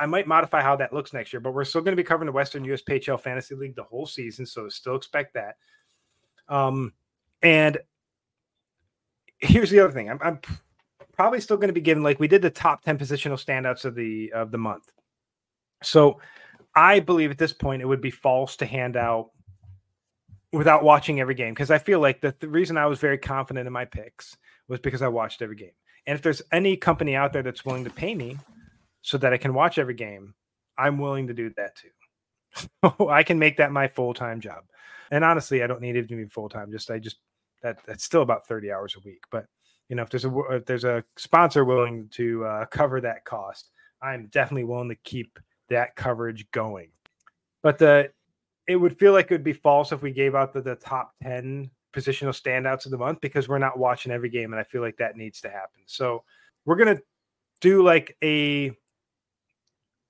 i 0.00 0.06
might 0.06 0.26
modify 0.26 0.62
how 0.62 0.74
that 0.74 0.90
looks 0.90 1.12
next 1.12 1.34
year 1.34 1.40
but 1.40 1.52
we're 1.52 1.64
still 1.64 1.82
going 1.82 1.92
to 1.92 2.02
be 2.02 2.06
covering 2.06 2.24
the 2.24 2.32
western 2.32 2.64
usphl 2.64 3.20
fantasy 3.20 3.54
league 3.54 3.76
the 3.76 3.82
whole 3.82 4.06
season 4.06 4.46
so 4.46 4.68
still 4.70 4.96
expect 4.96 5.34
that. 5.34 5.56
Um 6.48 6.94
and 7.42 7.76
here's 9.38 9.68
the 9.68 9.80
other 9.80 9.92
thing 9.92 10.08
i'm, 10.08 10.18
I'm 10.22 10.40
probably 11.12 11.42
still 11.42 11.58
going 11.58 11.68
to 11.68 11.74
be 11.74 11.82
given 11.82 12.02
like 12.02 12.18
we 12.18 12.28
did 12.28 12.40
the 12.40 12.48
top 12.48 12.82
10 12.82 12.96
positional 12.96 13.42
standouts 13.42 13.84
of 13.84 13.94
the 13.94 14.32
of 14.32 14.50
the 14.50 14.58
month. 14.58 14.90
So 15.82 16.20
i 16.74 17.00
believe 17.00 17.30
at 17.30 17.38
this 17.38 17.52
point 17.52 17.82
it 17.82 17.86
would 17.86 18.00
be 18.00 18.10
false 18.10 18.56
to 18.56 18.64
hand 18.64 18.96
out 18.96 19.32
without 20.56 20.82
watching 20.82 21.20
every 21.20 21.34
game 21.34 21.52
because 21.52 21.70
I 21.70 21.78
feel 21.78 22.00
like 22.00 22.20
the, 22.20 22.34
the 22.40 22.48
reason 22.48 22.78
I 22.78 22.86
was 22.86 22.98
very 22.98 23.18
confident 23.18 23.66
in 23.66 23.72
my 23.72 23.84
picks 23.84 24.36
was 24.68 24.80
because 24.80 25.02
I 25.02 25.08
watched 25.08 25.42
every 25.42 25.56
game. 25.56 25.72
And 26.06 26.16
if 26.16 26.22
there's 26.22 26.42
any 26.52 26.76
company 26.76 27.14
out 27.14 27.32
there 27.32 27.42
that's 27.42 27.64
willing 27.64 27.84
to 27.84 27.90
pay 27.90 28.14
me 28.14 28.38
so 29.02 29.18
that 29.18 29.32
I 29.32 29.36
can 29.36 29.54
watch 29.54 29.78
every 29.78 29.94
game, 29.94 30.34
I'm 30.78 30.98
willing 30.98 31.26
to 31.26 31.34
do 31.34 31.50
that 31.56 31.76
too. 31.76 31.88
So 32.98 33.08
I 33.10 33.22
can 33.22 33.38
make 33.38 33.58
that 33.58 33.72
my 33.72 33.88
full 33.88 34.14
time 34.14 34.40
job. 34.40 34.64
And 35.10 35.24
honestly, 35.24 35.62
I 35.62 35.66
don't 35.66 35.80
need 35.80 35.96
it 35.96 36.08
to 36.08 36.16
be 36.16 36.24
full 36.26 36.48
time. 36.48 36.72
Just 36.72 36.90
I 36.90 36.98
just 36.98 37.18
that 37.62 37.78
that's 37.86 38.04
still 38.04 38.22
about 38.22 38.46
30 38.46 38.72
hours 38.72 38.94
a 38.96 39.00
week. 39.04 39.22
But 39.30 39.46
you 39.88 39.96
know, 39.96 40.02
if 40.02 40.10
there's 40.10 40.24
a 40.24 40.38
if 40.50 40.64
there's 40.64 40.84
a 40.84 41.04
sponsor 41.16 41.64
willing 41.64 42.08
to 42.12 42.44
uh, 42.44 42.66
cover 42.66 43.00
that 43.00 43.24
cost, 43.24 43.70
I'm 44.02 44.28
definitely 44.28 44.64
willing 44.64 44.88
to 44.88 44.96
keep 44.96 45.38
that 45.68 45.96
coverage 45.96 46.50
going. 46.50 46.90
But 47.62 47.78
the 47.78 48.10
it 48.66 48.76
would 48.76 48.98
feel 48.98 49.12
like 49.12 49.26
it 49.26 49.34
would 49.34 49.44
be 49.44 49.52
false 49.52 49.92
if 49.92 50.02
we 50.02 50.10
gave 50.10 50.34
out 50.34 50.52
the, 50.52 50.60
the 50.60 50.74
top 50.76 51.12
10 51.22 51.70
positional 51.94 52.30
standouts 52.30 52.84
of 52.84 52.90
the 52.90 52.98
month 52.98 53.20
because 53.20 53.48
we're 53.48 53.58
not 53.58 53.78
watching 53.78 54.12
every 54.12 54.28
game 54.28 54.52
and 54.52 54.60
i 54.60 54.64
feel 54.64 54.82
like 54.82 54.96
that 54.98 55.16
needs 55.16 55.40
to 55.40 55.48
happen. 55.48 55.80
So 55.86 56.24
we're 56.64 56.76
gonna 56.76 57.00
do 57.60 57.82
like 57.82 58.16
a 58.22 58.70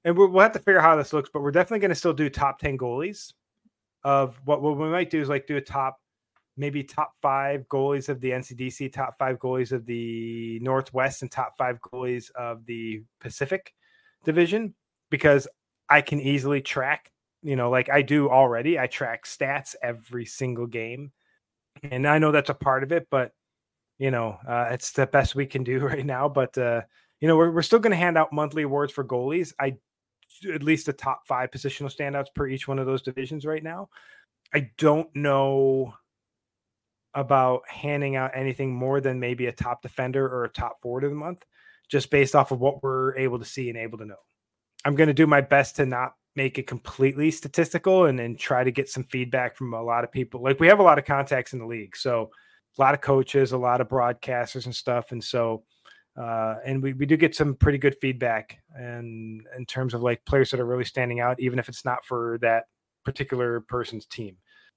and 0.05 0.17
we'll 0.17 0.39
have 0.41 0.53
to 0.53 0.59
figure 0.59 0.79
out 0.79 0.85
how 0.85 0.97
this 0.97 1.13
looks 1.13 1.31
but 1.33 1.43
we're 1.43 1.53
definitely 1.53 1.81
gonna 1.81 1.95
still 1.95 2.13
do 2.13 2.29
top 2.29 2.59
10 2.59 2.79
goalies 2.79 3.33
of 4.03 4.41
what, 4.45 4.63
what 4.63 4.77
we 4.77 4.89
might 4.89 5.11
do 5.11 5.21
is 5.21 5.29
like 5.29 5.47
do 5.47 5.57
a 5.57 5.61
top 5.61 5.99
maybe 6.57 6.83
top 6.83 7.13
five 7.21 7.67
goalies 7.69 8.09
of 8.09 8.21
the 8.21 8.31
ncdc 8.31 8.93
top 8.93 9.17
five 9.19 9.39
goalies 9.39 9.73
of 9.73 9.87
the 9.87 10.59
northwest 10.63 11.23
and 11.23 11.31
top 11.31 11.55
five 11.57 11.79
goalies 11.81 12.31
of 12.33 12.65
the 12.67 13.03
pacific 13.21 13.75
division 14.25 14.75
because 15.11 15.47
i 15.89 16.01
can 16.01 16.21
easily 16.21 16.61
track 16.61 17.13
you 17.47 17.55
know, 17.55 17.71
like 17.71 17.89
I 17.89 18.03
do 18.03 18.29
already. 18.29 18.77
I 18.77 18.89
track 18.89 19.25
stats 19.25 19.77
every 19.81 20.27
single 20.27 20.67
game, 20.67 21.13
and 21.85 22.05
I 22.05 22.19
know 22.19 22.33
that's 22.33 22.51
a 22.51 22.55
part 22.55 22.83
of 22.83 22.91
it, 22.91 23.07
but 23.09 23.31
you 23.99 24.11
know, 24.11 24.37
uh, 24.49 24.67
it's 24.73 24.91
the 24.91 25.07
best 25.07 25.37
we 25.37 25.47
can 25.47 25.63
do 25.63 25.79
right 25.87 26.05
now. 26.05 26.29
But 26.29 26.59
uh, 26.59 26.83
you 27.21 27.29
know, 27.29 27.37
we're 27.37 27.53
we're 27.53 27.63
still 27.63 27.79
going 27.79 27.93
to 27.93 27.97
hand 27.97 28.19
out 28.19 28.33
monthly 28.33 28.65
awards 28.65 28.93
for 28.93 29.05
goalies. 29.05 29.53
I 29.61 29.77
at 30.53 30.65
least 30.65 30.87
the 30.87 30.93
top 30.93 31.25
five 31.29 31.53
positional 31.53 31.95
standouts 31.95 32.35
per 32.35 32.49
each 32.49 32.67
one 32.67 32.81
of 32.81 32.87
those 32.87 33.03
divisions 33.03 33.47
right 33.47 33.63
now. 33.63 33.91
I 34.53 34.71
don't 34.77 35.09
know 35.15 35.95
about 37.15 37.63
handing 37.69 38.17
out 38.17 38.33
anything 38.35 38.75
more 38.75 39.01
than 39.01 39.21
maybe 39.21 39.47
a 39.47 39.53
top 39.53 39.83
defender 39.83 40.27
or 40.27 40.45
a 40.45 40.49
top 40.49 40.83
forward 40.83 41.05
of 41.05 41.11
the 41.11 41.17
month, 41.17 41.45
just 41.89 42.11
based 42.11 42.35
off 42.35 42.51
of 42.51 42.59
what 42.59 42.83
we're 42.83 43.17
able 43.17 43.39
to 43.39 43.45
see 43.45 43.69
and 43.69 43.79
able 43.79 43.99
to 43.99 44.05
know. 44.05 44.19
I'm 44.85 44.97
going 44.97 45.07
to 45.07 45.15
do 45.15 45.29
my 45.29 45.43
best 45.43 45.77
to 45.77 45.87
not 45.87 46.15
make 46.37 46.59
it 46.59 46.67
completely 46.67 47.31
statistical 47.31 48.05
and 48.05 48.19
then 48.19 48.37
try 48.37 48.63
to 48.63 48.71
get 48.71 48.89
some 48.89 49.05
feedback 49.05 49.57
from 49.57 49.73
a 49.75 49.83
lot 49.83 50.05
of 50.05 50.13
people. 50.13 50.43
Like 50.43 50.61
we 50.61 50.67
have 50.69 50.79
a 50.79 50.83
lot 50.83 50.99
of 50.99 51.05
contacts 51.05 51.53
in 51.53 51.59
the 51.59 51.67
league, 51.67 51.97
so 51.97 52.31
a 52.79 52.83
lot 52.83 52.95
of 52.95 53.01
coaches, 53.01 53.53
a 53.53 53.59
lot 53.59 53.81
of 53.81 53.89
broadcasters 53.89 54.67
and 54.67 54.75
stuff, 54.75 55.13
and 55.13 55.23
so 55.23 55.65
uh, 56.21 56.57
and 56.65 56.83
we, 56.83 56.95
we 56.95 57.05
do 57.05 57.17
get 57.17 57.35
some 57.35 57.55
pretty 57.55 57.77
good 57.77 57.97
feedback 58.01 58.59
and 58.75 59.43
in 59.57 59.67
terms 59.67 59.93
of 59.93 60.03
like 60.03 60.25
players 60.25 60.51
that 60.51 60.61
are 60.61 60.67
really 60.67 60.85
standing 60.85 61.21
out, 61.21 61.39
even 61.41 61.59
if 61.59 61.69
it's 61.69 61.85
not 61.85 62.05
for 62.07 62.39
that 62.41 62.65
particular 63.05 63.61
person's 63.61 64.07
team. 64.07 64.37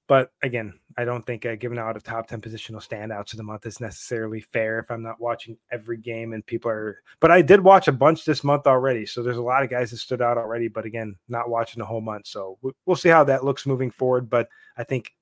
But 0.09 0.31
again, 0.41 0.73
I 0.97 1.05
don't 1.05 1.23
think 1.23 1.45
uh, 1.45 1.55
giving 1.55 1.77
out 1.77 1.95
a 1.95 2.01
top 2.01 2.25
10 2.27 2.41
positional 2.41 2.83
standouts 2.83 3.31
of 3.31 3.37
the 3.37 3.43
month 3.43 3.67
is 3.67 3.79
necessarily 3.79 4.41
fair 4.41 4.79
if 4.79 4.89
I'm 4.89 5.03
not 5.03 5.21
watching 5.21 5.55
every 5.71 5.97
game 5.97 6.33
and 6.33 6.43
people 6.43 6.71
are. 6.71 7.03
But 7.19 7.29
I 7.29 7.43
did 7.43 7.63
watch 7.63 7.87
a 7.87 7.91
bunch 7.91 8.25
this 8.25 8.43
month 8.43 8.65
already. 8.65 9.05
So 9.05 9.21
there's 9.21 9.37
a 9.37 9.41
lot 9.41 9.61
of 9.61 9.69
guys 9.69 9.91
that 9.91 9.97
stood 9.97 10.23
out 10.23 10.39
already. 10.39 10.67
But 10.67 10.85
again, 10.85 11.15
not 11.27 11.51
watching 11.51 11.79
the 11.79 11.85
whole 11.85 12.01
month. 12.01 12.25
So 12.25 12.57
we'll 12.87 12.95
see 12.95 13.09
how 13.09 13.23
that 13.25 13.45
looks 13.45 13.67
moving 13.67 13.91
forward. 13.91 14.31
But 14.31 14.49
I 14.77 14.83
think 14.83 15.13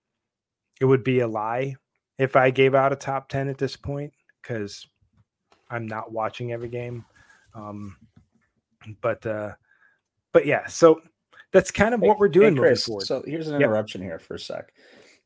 it 0.79 0.85
would 0.85 1.03
be 1.03 1.19
a 1.19 1.27
lie 1.27 1.75
if 2.17 2.37
I 2.37 2.49
gave 2.49 2.73
out 2.73 2.93
a 2.93 2.95
top 2.95 3.27
10 3.27 3.49
at 3.49 3.57
this 3.57 3.75
point 3.75 4.13
because 4.41 4.87
I'm 5.69 5.85
not 5.85 6.13
watching 6.13 6.53
every 6.53 6.69
game. 6.69 7.03
Um, 7.53 7.97
but, 9.01 9.25
uh, 9.25 9.51
but 10.31 10.45
yeah, 10.45 10.65
so 10.67 11.01
that's 11.51 11.71
kind 11.71 11.93
of 11.93 12.01
hey, 12.01 12.07
what 12.07 12.19
we're 12.19 12.29
doing 12.29 12.55
hey 12.55 12.59
Chris. 12.59 12.89
So 12.99 13.23
here's 13.25 13.47
an 13.47 13.55
interruption 13.55 14.01
yep. 14.01 14.09
here 14.09 14.19
for 14.19 14.35
a 14.35 14.39
sec. 14.39 14.73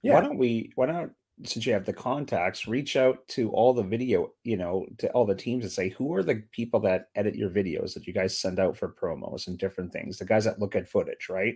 Yeah. 0.01 0.13
Why 0.13 0.21
don't 0.21 0.37
we? 0.37 0.71
Why 0.75 0.87
don't 0.87 1.11
since 1.43 1.65
you 1.65 1.73
have 1.73 1.85
the 1.85 1.93
contacts, 1.93 2.67
reach 2.67 2.95
out 2.95 3.27
to 3.29 3.49
all 3.51 3.73
the 3.73 3.83
video, 3.83 4.31
you 4.43 4.57
know, 4.57 4.85
to 4.99 5.09
all 5.11 5.25
the 5.25 5.35
teams 5.35 5.63
and 5.63 5.71
say 5.71 5.89
who 5.89 6.13
are 6.13 6.23
the 6.23 6.43
people 6.51 6.79
that 6.81 7.09
edit 7.15 7.35
your 7.35 7.49
videos 7.49 7.93
that 7.93 8.05
you 8.05 8.13
guys 8.13 8.37
send 8.37 8.59
out 8.59 8.77
for 8.77 8.89
promos 8.89 9.47
and 9.47 9.57
different 9.57 9.91
things. 9.91 10.17
The 10.17 10.25
guys 10.25 10.45
that 10.45 10.59
look 10.59 10.75
at 10.75 10.87
footage, 10.87 11.29
right? 11.29 11.55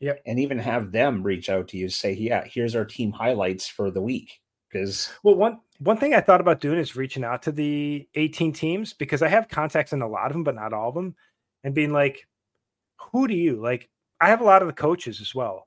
Yep. 0.00 0.22
And 0.26 0.38
even 0.38 0.58
have 0.58 0.92
them 0.92 1.22
reach 1.22 1.48
out 1.48 1.68
to 1.68 1.78
you, 1.78 1.88
say, 1.88 2.12
yeah, 2.12 2.44
here's 2.44 2.76
our 2.76 2.84
team 2.84 3.12
highlights 3.12 3.66
for 3.66 3.90
the 3.90 4.02
week. 4.02 4.40
Because 4.70 5.10
well, 5.22 5.36
one 5.36 5.60
one 5.78 5.96
thing 5.96 6.14
I 6.14 6.20
thought 6.20 6.40
about 6.40 6.60
doing 6.60 6.78
is 6.78 6.96
reaching 6.96 7.24
out 7.24 7.42
to 7.42 7.52
the 7.52 8.08
18 8.16 8.52
teams 8.52 8.92
because 8.92 9.22
I 9.22 9.28
have 9.28 9.48
contacts 9.48 9.92
in 9.92 10.02
a 10.02 10.08
lot 10.08 10.26
of 10.26 10.32
them, 10.32 10.44
but 10.44 10.56
not 10.56 10.72
all 10.72 10.88
of 10.88 10.94
them, 10.94 11.14
and 11.62 11.74
being 11.74 11.92
like, 11.92 12.26
who 13.12 13.28
do 13.28 13.34
you 13.34 13.60
like? 13.62 13.88
I 14.20 14.28
have 14.28 14.40
a 14.40 14.44
lot 14.44 14.62
of 14.62 14.68
the 14.68 14.74
coaches 14.74 15.20
as 15.20 15.34
well, 15.34 15.66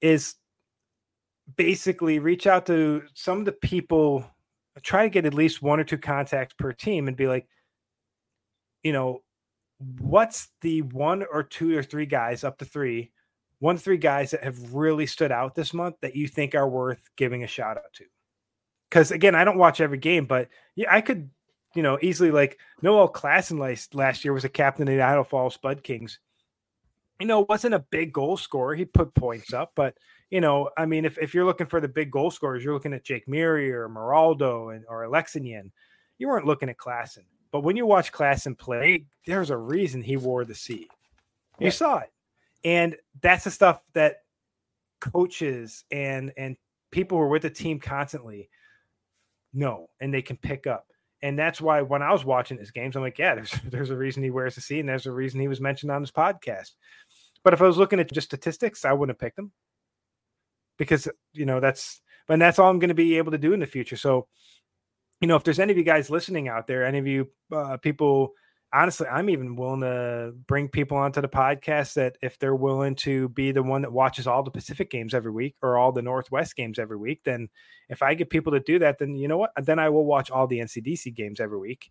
is 0.00 0.34
basically 1.56 2.18
reach 2.18 2.46
out 2.46 2.66
to 2.66 3.02
some 3.14 3.38
of 3.38 3.44
the 3.44 3.52
people, 3.52 4.24
try 4.82 5.04
to 5.04 5.10
get 5.10 5.26
at 5.26 5.34
least 5.34 5.62
one 5.62 5.80
or 5.80 5.84
two 5.84 5.98
contacts 5.98 6.54
per 6.54 6.72
team 6.72 7.08
and 7.08 7.16
be 7.16 7.26
like, 7.26 7.48
you 8.82 8.92
know, 8.92 9.22
what's 9.98 10.48
the 10.60 10.82
one 10.82 11.24
or 11.30 11.42
two 11.42 11.76
or 11.76 11.82
three 11.82 12.06
guys 12.06 12.44
up 12.44 12.58
to 12.58 12.64
three, 12.64 13.10
one 13.58 13.76
to 13.76 13.80
three 13.80 13.96
guys 13.96 14.30
that 14.30 14.44
have 14.44 14.74
really 14.74 15.06
stood 15.06 15.32
out 15.32 15.54
this 15.54 15.74
month 15.74 15.96
that 16.00 16.16
you 16.16 16.28
think 16.28 16.54
are 16.54 16.68
worth 16.68 17.08
giving 17.16 17.44
a 17.44 17.48
shout 17.48 17.76
out 17.76 17.92
to? 17.94 18.04
Because 18.88 19.10
again, 19.10 19.34
I 19.34 19.44
don't 19.44 19.58
watch 19.58 19.80
every 19.80 19.98
game, 19.98 20.26
but 20.26 20.48
yeah, 20.74 20.92
I 20.92 21.00
could, 21.00 21.30
you 21.74 21.82
know, 21.82 21.98
easily 22.00 22.30
like 22.30 22.58
Noel 22.82 23.12
Klassen 23.12 23.58
last, 23.58 24.24
year 24.24 24.32
was 24.32 24.44
a 24.44 24.48
captain 24.48 24.88
of 24.88 24.94
the 24.94 25.02
Idaho 25.02 25.24
Falls 25.24 25.54
Spud 25.54 25.82
Kings 25.82 26.18
you 27.20 27.26
know, 27.26 27.46
wasn't 27.48 27.74
a 27.74 27.84
big 27.90 28.12
goal 28.12 28.36
scorer. 28.36 28.74
He 28.74 28.84
put 28.84 29.14
points 29.14 29.52
up, 29.52 29.72
but 29.74 29.94
you 30.30 30.40
know, 30.40 30.70
I 30.76 30.86
mean, 30.86 31.04
if, 31.04 31.18
if 31.18 31.34
you're 31.34 31.44
looking 31.44 31.66
for 31.66 31.80
the 31.80 31.88
big 31.88 32.10
goal 32.10 32.30
scorers, 32.30 32.62
you're 32.62 32.74
looking 32.74 32.92
at 32.92 33.04
Jake 33.04 33.26
Murray 33.26 33.72
or 33.72 33.88
Maraldo 33.88 34.74
and 34.74 34.84
or 34.88 35.06
Alexinian. 35.08 35.70
You 36.18 36.28
weren't 36.28 36.46
looking 36.46 36.68
at 36.68 36.76
Klassen. 36.76 37.24
But 37.50 37.60
when 37.60 37.76
you 37.76 37.86
watch 37.86 38.12
Klassen 38.12 38.56
play, 38.56 39.06
there's 39.26 39.50
a 39.50 39.56
reason 39.56 40.02
he 40.02 40.16
wore 40.16 40.44
the 40.44 40.54
C. 40.54 40.88
You 41.58 41.66
yeah. 41.66 41.70
saw 41.70 41.98
it. 41.98 42.10
And 42.64 42.96
that's 43.22 43.44
the 43.44 43.50
stuff 43.50 43.80
that 43.94 44.16
coaches 45.00 45.84
and 45.90 46.32
and 46.36 46.56
people 46.90 47.18
who 47.18 47.24
are 47.24 47.28
with 47.28 47.42
the 47.42 47.50
team 47.50 47.78
constantly 47.78 48.48
know 49.52 49.88
and 50.00 50.12
they 50.12 50.22
can 50.22 50.36
pick 50.36 50.66
up. 50.66 50.86
And 51.22 51.38
that's 51.38 51.60
why 51.60 51.82
when 51.82 52.02
I 52.02 52.12
was 52.12 52.24
watching 52.24 52.58
his 52.58 52.70
games, 52.70 52.94
I'm 52.94 53.02
like, 53.02 53.18
yeah, 53.18 53.34
there's 53.34 53.50
there's 53.70 53.90
a 53.90 53.96
reason 53.96 54.22
he 54.22 54.30
wears 54.30 54.54
the 54.54 54.60
C, 54.60 54.80
and 54.80 54.88
there's 54.88 55.06
a 55.06 55.12
reason 55.12 55.40
he 55.40 55.48
was 55.48 55.60
mentioned 55.60 55.90
on 55.90 56.02
this 56.02 56.10
podcast. 56.10 56.72
But 57.44 57.54
if 57.54 57.62
I 57.62 57.66
was 57.66 57.78
looking 57.78 58.00
at 58.00 58.12
just 58.12 58.28
statistics, 58.28 58.84
I 58.84 58.92
wouldn't 58.92 59.16
have 59.16 59.20
picked 59.20 59.38
him 59.38 59.52
because 60.76 61.08
you 61.32 61.46
know 61.46 61.60
that's 61.60 62.00
and 62.28 62.40
that's 62.40 62.58
all 62.58 62.70
I'm 62.70 62.78
going 62.78 62.88
to 62.88 62.94
be 62.94 63.18
able 63.18 63.32
to 63.32 63.38
do 63.38 63.52
in 63.52 63.60
the 63.60 63.66
future. 63.66 63.96
So, 63.96 64.26
you 65.20 65.28
know, 65.28 65.36
if 65.36 65.44
there's 65.44 65.60
any 65.60 65.72
of 65.72 65.78
you 65.78 65.84
guys 65.84 66.10
listening 66.10 66.48
out 66.48 66.66
there, 66.66 66.84
any 66.84 66.98
of 66.98 67.06
you 67.06 67.30
uh, 67.52 67.76
people 67.78 68.32
honestly, 68.72 69.06
I'm 69.06 69.30
even 69.30 69.56
willing 69.56 69.80
to 69.80 70.32
bring 70.46 70.68
people 70.68 70.96
onto 70.96 71.20
the 71.20 71.28
podcast 71.28 71.94
that 71.94 72.16
if 72.22 72.38
they're 72.38 72.54
willing 72.54 72.94
to 72.96 73.28
be 73.30 73.52
the 73.52 73.62
one 73.62 73.82
that 73.82 73.92
watches 73.92 74.26
all 74.26 74.42
the 74.42 74.50
Pacific 74.50 74.90
games 74.90 75.14
every 75.14 75.32
week 75.32 75.56
or 75.62 75.78
all 75.78 75.92
the 75.92 76.02
Northwest 76.02 76.56
games 76.56 76.78
every 76.78 76.96
week, 76.96 77.20
then 77.24 77.48
if 77.88 78.02
I 78.02 78.14
get 78.14 78.30
people 78.30 78.52
to 78.52 78.60
do 78.60 78.78
that, 78.80 78.98
then 78.98 79.14
you 79.14 79.28
know 79.28 79.38
what? 79.38 79.52
Then 79.56 79.78
I 79.78 79.88
will 79.88 80.04
watch 80.04 80.30
all 80.30 80.46
the 80.46 80.60
NCDC 80.60 81.14
games 81.14 81.40
every 81.40 81.58
week 81.58 81.90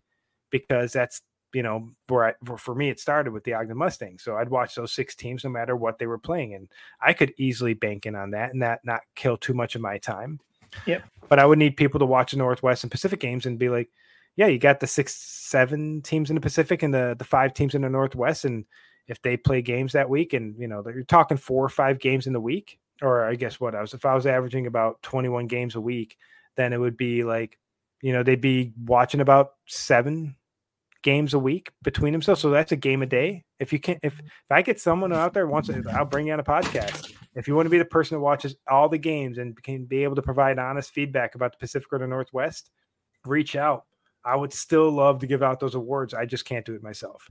because 0.50 0.92
that's 0.92 1.20
you 1.54 1.62
know 1.62 1.90
where 2.08 2.26
I, 2.26 2.56
for 2.56 2.74
me 2.74 2.90
it 2.90 3.00
started 3.00 3.32
with 3.32 3.44
the 3.44 3.54
Ogden 3.54 3.76
Mustangs. 3.76 4.22
So 4.22 4.36
I'd 4.36 4.50
watch 4.50 4.74
those 4.74 4.92
six 4.92 5.14
teams 5.14 5.44
no 5.44 5.50
matter 5.50 5.76
what 5.76 5.98
they 5.98 6.06
were 6.06 6.18
playing, 6.18 6.54
and 6.54 6.68
I 7.00 7.12
could 7.12 7.32
easily 7.38 7.74
bank 7.74 8.06
in 8.06 8.14
on 8.14 8.30
that 8.32 8.52
and 8.52 8.62
that 8.62 8.80
not 8.84 9.00
kill 9.14 9.36
too 9.36 9.54
much 9.54 9.74
of 9.74 9.80
my 9.80 9.98
time. 9.98 10.40
Yep. 10.86 11.04
But 11.28 11.38
I 11.38 11.46
would 11.46 11.58
need 11.58 11.76
people 11.76 11.98
to 12.00 12.06
watch 12.06 12.32
the 12.32 12.38
Northwest 12.38 12.84
and 12.84 12.90
Pacific 12.90 13.20
games 13.20 13.46
and 13.46 13.58
be 13.58 13.68
like, 13.68 13.88
yeah, 14.36 14.46
you 14.46 14.58
got 14.58 14.80
the 14.80 14.86
six, 14.86 15.14
seven 15.14 16.02
teams 16.02 16.30
in 16.30 16.34
the 16.34 16.40
Pacific 16.40 16.82
and 16.82 16.94
the 16.94 17.16
the 17.18 17.24
five 17.24 17.54
teams 17.54 17.74
in 17.74 17.82
the 17.82 17.88
Northwest, 17.88 18.44
and 18.44 18.64
if 19.08 19.20
they 19.22 19.36
play 19.36 19.62
games 19.62 19.92
that 19.92 20.08
week, 20.08 20.32
and 20.32 20.54
you 20.58 20.68
know 20.68 20.82
you're 20.86 21.02
talking 21.02 21.36
four 21.36 21.64
or 21.64 21.68
five 21.68 21.98
games 21.98 22.26
in 22.26 22.32
the 22.32 22.40
week, 22.40 22.78
or 23.02 23.24
I 23.24 23.34
guess 23.34 23.58
what 23.58 23.74
I 23.74 23.80
was 23.80 23.94
if 23.94 24.04
I 24.04 24.14
was 24.14 24.26
averaging 24.26 24.66
about 24.66 25.02
21 25.02 25.46
games 25.46 25.74
a 25.74 25.80
week, 25.80 26.16
then 26.56 26.72
it 26.72 26.78
would 26.78 26.96
be 26.96 27.24
like, 27.24 27.58
you 28.00 28.12
know, 28.12 28.22
they'd 28.22 28.40
be 28.40 28.72
watching 28.84 29.20
about 29.20 29.54
seven 29.66 30.36
games 31.02 31.34
a 31.34 31.38
week 31.38 31.70
between 31.82 32.12
themselves. 32.12 32.40
So 32.40 32.50
that's 32.50 32.72
a 32.72 32.76
game 32.76 33.02
a 33.02 33.06
day. 33.06 33.44
If 33.60 33.72
you 33.72 33.78
can, 33.78 33.98
if 34.02 34.18
if 34.18 34.50
I 34.50 34.62
get 34.62 34.80
someone 34.80 35.12
out 35.12 35.34
there 35.34 35.46
wants, 35.46 35.68
to, 35.68 35.84
I'll 35.92 36.04
bring 36.04 36.26
you 36.26 36.32
on 36.32 36.40
a 36.40 36.44
podcast. 36.44 37.12
If 37.34 37.46
you 37.46 37.54
want 37.54 37.66
to 37.66 37.70
be 37.70 37.78
the 37.78 37.84
person 37.84 38.16
that 38.16 38.20
watches 38.20 38.56
all 38.70 38.88
the 38.88 38.98
games 38.98 39.38
and 39.38 39.60
can 39.62 39.84
be 39.84 40.02
able 40.04 40.16
to 40.16 40.22
provide 40.22 40.58
honest 40.58 40.90
feedback 40.90 41.34
about 41.34 41.52
the 41.52 41.58
Pacific 41.58 41.92
or 41.92 41.98
the 41.98 42.06
Northwest, 42.06 42.70
reach 43.24 43.56
out. 43.56 43.84
I 44.24 44.36
would 44.36 44.52
still 44.52 44.90
love 44.90 45.20
to 45.20 45.26
give 45.26 45.42
out 45.42 45.60
those 45.60 45.74
awards. 45.74 46.14
I 46.14 46.26
just 46.26 46.44
can't 46.44 46.66
do 46.66 46.74
it 46.74 46.82
myself. 46.82 47.30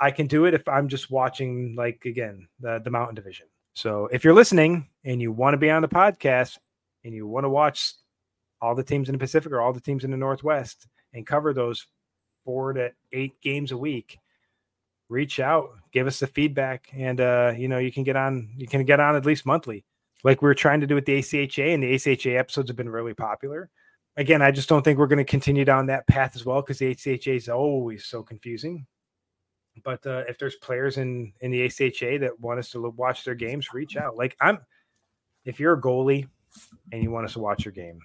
I 0.00 0.10
can 0.10 0.26
do 0.26 0.44
it 0.44 0.54
if 0.54 0.66
I'm 0.68 0.88
just 0.88 1.10
watching, 1.10 1.74
like 1.76 2.04
again, 2.04 2.48
the 2.60 2.80
the 2.82 2.90
Mountain 2.90 3.14
Division. 3.14 3.46
So 3.74 4.08
if 4.10 4.24
you're 4.24 4.34
listening 4.34 4.88
and 5.04 5.20
you 5.20 5.32
want 5.32 5.54
to 5.54 5.58
be 5.58 5.70
on 5.70 5.82
the 5.82 5.88
podcast 5.88 6.58
and 7.04 7.14
you 7.14 7.26
want 7.26 7.44
to 7.44 7.50
watch 7.50 7.92
all 8.60 8.74
the 8.74 8.82
teams 8.82 9.08
in 9.08 9.14
the 9.14 9.18
Pacific 9.18 9.52
or 9.52 9.60
all 9.60 9.72
the 9.72 9.80
teams 9.80 10.02
in 10.02 10.10
the 10.10 10.16
Northwest 10.16 10.86
and 11.12 11.26
cover 11.26 11.52
those 11.52 11.86
four 12.46 12.72
to 12.72 12.92
eight 13.12 13.38
games 13.42 13.72
a 13.72 13.76
week, 13.76 14.18
reach 15.10 15.38
out, 15.38 15.72
give 15.92 16.06
us 16.06 16.20
the 16.20 16.26
feedback, 16.26 16.88
and 16.94 17.20
uh, 17.20 17.52
you 17.54 17.68
know 17.68 17.76
you 17.76 17.92
can 17.92 18.04
get 18.04 18.16
on. 18.16 18.48
You 18.56 18.66
can 18.66 18.86
get 18.86 19.00
on 19.00 19.16
at 19.16 19.26
least 19.26 19.44
monthly, 19.44 19.84
like 20.24 20.40
we 20.40 20.48
are 20.48 20.54
trying 20.54 20.80
to 20.80 20.86
do 20.86 20.94
with 20.94 21.04
the 21.04 21.18
ACHA, 21.18 21.74
and 21.74 21.82
the 21.82 21.92
ACHA 21.92 22.38
episodes 22.38 22.70
have 22.70 22.76
been 22.76 22.88
really 22.88 23.12
popular 23.12 23.68
again, 24.16 24.42
I 24.42 24.50
just 24.50 24.68
don't 24.68 24.82
think 24.82 24.98
we're 24.98 25.06
going 25.06 25.18
to 25.18 25.24
continue 25.24 25.64
down 25.64 25.86
that 25.86 26.06
path 26.06 26.34
as 26.34 26.44
well 26.44 26.62
because 26.62 26.78
the 26.78 26.94
ACHA 26.94 27.36
is 27.36 27.48
always 27.48 28.06
so 28.06 28.22
confusing. 28.22 28.86
But 29.84 30.06
uh, 30.06 30.24
if 30.26 30.38
there's 30.38 30.56
players 30.56 30.96
in 30.96 31.32
in 31.40 31.50
the 31.50 31.66
ACHA 31.66 32.20
that 32.20 32.40
want 32.40 32.58
us 32.58 32.70
to 32.70 32.80
watch 32.80 33.24
their 33.24 33.34
games, 33.34 33.74
reach 33.74 33.96
out. 33.96 34.16
Like 34.16 34.34
I'm, 34.40 34.58
if 35.44 35.60
you're 35.60 35.74
a 35.74 35.80
goalie 35.80 36.28
and 36.92 37.02
you 37.02 37.10
want 37.10 37.26
us 37.26 37.34
to 37.34 37.40
watch 37.40 37.64
your 37.64 37.72
game, 37.72 38.00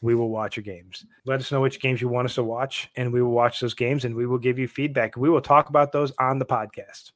we 0.00 0.14
will 0.14 0.28
watch 0.28 0.56
your 0.56 0.64
games. 0.64 1.06
Let 1.24 1.40
us 1.40 1.50
know 1.50 1.60
which 1.60 1.80
games 1.80 2.00
you 2.00 2.08
want 2.08 2.26
us 2.26 2.34
to 2.34 2.44
watch, 2.44 2.90
and 2.96 3.12
we 3.12 3.22
will 3.22 3.32
watch 3.32 3.60
those 3.60 3.74
games, 3.74 4.04
and 4.04 4.14
we 4.14 4.26
will 4.26 4.38
give 4.38 4.58
you 4.58 4.68
feedback. 4.68 5.16
We 5.16 5.30
will 5.30 5.40
talk 5.40 5.68
about 5.68 5.92
those 5.92 6.12
on 6.18 6.38
the 6.38 6.46
podcast. 6.46 7.12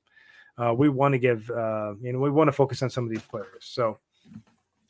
Uh, 0.56 0.74
we 0.74 0.88
want 0.88 1.12
to 1.12 1.18
give, 1.18 1.50
uh, 1.50 1.94
you 2.00 2.12
know, 2.12 2.18
we 2.18 2.30
want 2.30 2.48
to 2.48 2.52
focus 2.52 2.82
on 2.82 2.90
some 2.90 3.04
of 3.04 3.10
these 3.10 3.22
players. 3.22 3.60
So 3.60 3.98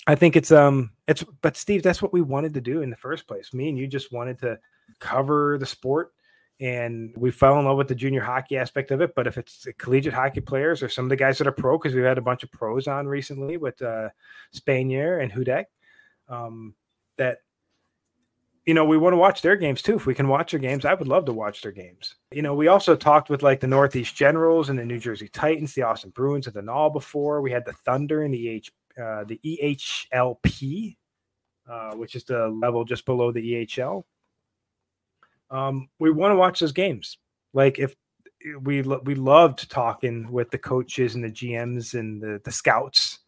I 0.09 0.15
think 0.15 0.37
it's 0.37 0.51
um 0.51 0.91
it's 1.07 1.23
but 1.43 1.57
Steve, 1.57 1.83
that's 1.83 2.01
what 2.01 2.15
we 2.15 2.23
wanted 2.23 2.55
to 2.55 2.63
do 2.63 2.81
in 2.81 2.89
the 2.89 2.97
first 2.97 3.27
place. 3.27 3.53
Me 3.53 3.69
and 3.69 3.77
you 3.77 3.87
just 3.87 4.11
wanted 4.11 4.39
to 4.39 4.59
cover 5.01 5.59
the 5.59 5.67
sport 5.67 6.13
and 6.61 7.15
we 7.17 7.31
fell 7.31 7.59
in 7.59 7.67
love 7.67 7.77
with 7.77 7.89
the 7.89 7.95
junior 7.95 8.23
hockey 8.23 8.57
aspect 8.57 8.91
of 8.91 9.03
it. 9.03 9.15
But 9.15 9.27
if 9.27 9.37
it's 9.37 9.67
collegiate 9.77 10.15
hockey 10.15 10.41
players 10.41 10.83
or 10.83 10.89
some 10.89 11.05
of 11.05 11.11
the 11.11 11.17
guys 11.17 11.37
that 11.39 11.47
are 11.47 11.53
pro, 11.53 11.77
because 11.77 11.95
we've 11.95 12.05
had 12.05 12.17
a 12.17 12.23
bunch 12.23 12.43
of 12.43 12.51
pros 12.51 12.89
on 12.89 13.07
recently 13.07 13.59
with 13.59 13.81
uh 13.83 14.09
Spanier 14.57 15.23
and 15.23 15.31
Hudek, 15.31 15.67
um, 16.31 16.75
that 17.19 17.41
you 18.69 18.75
know, 18.75 18.85
we 18.85 18.99
want 18.99 19.15
to 19.15 19.19
watch 19.19 19.41
their 19.41 19.57
games 19.57 19.81
too. 19.81 19.97
If 19.97 20.05
we 20.05 20.15
can 20.15 20.29
watch 20.29 20.51
their 20.51 20.61
games, 20.61 20.85
I 20.85 20.93
would 20.93 21.09
love 21.09 21.25
to 21.25 21.33
watch 21.33 21.63
their 21.63 21.73
games. 21.73 22.17
You 22.31 22.43
know, 22.43 22.55
we 22.55 22.69
also 22.69 22.95
talked 22.95 23.31
with 23.31 23.43
like 23.43 23.61
the 23.61 23.67
Northeast 23.67 24.15
Generals 24.15 24.69
and 24.69 24.79
the 24.79 24.85
New 24.85 24.99
Jersey 24.99 25.27
Titans, 25.27 25.73
the 25.73 25.85
Austin 25.85 26.11
Bruins, 26.11 26.47
and 26.47 26.55
the 26.55 26.61
Null 26.61 26.91
before. 26.91 27.41
We 27.41 27.51
had 27.51 27.65
the 27.65 27.73
Thunder 27.73 28.25
and 28.25 28.35
the 28.35 28.47
H 28.47 28.71
uh, 29.03 29.25
the 29.25 29.41
EHLP, 29.43 30.97
uh, 31.67 31.95
which 31.95 32.15
is 32.15 32.25
the 32.25 32.49
level 32.49 32.85
just 32.85 33.07
below 33.07 33.33
the 33.33 33.41
EHL. 33.41 34.05
Um, 35.51 35.89
we 35.99 36.11
want 36.11 36.33
to 36.33 36.37
watch 36.37 36.61
those 36.61 36.73
games. 36.73 37.17
Like 37.55 37.79
if 37.79 37.97
we 38.61 38.83
we 38.83 39.15
loved 39.15 39.71
talking 39.71 40.31
with 40.31 40.51
the 40.51 40.59
coaches 40.59 41.15
and 41.15 41.25
the 41.25 41.31
GMs 41.31 41.99
and 41.99 42.21
the, 42.21 42.39
the 42.45 42.53
scouts 42.53 43.21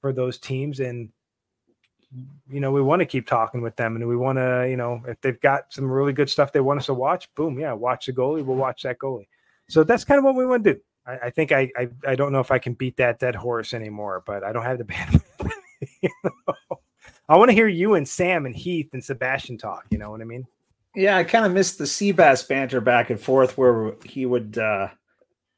for 0.00 0.14
those 0.14 0.38
teams, 0.38 0.80
and 0.80 1.10
you 2.48 2.60
know 2.60 2.70
we 2.70 2.82
want 2.82 3.00
to 3.00 3.06
keep 3.06 3.26
talking 3.26 3.62
with 3.62 3.76
them, 3.76 3.96
and 3.96 4.06
we 4.06 4.16
want 4.16 4.38
to 4.38 4.66
you 4.68 4.76
know 4.76 5.02
if 5.06 5.20
they've 5.20 5.40
got 5.40 5.72
some 5.72 5.90
really 5.90 6.12
good 6.12 6.30
stuff 6.30 6.52
they 6.52 6.60
want 6.60 6.80
us 6.80 6.86
to 6.86 6.94
watch, 6.94 7.32
boom, 7.34 7.58
yeah, 7.58 7.72
watch 7.72 8.06
the 8.06 8.12
goalie. 8.12 8.44
We'll 8.44 8.56
watch 8.56 8.82
that 8.82 8.98
goalie. 8.98 9.28
So 9.68 9.84
that's 9.84 10.04
kind 10.04 10.18
of 10.18 10.24
what 10.24 10.34
we 10.34 10.46
want 10.46 10.64
to 10.64 10.74
do. 10.74 10.80
I, 11.06 11.18
I 11.24 11.30
think 11.30 11.52
I, 11.52 11.70
I, 11.76 11.88
I 12.06 12.14
don't 12.14 12.32
know 12.32 12.40
if 12.40 12.50
I 12.50 12.58
can 12.58 12.74
beat 12.74 12.96
that 12.98 13.18
dead 13.18 13.34
horse 13.34 13.74
anymore, 13.74 14.22
but 14.26 14.44
I 14.44 14.52
don't 14.52 14.62
have 14.62 14.78
the 14.78 14.84
bandwidth. 14.84 15.50
you 16.02 16.10
know? 16.24 16.80
I 17.28 17.36
want 17.36 17.50
to 17.50 17.54
hear 17.54 17.68
you 17.68 17.94
and 17.94 18.06
Sam 18.06 18.46
and 18.46 18.54
Heath 18.54 18.90
and 18.92 19.04
Sebastian 19.04 19.58
talk. 19.58 19.86
You 19.90 19.98
know 19.98 20.10
what 20.10 20.20
I 20.20 20.24
mean? 20.24 20.46
Yeah, 20.94 21.16
I 21.16 21.24
kind 21.24 21.44
of 21.44 21.52
missed 21.52 21.78
the 21.78 21.84
Seabass 21.84 22.48
banter 22.48 22.80
back 22.80 23.10
and 23.10 23.20
forth 23.20 23.58
where 23.58 23.94
he 24.04 24.26
would. 24.26 24.58
uh 24.58 24.88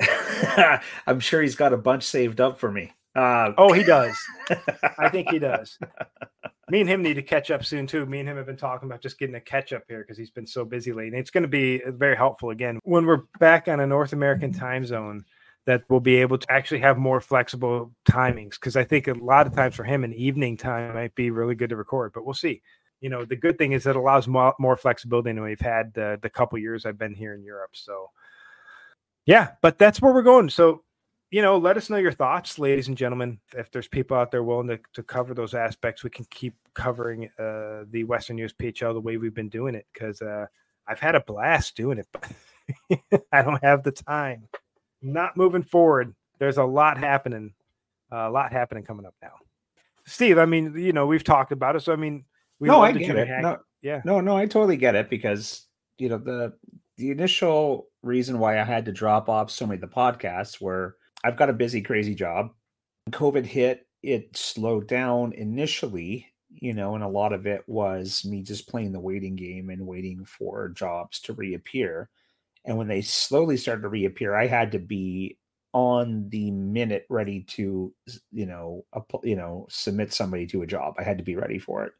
I'm 1.07 1.21
sure 1.21 1.43
he's 1.43 1.57
got 1.57 1.73
a 1.73 1.77
bunch 1.77 2.05
saved 2.05 2.41
up 2.41 2.59
for 2.59 2.71
me. 2.71 2.93
Uh, 3.19 3.53
oh, 3.59 3.73
he 3.73 3.83
does. 3.83 4.17
I 4.99 5.09
think 5.09 5.29
he 5.31 5.41
does. 5.41 5.77
Me 6.71 6.81
and 6.81 6.89
him 6.89 7.03
need 7.03 7.15
to 7.15 7.23
catch 7.23 7.51
up 7.51 7.65
soon 7.65 7.85
too. 7.85 8.07
Me 8.07 8.21
and 8.21 8.29
him 8.29 8.37
have 8.37 8.47
been 8.47 8.57
talking 8.57 8.89
about 8.89 9.01
just 9.01 9.19
getting 9.19 9.35
a 9.35 9.41
catch 9.41 9.73
up 9.73 9.83
here 9.89 10.03
because 10.03 10.17
he's 10.17 10.31
been 10.31 10.47
so 10.47 10.65
busy 10.65 10.93
lately. 10.93 11.09
And 11.09 11.17
it's 11.17 11.33
going 11.33 11.43
to 11.43 11.49
be 11.49 11.83
very 11.85 12.17
helpful 12.17 12.51
again 12.51 12.79
when 12.85 13.07
we're 13.07 13.25
back 13.41 13.67
on 13.67 13.81
a 13.81 13.87
North 13.89 14.13
American 14.13 14.53
time 14.53 14.87
zone 14.87 15.25
that 15.65 15.83
we'll 15.89 15.99
be 15.99 16.15
able 16.17 16.39
to 16.39 16.53
actually 16.53 16.79
have 16.79 16.97
more 16.97 17.21
flexible 17.21 17.91
timings 18.09 18.51
because 18.51 18.77
I 18.77 18.85
think 18.85 19.09
a 19.09 19.15
lot 19.15 19.49
of 19.49 19.55
times 19.55 19.75
for 19.75 19.83
him 19.83 20.05
an 20.05 20.15
evening 20.15 20.57
time 20.57 20.95
might 20.95 21.15
be 21.17 21.33
really 21.33 21.57
good 21.57 21.71
to 21.71 21.77
record, 21.77 22.13
but 22.15 22.25
we'll 22.25 22.35
see. 22.35 22.63
You 23.01 23.11
know, 23.11 23.25
the 23.25 23.37
good 23.37 23.59
thing 23.59 23.73
is 23.73 23.85
it 23.85 23.97
allows 23.97 24.29
more, 24.29 24.55
more 24.61 24.77
flexibility 24.77 25.33
than 25.33 25.43
we've 25.43 25.61
had 25.61 25.93
the, 25.93 26.21
the 26.23 26.31
couple 26.31 26.57
years 26.59 26.87
I've 26.87 26.99
been 26.99 27.15
here 27.15 27.35
in 27.35 27.43
Europe. 27.43 27.71
So, 27.73 28.11
yeah, 29.27 29.55
but 29.61 29.77
that's 29.77 30.01
where 30.01 30.15
we're 30.15 30.23
going. 30.23 30.51
So, 30.51 30.85
you 31.31 31.43
know, 31.43 31.59
let 31.59 31.77
us 31.77 31.91
know 31.91 31.97
your 31.97 32.13
thoughts, 32.13 32.59
ladies 32.59 32.89
and 32.89 32.97
gentlemen. 32.97 33.39
If 33.57 33.71
there's 33.71 33.89
people 33.89 34.17
out 34.17 34.31
there 34.31 34.43
willing 34.43 34.69
to, 34.69 34.79
to 34.95 35.03
cover 35.03 35.35
those 35.35 35.55
aspects, 35.55 36.03
we 36.03 36.11
can 36.11 36.27
keep 36.31 36.55
covering 36.75 37.29
uh, 37.39 37.85
the 37.91 38.05
Western 38.05 38.39
USPHL 38.39 38.95
the 38.95 39.01
way 39.01 39.17
we've 39.17 39.35
been 39.35 39.51
doing 39.51 39.75
it 39.75 39.87
because 39.93 40.23
uh, 40.23 40.47
I've 40.87 41.01
had 41.01 41.15
a 41.15 41.21
blast 41.21 41.77
doing 41.77 41.99
it, 41.99 42.09
but 42.13 43.23
I 43.33 43.43
don't 43.43 43.63
have 43.63 43.83
the 43.83 43.93
time 43.93 44.49
not 45.03 45.37
moving 45.37 45.63
forward. 45.63 46.15
There's 46.39 46.57
a 46.57 46.65
lot 46.65 46.99
happening, 46.99 47.53
uh, 48.11 48.29
a 48.29 48.31
lot 48.31 48.53
happening 48.53 48.85
coming 48.85 49.07
up 49.07 49.15
now. 49.21 49.33
Steve, 50.07 50.39
I 50.39 50.47
mean, 50.47 50.75
you 50.79 50.93
know, 50.93 51.07
we've 51.07 51.25
talked 51.25 51.53
about 51.53 51.77
it. 51.77 51.81
So, 51.81 51.93
I 51.93 51.97
mean, 51.97 52.25
we 52.59 52.69
no, 52.69 52.81
I 52.81 52.93
get 52.93 53.17
it. 53.17 53.29
No, 53.43 53.59
yeah, 53.83 54.01
no, 54.05 54.21
no, 54.21 54.37
I 54.37 54.47
totally 54.47 54.77
get 54.77 54.95
it 54.95 55.11
because 55.11 55.67
you 55.99 56.09
know 56.09 56.19
the 56.19 56.55
the 56.97 57.11
initial 57.11 57.89
reason 58.03 58.39
why 58.39 58.59
I 58.59 58.65
had 58.65 58.87
to 58.87 58.93
drop 58.93 59.29
off 59.29 59.51
so 59.51 59.67
many 59.67 59.77
of 59.77 59.83
the 59.83 59.95
podcasts 59.95 60.61
were 60.61 60.97
I've 61.25 61.37
got 61.37 61.51
a 61.51 61.55
busy, 61.55 61.83
crazy 61.83 62.15
job. 62.15 62.51
COVID 63.11 63.47
hit, 63.47 63.87
it 64.03 64.37
slowed 64.37 64.87
down 64.87 65.33
initially, 65.33 66.27
you 66.51 66.73
know, 66.73 66.95
and 66.95 67.03
a 67.05 67.09
lot 67.09 67.33
of 67.33 67.47
it 67.47 67.65
was 67.67 68.25
me 68.25 68.43
just 68.43 68.69
playing 68.69 68.93
the 68.93 69.01
waiting 69.01 69.37
game 69.37 69.71
and 69.71 69.87
waiting 69.87 70.25
for 70.25 70.69
jobs 70.69 71.21
to 71.21 71.33
reappear. 71.33 72.09
And 72.65 72.77
when 72.77 72.89
they 72.89 73.03
slowly 73.03 73.57
started 73.57 73.83
to 73.83 73.89
reappear, 73.89 74.35
I 74.35 74.47
had 74.47 74.73
to 74.73 74.79
be 74.79 75.39
on 75.73 76.29
the 76.31 76.51
minute 76.51 77.07
ready 77.09 77.43
to, 77.43 77.93
you 78.33 78.47
know, 78.47 78.85
you 79.23 79.37
know, 79.37 79.67
submit 79.71 80.13
somebody 80.13 80.47
to 80.47 80.63
a 80.63 80.67
job. 80.67 80.95
I 80.99 81.03
had 81.03 81.19
to 81.19 81.25
be 81.25 81.37
ready 81.37 81.59
for 81.59 81.85
it. 81.85 81.93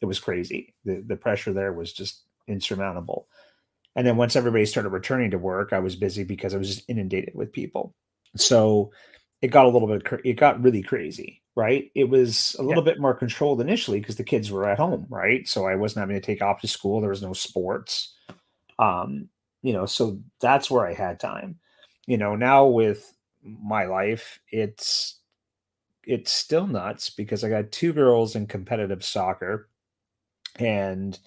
It 0.00 0.06
was 0.06 0.20
crazy. 0.20 0.74
The 0.84 1.02
the 1.06 1.16
pressure 1.16 1.52
there 1.52 1.72
was 1.72 1.92
just 1.92 2.22
insurmountable. 2.46 3.28
And 3.96 4.06
then 4.06 4.16
once 4.16 4.36
everybody 4.36 4.66
started 4.66 4.90
returning 4.90 5.30
to 5.30 5.38
work, 5.38 5.72
I 5.72 5.78
was 5.78 5.96
busy 5.96 6.22
because 6.22 6.54
I 6.54 6.58
was 6.58 6.68
just 6.68 6.88
inundated 6.88 7.34
with 7.34 7.52
people. 7.52 7.94
So 8.34 8.90
it 9.42 9.48
got 9.48 9.66
a 9.66 9.68
little 9.68 9.88
bit 9.88 10.20
it 10.24 10.34
got 10.34 10.62
really 10.62 10.82
crazy 10.82 11.42
right? 11.54 11.90
It 11.94 12.10
was 12.10 12.54
a 12.58 12.62
little 12.62 12.84
yeah. 12.84 12.92
bit 12.92 13.00
more 13.00 13.14
controlled 13.14 13.62
initially 13.62 13.98
because 13.98 14.16
the 14.16 14.24
kids 14.24 14.50
were 14.50 14.68
at 14.68 14.78
home 14.78 15.06
right? 15.08 15.48
So 15.48 15.66
i 15.66 15.74
wasn't 15.74 16.00
having 16.00 16.20
to 16.20 16.26
take 16.26 16.42
off 16.42 16.60
to 16.60 16.68
school 16.68 17.00
there 17.00 17.10
was 17.10 17.22
no 17.22 17.32
sports. 17.32 18.14
Um 18.78 19.28
you 19.62 19.72
know 19.72 19.86
so 19.86 20.20
that's 20.40 20.70
where 20.70 20.86
i 20.86 20.94
had 20.94 21.20
time. 21.20 21.58
You 22.06 22.18
know 22.18 22.36
now 22.36 22.66
with 22.66 23.12
my 23.42 23.84
life 23.84 24.40
it's 24.50 25.20
it's 26.04 26.32
still 26.32 26.66
nuts 26.66 27.10
because 27.10 27.44
i 27.44 27.48
got 27.48 27.70
two 27.70 27.92
girls 27.92 28.34
in 28.34 28.46
competitive 28.46 29.04
soccer 29.04 29.68
and 30.56 31.18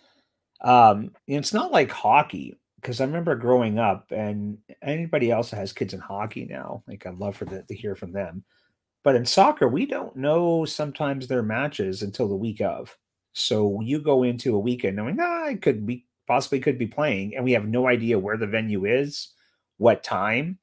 um 0.62 1.12
it's 1.28 1.54
not 1.54 1.72
like 1.72 1.92
hockey 1.92 2.59
because 2.82 3.02
I 3.02 3.06
remember 3.06 3.36
growing 3.36 3.80
up, 3.80 4.12
and 4.12 4.58
anybody 4.82 5.32
else 5.32 5.52
that 5.52 5.58
has 5.58 5.74
kids 5.74 5.94
in 5.94 6.00
hockey 6.00 6.46
now, 6.46 6.84
like 6.88 7.06
I'd 7.06 7.18
love 7.18 7.36
for 7.36 7.46
the, 7.46 7.64
to 7.64 7.76
hear 7.76 7.96
from 7.96 8.12
them. 8.12 8.44
But 9.04 9.16
in 9.16 9.26
soccer, 9.26 9.68
we 9.68 9.86
don't 9.86 10.16
know 10.16 10.66
sometimes 10.66 11.28
their 11.28 11.44
matches 11.44 12.02
until 12.02 12.28
the 12.28 12.36
week 12.36 12.62
of. 12.62 12.98
So 13.34 13.82
you 13.82 14.00
go 14.00 14.24
into 14.24 14.56
a 14.56 14.60
weekend 14.60 14.98
knowing, 14.98 15.18
ah, 15.20 15.46
I 15.46 15.56
could 15.56 15.86
be 15.86 16.06
possibly 16.28 16.60
could 16.60 16.78
be 16.78 16.88
playing, 16.88 17.36
and 17.36 17.44
we 17.44 17.54
have 17.54 17.68
no 17.68 17.88
idea 17.88 18.20
where 18.20 18.38
the 18.38 18.48
venue 18.48 18.86
is, 18.86 19.34
what 19.78 20.04
time. 20.04 20.60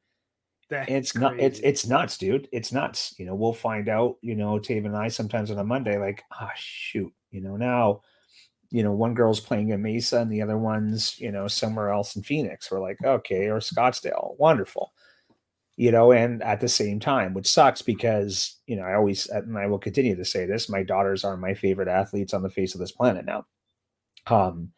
That's 0.69 0.91
it's 0.91 1.13
crazy. 1.13 1.25
not 1.25 1.41
it's 1.41 1.61
it's 1.61 1.87
nuts, 1.87 2.19
dude. 2.19 2.49
It's 2.53 2.73
nuts. 2.73 3.15
You 3.19 3.27
know, 3.27 3.35
we'll 3.35 3.53
find 3.53 3.89
out, 3.89 4.17
you 4.21 4.35
know, 4.35 4.59
Tave 4.59 4.85
and 4.85 4.97
I 4.97 5.09
sometimes 5.09 5.51
on 5.51 5.59
a 5.59 5.65
Monday, 5.65 5.99
like, 5.99 6.25
ah, 6.33 6.49
oh, 6.51 6.55
shoot, 6.57 7.13
you 7.31 7.41
know, 7.41 7.57
now, 7.57 8.03
you 8.71 8.83
know, 8.83 8.93
one 8.93 9.15
girl's 9.15 9.41
playing 9.41 9.71
in 9.71 9.83
Mesa 9.83 10.21
and 10.21 10.31
the 10.31 10.43
other 10.43 10.59
one's, 10.59 11.19
you 11.21 11.31
know, 11.33 11.49
somewhere 11.49 11.91
else 11.91 12.17
in 12.17 12.23
Phoenix. 12.23 12.71
We're 12.71 12.81
like, 12.81 12.99
okay, 13.05 13.47
or 13.47 13.61
Scottsdale. 13.61 14.39
Wonderful 14.39 14.93
you 15.77 15.93
know, 15.93 16.13
and 16.13 16.43
at 16.43 16.61
the 16.61 16.69
same 16.69 16.99
time, 16.99 17.35
which 17.35 17.47
sucks 17.47 17.83
because, 17.83 18.57
you 18.67 18.77
know, 18.77 18.83
I 18.83 18.95
always, 18.95 19.27
and 19.27 19.59
I 19.59 19.67
will 19.67 19.79
continue 19.79 20.17
to 20.17 20.25
say 20.25 20.47
this, 20.47 20.71
my 20.71 20.83
daughters 20.83 21.23
are 21.23 21.37
my 21.37 21.53
favorite 21.53 21.89
athletes 21.89 22.33
on 22.33 22.43
the 22.43 22.51
face 22.51 22.75
of 22.75 22.81
this 22.81 22.93
planet 22.93 23.27
now. 23.27 23.45
Um, 24.27 24.73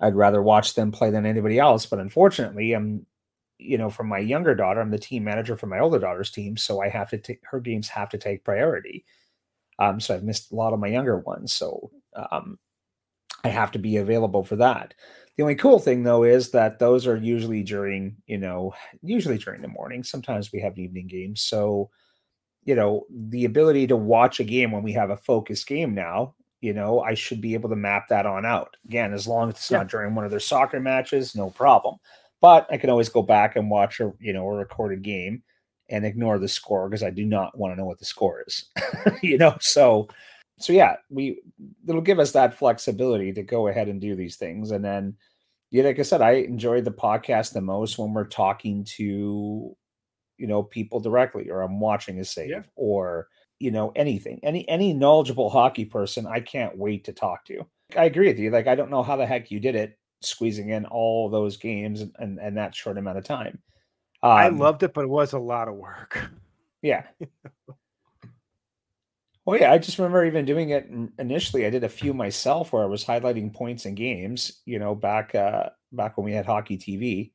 I'd 0.00 0.14
rather 0.14 0.42
watch 0.42 0.74
them 0.74 0.92
play 0.92 1.10
than 1.10 1.24
anybody 1.24 1.58
else, 1.58 1.86
but 1.86 1.98
unfortunately, 1.98 2.74
I'm, 2.74 3.06
you 3.58 3.78
know, 3.78 3.88
from 3.88 4.08
my 4.08 4.18
younger 4.18 4.54
daughter, 4.54 4.80
I'm 4.80 4.90
the 4.90 4.98
team 4.98 5.24
manager 5.24 5.56
for 5.56 5.66
my 5.66 5.78
older 5.78 5.98
daughter's 5.98 6.30
team, 6.30 6.56
so 6.58 6.82
I 6.82 6.90
have 6.90 7.08
to 7.10 7.18
take 7.18 7.40
her 7.44 7.60
games 7.60 7.88
have 7.88 8.10
to 8.10 8.18
take 8.18 8.44
priority. 8.44 9.04
Um, 9.78 9.98
so 10.00 10.14
I've 10.14 10.24
missed 10.24 10.52
a 10.52 10.56
lot 10.56 10.74
of 10.74 10.80
my 10.80 10.88
younger 10.88 11.18
ones, 11.20 11.52
so 11.54 11.90
um, 12.30 12.58
I 13.42 13.48
have 13.48 13.72
to 13.72 13.78
be 13.78 13.96
available 13.96 14.44
for 14.44 14.56
that. 14.56 14.94
The 15.36 15.42
only 15.42 15.56
cool 15.56 15.78
thing 15.78 16.02
though 16.02 16.22
is 16.22 16.50
that 16.50 16.78
those 16.78 17.06
are 17.06 17.16
usually 17.16 17.62
during, 17.62 18.16
you 18.26 18.38
know, 18.38 18.72
usually 19.02 19.38
during 19.38 19.62
the 19.62 19.68
morning. 19.68 20.04
Sometimes 20.04 20.52
we 20.52 20.60
have 20.60 20.78
evening 20.78 21.08
games. 21.08 21.42
So, 21.42 21.90
you 22.64 22.74
know, 22.74 23.04
the 23.10 23.44
ability 23.44 23.88
to 23.88 23.96
watch 23.96 24.38
a 24.40 24.44
game 24.44 24.70
when 24.70 24.82
we 24.82 24.92
have 24.92 25.10
a 25.10 25.16
focused 25.16 25.66
game 25.66 25.94
now, 25.94 26.34
you 26.60 26.72
know, 26.72 27.00
I 27.00 27.14
should 27.14 27.40
be 27.40 27.54
able 27.54 27.68
to 27.70 27.76
map 27.76 28.08
that 28.08 28.26
on 28.26 28.46
out. 28.46 28.76
Again, 28.86 29.12
as 29.12 29.26
long 29.26 29.48
as 29.48 29.56
it's 29.56 29.70
yeah. 29.70 29.78
not 29.78 29.88
during 29.88 30.14
one 30.14 30.24
of 30.24 30.30
their 30.30 30.40
soccer 30.40 30.80
matches, 30.80 31.34
no 31.34 31.50
problem. 31.50 31.96
But 32.40 32.66
I 32.70 32.76
can 32.76 32.90
always 32.90 33.08
go 33.08 33.22
back 33.22 33.56
and 33.56 33.70
watch 33.70 34.00
a, 34.00 34.12
you 34.20 34.32
know, 34.32 34.46
a 34.46 34.54
recorded 34.54 35.02
game 35.02 35.42
and 35.90 36.06
ignore 36.06 36.38
the 36.38 36.48
score 36.48 36.88
because 36.88 37.02
I 37.02 37.10
do 37.10 37.26
not 37.26 37.56
want 37.58 37.72
to 37.72 37.76
know 37.76 37.84
what 37.84 37.98
the 37.98 38.04
score 38.04 38.44
is. 38.46 38.66
you 39.22 39.36
know, 39.36 39.56
so 39.60 40.08
so 40.58 40.72
yeah, 40.72 40.96
we 41.10 41.40
it'll 41.88 42.00
give 42.00 42.18
us 42.18 42.32
that 42.32 42.54
flexibility 42.54 43.32
to 43.32 43.42
go 43.42 43.68
ahead 43.68 43.88
and 43.88 44.00
do 44.00 44.14
these 44.14 44.36
things. 44.36 44.70
And 44.70 44.84
then, 44.84 45.16
yeah, 45.70 45.84
like 45.84 45.98
I 45.98 46.02
said, 46.02 46.22
I 46.22 46.32
enjoy 46.32 46.80
the 46.80 46.92
podcast 46.92 47.52
the 47.52 47.60
most 47.60 47.98
when 47.98 48.12
we're 48.14 48.24
talking 48.24 48.84
to, 48.96 49.76
you 50.38 50.46
know, 50.46 50.62
people 50.62 51.00
directly, 51.00 51.50
or 51.50 51.62
I'm 51.62 51.80
watching 51.80 52.20
a 52.20 52.24
save, 52.24 52.50
yeah. 52.50 52.62
or 52.76 53.28
you 53.58 53.70
know, 53.70 53.92
anything, 53.96 54.40
any 54.42 54.68
any 54.68 54.92
knowledgeable 54.92 55.50
hockey 55.50 55.84
person. 55.84 56.26
I 56.26 56.40
can't 56.40 56.76
wait 56.76 57.04
to 57.04 57.12
talk 57.12 57.44
to. 57.46 57.66
I 57.96 58.04
agree 58.04 58.28
with 58.28 58.38
you. 58.38 58.50
Like, 58.50 58.66
I 58.66 58.74
don't 58.74 58.90
know 58.90 59.02
how 59.02 59.16
the 59.16 59.26
heck 59.26 59.50
you 59.50 59.60
did 59.60 59.74
it, 59.74 59.98
squeezing 60.20 60.70
in 60.70 60.86
all 60.86 61.28
those 61.28 61.56
games 61.56 62.00
and 62.00 62.12
and, 62.18 62.38
and 62.38 62.56
that 62.56 62.74
short 62.74 62.98
amount 62.98 63.18
of 63.18 63.24
time. 63.24 63.58
Um, 64.22 64.30
I 64.30 64.48
loved 64.48 64.82
it, 64.84 64.94
but 64.94 65.04
it 65.04 65.10
was 65.10 65.32
a 65.32 65.38
lot 65.38 65.68
of 65.68 65.74
work. 65.74 66.18
Yeah. 66.80 67.04
Well, 69.44 69.58
yeah, 69.60 69.72
I 69.72 69.78
just 69.78 69.98
remember 69.98 70.24
even 70.24 70.46
doing 70.46 70.70
it 70.70 70.88
initially. 71.18 71.66
I 71.66 71.70
did 71.70 71.84
a 71.84 71.88
few 71.88 72.14
myself 72.14 72.72
where 72.72 72.82
I 72.82 72.86
was 72.86 73.04
highlighting 73.04 73.52
points 73.52 73.84
in 73.84 73.94
games, 73.94 74.62
you 74.64 74.78
know, 74.78 74.94
back 74.94 75.34
uh 75.34 75.68
back 75.92 76.16
when 76.16 76.24
we 76.24 76.32
had 76.32 76.46
hockey 76.46 76.78
TV 76.78 77.32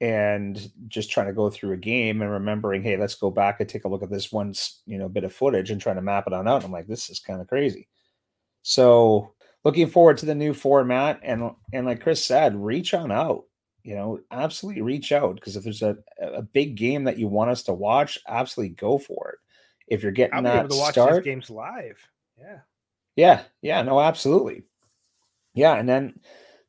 and 0.00 0.70
just 0.88 1.10
trying 1.10 1.26
to 1.28 1.32
go 1.34 1.50
through 1.50 1.72
a 1.72 1.76
game 1.78 2.22
and 2.22 2.30
remembering, 2.32 2.82
hey, 2.82 2.96
let's 2.96 3.14
go 3.16 3.30
back 3.30 3.60
and 3.60 3.68
take 3.68 3.84
a 3.84 3.88
look 3.88 4.02
at 4.02 4.10
this 4.10 4.32
one, 4.32 4.54
you 4.86 4.98
know, 4.98 5.08
bit 5.08 5.24
of 5.24 5.32
footage 5.34 5.70
and 5.70 5.80
trying 5.80 5.96
to 5.96 6.02
map 6.02 6.26
it 6.26 6.32
on 6.34 6.48
out. 6.48 6.64
I'm 6.64 6.72
like, 6.72 6.88
this 6.88 7.10
is 7.10 7.20
kind 7.20 7.40
of 7.40 7.48
crazy. 7.48 7.88
So 8.62 9.34
looking 9.64 9.88
forward 9.88 10.18
to 10.18 10.26
the 10.26 10.34
new 10.34 10.54
format 10.54 11.20
and 11.22 11.52
and 11.72 11.86
like 11.86 12.02
Chris 12.02 12.24
said, 12.24 12.56
reach 12.56 12.94
on 12.94 13.12
out. 13.12 13.44
You 13.82 13.94
know, 13.96 14.20
absolutely 14.30 14.82
reach 14.82 15.12
out 15.12 15.36
because 15.36 15.56
if 15.56 15.64
there's 15.64 15.82
a, 15.82 15.96
a 16.20 16.42
big 16.42 16.76
game 16.76 17.04
that 17.04 17.18
you 17.18 17.28
want 17.28 17.50
us 17.50 17.62
to 17.64 17.72
watch, 17.74 18.18
absolutely 18.28 18.74
go 18.74 18.98
for 18.98 19.30
it 19.30 19.38
if 19.90 20.02
you're 20.02 20.12
getting 20.12 20.34
I'll 20.34 20.42
that 20.44 20.52
be 20.52 20.58
able 20.60 20.68
to 20.68 20.76
watch 20.76 20.92
start, 20.92 21.24
these 21.24 21.24
games 21.24 21.50
live. 21.50 21.98
Yeah. 22.38 22.58
Yeah. 23.16 23.42
Yeah. 23.60 23.82
No, 23.82 24.00
absolutely. 24.00 24.62
Yeah. 25.52 25.74
And 25.74 25.88
then 25.88 26.20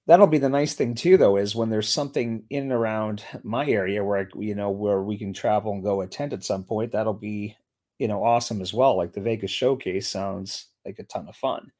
that'll 0.08 0.28
be 0.28 0.40
the 0.40 0.50
nice 0.50 0.74
thing 0.74 0.96
too, 0.96 1.16
though, 1.18 1.38
is 1.38 1.56
when 1.56 1.70
there's 1.70 1.88
something 1.88 2.44
in 2.50 2.64
and 2.64 2.72
around 2.72 3.24
my 3.44 3.66
area 3.66 4.04
where, 4.04 4.28
you 4.36 4.56
know, 4.56 4.72
where 4.72 5.02
we 5.02 5.18
can 5.18 5.32
travel 5.32 5.72
and 5.72 5.84
go 5.84 6.02
attend 6.02 6.34
at 6.34 6.44
some 6.44 6.64
point, 6.64 6.92
that'll 6.92 7.14
be, 7.14 7.56
you 8.00 8.08
know, 8.08 8.24
awesome 8.24 8.62
as 8.62 8.74
well. 8.74 8.98
Like 8.98 9.14
the 9.14 9.22
Vegas 9.22 9.52
showcase 9.52 10.10
sounds 10.10 10.68
like 10.86 11.00
a 11.00 11.04
ton 11.04 11.30
of 11.30 11.36
fun. 11.36 11.72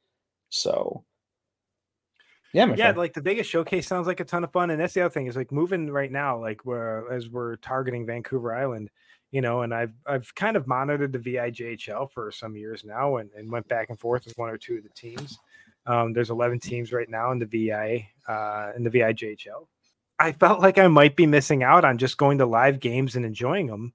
So, 0.48 1.04
yeah, 2.52 2.66
yeah, 2.66 2.76
friend. 2.76 2.98
like 2.98 3.14
the 3.14 3.22
Vegas 3.22 3.46
showcase 3.46 3.86
sounds 3.86 4.06
like 4.06 4.20
a 4.20 4.24
ton 4.24 4.44
of 4.44 4.52
fun, 4.52 4.70
and 4.70 4.80
that's 4.80 4.92
the 4.92 5.00
other 5.00 5.12
thing 5.12 5.26
is 5.26 5.36
like 5.36 5.50
moving 5.50 5.90
right 5.90 6.12
now, 6.12 6.38
like 6.38 6.60
where 6.64 7.10
as 7.10 7.28
we're 7.30 7.56
targeting 7.56 8.04
Vancouver 8.04 8.54
Island, 8.54 8.90
you 9.32 9.40
know, 9.40 9.62
and 9.62 9.74
I've 9.74 9.94
I've 10.06 10.32
kind 10.34 10.56
of 10.56 10.68
monitored 10.68 11.12
the 11.12 11.18
VIJHL 11.18 12.12
for 12.12 12.30
some 12.30 12.56
years 12.56 12.84
now, 12.84 13.16
and, 13.16 13.30
and 13.36 13.50
went 13.50 13.66
back 13.66 13.88
and 13.88 13.98
forth 13.98 14.26
with 14.26 14.38
one 14.38 14.50
or 14.50 14.58
two 14.58 14.76
of 14.76 14.84
the 14.84 14.90
teams. 14.90 15.38
Um, 15.86 16.12
there's 16.12 16.30
11 16.30 16.60
teams 16.60 16.92
right 16.92 17.08
now 17.08 17.32
in 17.32 17.40
the 17.40 17.46
VI 17.46 18.08
uh, 18.28 18.70
in 18.76 18.84
the 18.84 18.90
VIJHL. 18.90 19.66
I 20.20 20.30
felt 20.30 20.60
like 20.60 20.78
I 20.78 20.86
might 20.86 21.16
be 21.16 21.26
missing 21.26 21.64
out 21.64 21.84
on 21.84 21.98
just 21.98 22.18
going 22.18 22.38
to 22.38 22.46
live 22.46 22.78
games 22.78 23.16
and 23.16 23.24
enjoying 23.24 23.66
them 23.66 23.92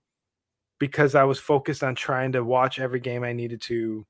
because 0.80 1.16
I 1.16 1.24
was 1.24 1.40
focused 1.40 1.84
on 1.84 1.96
trying 1.96 2.34
to 2.34 2.44
watch 2.44 2.80
every 2.80 3.00
game 3.00 3.24
I 3.24 3.32
needed 3.32 3.62
to 3.62 4.06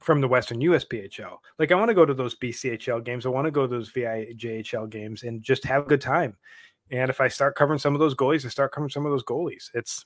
from 0.00 0.20
the 0.20 0.28
Western 0.28 0.60
USPHL. 0.60 1.38
Like 1.58 1.72
I 1.72 1.74
want 1.74 1.88
to 1.88 1.94
go 1.94 2.04
to 2.04 2.14
those 2.14 2.36
BCHL 2.36 3.04
games. 3.04 3.24
I 3.26 3.30
want 3.30 3.46
to 3.46 3.50
go 3.50 3.62
to 3.62 3.68
those 3.68 3.90
VIJHL 3.90 4.90
games 4.90 5.22
and 5.22 5.42
just 5.42 5.64
have 5.64 5.84
a 5.84 5.88
good 5.88 6.00
time. 6.00 6.36
And 6.90 7.10
if 7.10 7.20
I 7.20 7.28
start 7.28 7.54
covering 7.54 7.78
some 7.78 7.94
of 7.94 8.00
those 8.00 8.14
goalies, 8.14 8.44
I 8.44 8.48
start 8.48 8.72
covering 8.72 8.90
some 8.90 9.06
of 9.06 9.12
those 9.12 9.24
goalies. 9.24 9.70
It's 9.74 10.04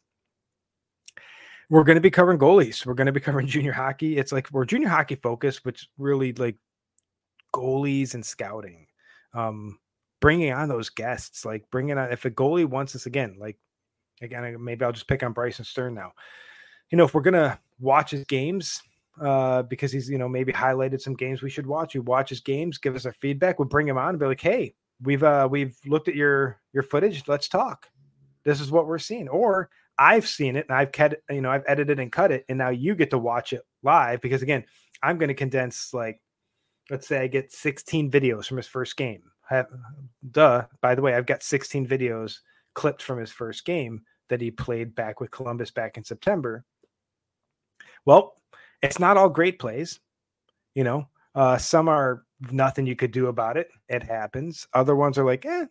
we're 1.68 1.84
going 1.84 1.96
to 1.96 2.02
be 2.02 2.10
covering 2.10 2.38
goalies. 2.38 2.86
We're 2.86 2.94
going 2.94 3.06
to 3.06 3.12
be 3.12 3.20
covering 3.20 3.46
junior 3.48 3.72
hockey. 3.72 4.18
It's 4.18 4.32
like 4.32 4.50
we're 4.52 4.64
junior 4.64 4.88
hockey 4.88 5.16
focused, 5.16 5.64
which 5.64 5.88
really 5.98 6.32
like 6.34 6.56
goalies 7.54 8.14
and 8.14 8.24
scouting. 8.24 8.86
Um, 9.34 9.78
bringing 10.20 10.52
on 10.52 10.68
those 10.68 10.88
guests, 10.88 11.44
like 11.44 11.64
bringing 11.70 11.98
on 11.98 12.12
if 12.12 12.24
a 12.24 12.30
goalie 12.30 12.66
wants 12.66 12.94
us 12.94 13.06
again, 13.06 13.36
like 13.38 13.58
again, 14.22 14.56
maybe 14.62 14.84
I'll 14.84 14.92
just 14.92 15.08
pick 15.08 15.22
on 15.22 15.32
Bryson 15.32 15.64
Stern 15.64 15.94
now. 15.94 16.12
You 16.90 16.98
know, 16.98 17.04
if 17.04 17.14
we're 17.14 17.22
gonna 17.22 17.58
watch 17.80 18.10
his 18.12 18.24
games, 18.24 18.82
uh, 19.20 19.62
because 19.62 19.92
he's 19.92 20.08
you 20.08 20.18
know 20.18 20.28
maybe 20.28 20.52
highlighted 20.52 21.00
some 21.00 21.14
games 21.14 21.42
we 21.42 21.50
should 21.50 21.66
watch. 21.66 21.94
We 21.94 22.00
watch 22.00 22.30
his 22.30 22.40
games, 22.40 22.78
give 22.78 22.94
us 22.94 23.06
our 23.06 23.14
feedback. 23.20 23.58
We'll 23.58 23.68
bring 23.68 23.88
him 23.88 23.98
on 23.98 24.10
and 24.10 24.18
be 24.18 24.26
like, 24.26 24.40
hey, 24.40 24.74
we've 25.02 25.22
uh 25.22 25.48
we've 25.50 25.76
looked 25.86 26.08
at 26.08 26.14
your 26.14 26.60
your 26.72 26.82
footage 26.82 27.26
let's 27.28 27.48
talk. 27.48 27.88
This 28.44 28.60
is 28.60 28.70
what 28.70 28.86
we're 28.86 28.98
seeing 28.98 29.28
or 29.28 29.70
i've 29.98 30.26
seen 30.26 30.56
it 30.56 30.66
and 30.68 30.76
i've 30.76 30.92
cut 30.92 31.20
you 31.30 31.40
know 31.40 31.50
i've 31.50 31.64
edited 31.66 31.98
and 31.98 32.12
cut 32.12 32.30
it 32.30 32.44
and 32.48 32.58
now 32.58 32.68
you 32.68 32.94
get 32.94 33.10
to 33.10 33.18
watch 33.18 33.52
it 33.52 33.62
live 33.82 34.20
because 34.20 34.42
again 34.42 34.64
i'm 35.02 35.18
going 35.18 35.28
to 35.28 35.34
condense 35.34 35.94
like 35.94 36.20
let's 36.90 37.06
say 37.06 37.20
i 37.20 37.26
get 37.26 37.52
16 37.52 38.10
videos 38.10 38.46
from 38.46 38.56
his 38.56 38.66
first 38.66 38.96
game. 38.96 39.22
Have, 39.48 39.66
duh 40.32 40.64
by 40.80 40.94
the 40.94 41.02
way 41.02 41.14
i've 41.14 41.26
got 41.26 41.42
16 41.42 41.86
videos 41.86 42.38
clipped 42.74 43.02
from 43.02 43.18
his 43.18 43.30
first 43.30 43.64
game 43.64 44.02
that 44.28 44.40
he 44.40 44.50
played 44.50 44.94
back 44.94 45.20
with 45.20 45.30
columbus 45.30 45.70
back 45.70 45.96
in 45.96 46.04
september. 46.04 46.64
Well 48.04 48.34
it's 48.82 48.98
not 48.98 49.16
all 49.16 49.28
great 49.28 49.58
plays 49.58 50.00
you 50.74 50.84
know 50.84 51.08
uh, 51.34 51.58
some 51.58 51.88
are 51.88 52.24
nothing 52.50 52.86
you 52.86 52.96
could 52.96 53.12
do 53.12 53.28
about 53.28 53.56
it. 53.56 53.68
It 53.88 54.02
happens. 54.02 54.66
Other 54.74 54.96
ones 54.96 55.18
are 55.18 55.24
like, 55.24 55.44
eh, 55.44 55.66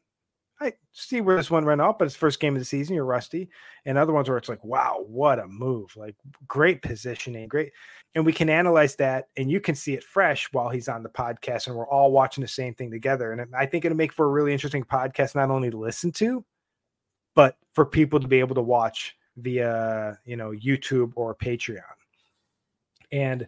I 0.62 0.74
see 0.94 1.20
where 1.20 1.36
this 1.36 1.52
one 1.52 1.66
ran 1.66 1.82
off, 1.82 1.98
but 1.98 2.06
it's 2.06 2.16
first 2.16 2.40
game 2.40 2.56
of 2.56 2.62
the 2.62 2.66
season. 2.66 2.96
You're 2.96 3.06
rusty. 3.06 3.50
And 3.86 3.98
other 3.98 4.14
ones 4.14 4.30
where 4.30 4.38
it's 4.38 4.48
like, 4.48 4.64
wow, 4.64 5.04
what 5.06 5.40
a 5.40 5.48
move! 5.48 5.96
Like 5.98 6.16
great 6.48 6.82
positioning, 6.82 7.48
great. 7.48 7.72
And 8.16 8.26
we 8.26 8.32
can 8.32 8.50
analyze 8.50 8.96
that, 8.96 9.28
and 9.36 9.52
you 9.52 9.60
can 9.60 9.76
see 9.76 9.94
it 9.94 10.04
fresh 10.04 10.48
while 10.54 10.70
he's 10.70 10.88
on 10.88 11.04
the 11.04 11.10
podcast, 11.10 11.68
and 11.68 11.76
we're 11.76 11.90
all 11.90 12.12
watching 12.12 12.42
the 12.42 12.48
same 12.48 12.74
thing 12.74 12.90
together. 12.90 13.34
And 13.34 13.54
I 13.54 13.66
think 13.66 13.84
it'll 13.84 13.98
make 13.98 14.14
for 14.14 14.26
a 14.26 14.30
really 14.30 14.54
interesting 14.54 14.86
podcast, 14.86 15.36
not 15.36 15.52
only 15.52 15.70
to 15.70 15.78
listen 15.78 16.14
to, 16.14 16.46
but 17.36 17.58
for 17.74 17.86
people 17.86 18.22
to 18.22 18.28
be 18.28 18.40
able 18.40 18.56
to 18.56 18.62
watch 18.62 19.18
via 19.38 20.18
you 20.24 20.38
know 20.38 20.52
YouTube 20.52 21.12
or 21.16 21.36
Patreon. 21.36 21.82
And 23.12 23.48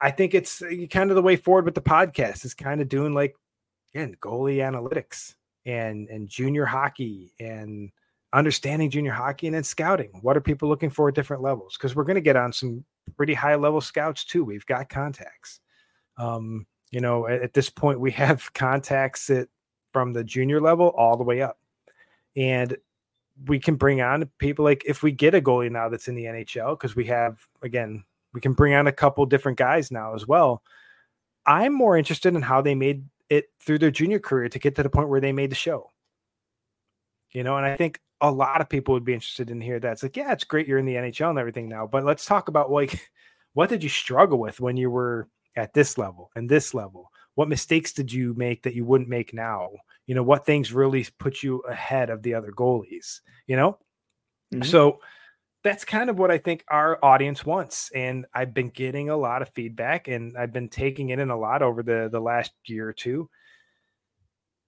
I 0.00 0.10
think 0.10 0.34
it's 0.34 0.62
uh, 0.62 0.86
kind 0.90 1.10
of 1.10 1.16
the 1.16 1.22
way 1.22 1.36
forward 1.36 1.64
with 1.64 1.74
the 1.74 1.80
podcast 1.80 2.44
is 2.44 2.54
kind 2.54 2.80
of 2.80 2.88
doing 2.88 3.14
like 3.14 3.34
again 3.94 4.16
goalie 4.20 4.58
analytics 4.58 5.34
and 5.66 6.08
and 6.08 6.28
junior 6.28 6.64
hockey 6.64 7.32
and 7.40 7.90
understanding 8.32 8.90
junior 8.90 9.12
hockey 9.12 9.46
and 9.46 9.54
then 9.54 9.64
scouting. 9.64 10.10
What 10.22 10.36
are 10.36 10.40
people 10.40 10.68
looking 10.68 10.90
for 10.90 11.08
at 11.08 11.14
different 11.14 11.42
levels? 11.42 11.76
Because 11.76 11.96
we're 11.96 12.04
going 12.04 12.16
to 12.16 12.20
get 12.20 12.36
on 12.36 12.52
some 12.52 12.84
pretty 13.16 13.34
high 13.34 13.54
level 13.54 13.80
scouts 13.80 14.24
too. 14.24 14.44
We've 14.44 14.66
got 14.66 14.88
contacts. 14.88 15.60
Um, 16.18 16.66
you 16.90 17.00
know, 17.00 17.26
at, 17.26 17.42
at, 17.42 17.54
this 17.54 17.70
point, 17.70 18.00
we 18.00 18.10
have 18.12 18.52
contacts 18.52 19.30
at 19.30 19.48
from 19.92 20.12
the 20.12 20.24
junior 20.24 20.60
level 20.60 20.88
all 20.88 21.16
the 21.16 21.24
way 21.24 21.40
up. 21.40 21.58
And 22.36 22.76
we 23.46 23.58
can 23.58 23.76
bring 23.76 24.00
on 24.00 24.28
people 24.38 24.64
like 24.64 24.82
if 24.84 25.02
we 25.02 25.12
get 25.12 25.34
a 25.34 25.40
goalie 25.40 25.70
now 25.70 25.88
that's 25.88 26.08
in 26.08 26.14
the 26.14 26.24
NHL, 26.24 26.78
because 26.78 26.96
we 26.96 27.06
have, 27.06 27.38
again, 27.62 28.04
we 28.38 28.40
can 28.40 28.52
bring 28.52 28.72
on 28.72 28.86
a 28.86 28.92
couple 28.92 29.26
different 29.26 29.58
guys 29.58 29.90
now 29.90 30.14
as 30.14 30.24
well. 30.24 30.62
I'm 31.44 31.74
more 31.74 31.98
interested 31.98 32.36
in 32.36 32.40
how 32.40 32.62
they 32.62 32.76
made 32.76 33.04
it 33.28 33.46
through 33.60 33.80
their 33.80 33.90
junior 33.90 34.20
career 34.20 34.48
to 34.48 34.60
get 34.60 34.76
to 34.76 34.84
the 34.84 34.88
point 34.88 35.08
where 35.08 35.20
they 35.20 35.32
made 35.32 35.50
the 35.50 35.56
show. 35.56 35.90
You 37.32 37.42
know, 37.42 37.56
and 37.56 37.66
I 37.66 37.74
think 37.76 38.00
a 38.20 38.30
lot 38.30 38.60
of 38.60 38.68
people 38.68 38.94
would 38.94 39.04
be 39.04 39.12
interested 39.12 39.50
in 39.50 39.60
hear 39.60 39.80
that. 39.80 39.90
It's 39.94 40.04
like, 40.04 40.16
yeah, 40.16 40.30
it's 40.30 40.44
great 40.44 40.68
you're 40.68 40.78
in 40.78 40.86
the 40.86 40.94
NHL 40.94 41.30
and 41.30 41.38
everything 41.40 41.68
now, 41.68 41.88
but 41.88 42.04
let's 42.04 42.26
talk 42.26 42.46
about 42.46 42.70
like 42.70 43.10
what 43.54 43.70
did 43.70 43.82
you 43.82 43.88
struggle 43.88 44.38
with 44.38 44.60
when 44.60 44.76
you 44.76 44.88
were 44.88 45.26
at 45.56 45.74
this 45.74 45.98
level 45.98 46.30
and 46.36 46.48
this 46.48 46.74
level? 46.74 47.10
What 47.34 47.48
mistakes 47.48 47.92
did 47.92 48.12
you 48.12 48.34
make 48.34 48.62
that 48.62 48.74
you 48.74 48.84
wouldn't 48.84 49.10
make 49.10 49.34
now? 49.34 49.70
You 50.06 50.14
know, 50.14 50.22
what 50.22 50.46
things 50.46 50.72
really 50.72 51.04
put 51.18 51.42
you 51.42 51.58
ahead 51.62 52.08
of 52.08 52.22
the 52.22 52.34
other 52.34 52.52
goalies, 52.52 53.18
you 53.48 53.56
know? 53.56 53.78
Mm-hmm. 54.54 54.62
So 54.62 55.00
that's 55.64 55.84
kind 55.84 56.08
of 56.08 56.18
what 56.18 56.30
I 56.30 56.38
think 56.38 56.64
our 56.68 56.98
audience 57.04 57.44
wants. 57.44 57.90
And 57.94 58.26
I've 58.32 58.54
been 58.54 58.68
getting 58.68 59.10
a 59.10 59.16
lot 59.16 59.42
of 59.42 59.50
feedback 59.50 60.08
and 60.08 60.36
I've 60.36 60.52
been 60.52 60.68
taking 60.68 61.10
it 61.10 61.18
in 61.18 61.30
a 61.30 61.36
lot 61.38 61.62
over 61.62 61.82
the 61.82 62.08
the 62.10 62.20
last 62.20 62.52
year 62.66 62.88
or 62.88 62.92
two. 62.92 63.28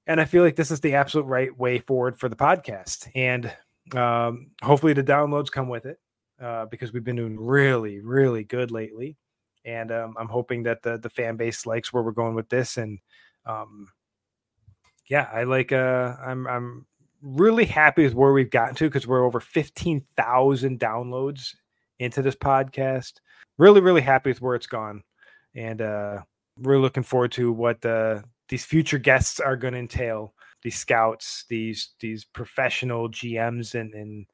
And 0.06 0.20
I 0.20 0.24
feel 0.24 0.42
like 0.42 0.56
this 0.56 0.70
is 0.70 0.80
the 0.80 0.94
absolute 0.94 1.26
right 1.26 1.56
way 1.56 1.78
forward 1.78 2.18
for 2.18 2.28
the 2.28 2.36
podcast. 2.36 3.08
And 3.14 3.52
um, 3.96 4.50
hopefully 4.62 4.92
the 4.92 5.04
downloads 5.04 5.52
come 5.52 5.68
with 5.68 5.86
it 5.86 5.98
uh, 6.40 6.66
because 6.66 6.92
we've 6.92 7.04
been 7.04 7.16
doing 7.16 7.38
really, 7.38 8.00
really 8.00 8.42
good 8.42 8.70
lately. 8.70 9.16
And 9.64 9.92
um, 9.92 10.14
I'm 10.18 10.28
hoping 10.28 10.64
that 10.64 10.82
the 10.82 10.98
the 10.98 11.10
fan 11.10 11.36
base 11.36 11.66
likes 11.66 11.92
where 11.92 12.02
we're 12.02 12.12
going 12.12 12.34
with 12.34 12.48
this. 12.48 12.78
And 12.78 12.98
um, 13.46 13.88
yeah, 15.08 15.28
I 15.32 15.44
like. 15.44 15.70
Uh, 15.70 16.16
I'm 16.24 16.46
I'm 16.46 16.86
really 17.22 17.64
happy 17.64 18.04
with 18.04 18.14
where 18.14 18.32
we've 18.32 18.50
gotten 18.50 18.74
to 18.76 18.84
because 18.84 19.06
we're 19.06 19.24
over 19.24 19.40
15,000 19.40 20.80
downloads 20.80 21.54
into 21.98 22.22
this 22.22 22.34
podcast. 22.34 23.14
Really, 23.58 23.80
really 23.80 24.00
happy 24.00 24.30
with 24.30 24.40
where 24.40 24.54
it's 24.54 24.66
gone. 24.66 25.02
And 25.54 25.82
uh, 25.82 26.20
we're 26.58 26.78
looking 26.78 27.02
forward 27.02 27.32
to 27.32 27.52
what 27.52 27.80
the, 27.80 28.24
these 28.48 28.64
future 28.64 28.98
guests 28.98 29.40
are 29.40 29.56
going 29.56 29.74
to 29.74 29.80
entail. 29.80 30.34
These 30.62 30.76
scouts, 30.76 31.46
these 31.48 31.94
these 32.00 32.26
professional 32.26 33.08
GMs 33.08 33.74
and, 33.80 33.94
and 33.94 34.26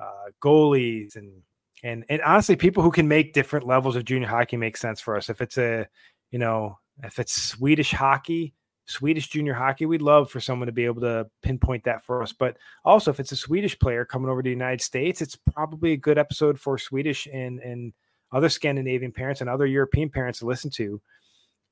uh, 0.00 0.30
goalies 0.40 1.16
and 1.16 1.42
and 1.82 2.04
and 2.08 2.22
honestly, 2.22 2.54
people 2.56 2.82
who 2.82 2.92
can 2.92 3.08
make 3.08 3.32
different 3.32 3.66
levels 3.66 3.96
of 3.96 4.04
junior 4.04 4.28
hockey 4.28 4.56
make 4.56 4.76
sense 4.76 5.00
for 5.00 5.16
us. 5.16 5.28
If 5.28 5.40
it's 5.40 5.58
a 5.58 5.88
you 6.30 6.38
know 6.38 6.78
if 7.02 7.18
it's 7.18 7.32
Swedish 7.32 7.90
hockey, 7.90 8.54
Swedish 8.86 9.28
junior 9.28 9.54
hockey, 9.54 9.86
we'd 9.86 10.02
love 10.02 10.30
for 10.30 10.40
someone 10.40 10.66
to 10.66 10.72
be 10.72 10.84
able 10.84 11.00
to 11.00 11.26
pinpoint 11.42 11.84
that 11.84 12.04
for 12.04 12.22
us. 12.22 12.32
But 12.32 12.56
also, 12.84 13.10
if 13.10 13.18
it's 13.18 13.32
a 13.32 13.36
Swedish 13.36 13.78
player 13.78 14.04
coming 14.04 14.28
over 14.28 14.42
to 14.42 14.46
the 14.46 14.50
United 14.50 14.82
States, 14.82 15.22
it's 15.22 15.36
probably 15.36 15.92
a 15.92 15.96
good 15.96 16.18
episode 16.18 16.60
for 16.60 16.76
Swedish 16.78 17.26
and 17.32 17.60
and 17.60 17.92
other 18.32 18.48
Scandinavian 18.48 19.12
parents 19.12 19.40
and 19.40 19.48
other 19.48 19.66
European 19.66 20.10
parents 20.10 20.40
to 20.40 20.46
listen 20.46 20.70
to. 20.70 21.00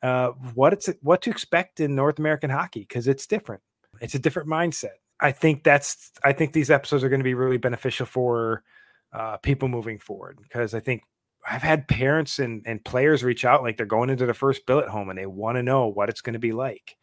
Uh, 0.03 0.29
what 0.55 0.73
it's 0.73 0.89
what 1.03 1.23
to 1.23 1.31
expect 1.31 1.81
in 1.81 1.95
North 1.95 2.19
American 2.19 2.51
hockey 2.51 2.81
because 2.81 3.07
it's 3.07 3.27
different. 3.27 3.63
It's 4.01 4.15
a 4.15 4.19
different 4.19 4.49
mindset. 4.49 4.97
I 5.21 5.33
think 5.33 5.63
that's 5.63 6.11
I 6.25 6.33
think 6.33 6.53
these 6.53 6.71
episodes 6.71 7.05
are 7.05 7.09
going 7.09 7.21
to 7.21 7.25
be 7.25 7.35
really 7.35 7.59
beneficial 7.59 8.07
for 8.07 8.65
uh, 9.13 9.37
people 9.37 9.69
moving 9.69 9.99
forward 9.99 10.39
because 10.43 10.75
I 10.75 10.81
think 10.81 11.03
I've 11.49 11.63
had 11.63 11.89
parents 11.89 12.39
and, 12.39 12.63
and 12.67 12.85
players 12.85 13.23
reach 13.23 13.45
out 13.45 13.63
like 13.63 13.77
they're 13.77 13.87
going 13.87 14.11
into 14.11 14.25
their 14.25 14.35
first 14.35 14.67
billet 14.67 14.89
home 14.89 15.11
and 15.11 15.19
they 15.19 15.27
want 15.27 15.57
to 15.57 15.63
know 15.63 15.87
what 15.87 16.09
it's 16.09 16.21
going 16.21 16.35
to 16.35 16.39
be 16.39 16.53
like 16.53 16.97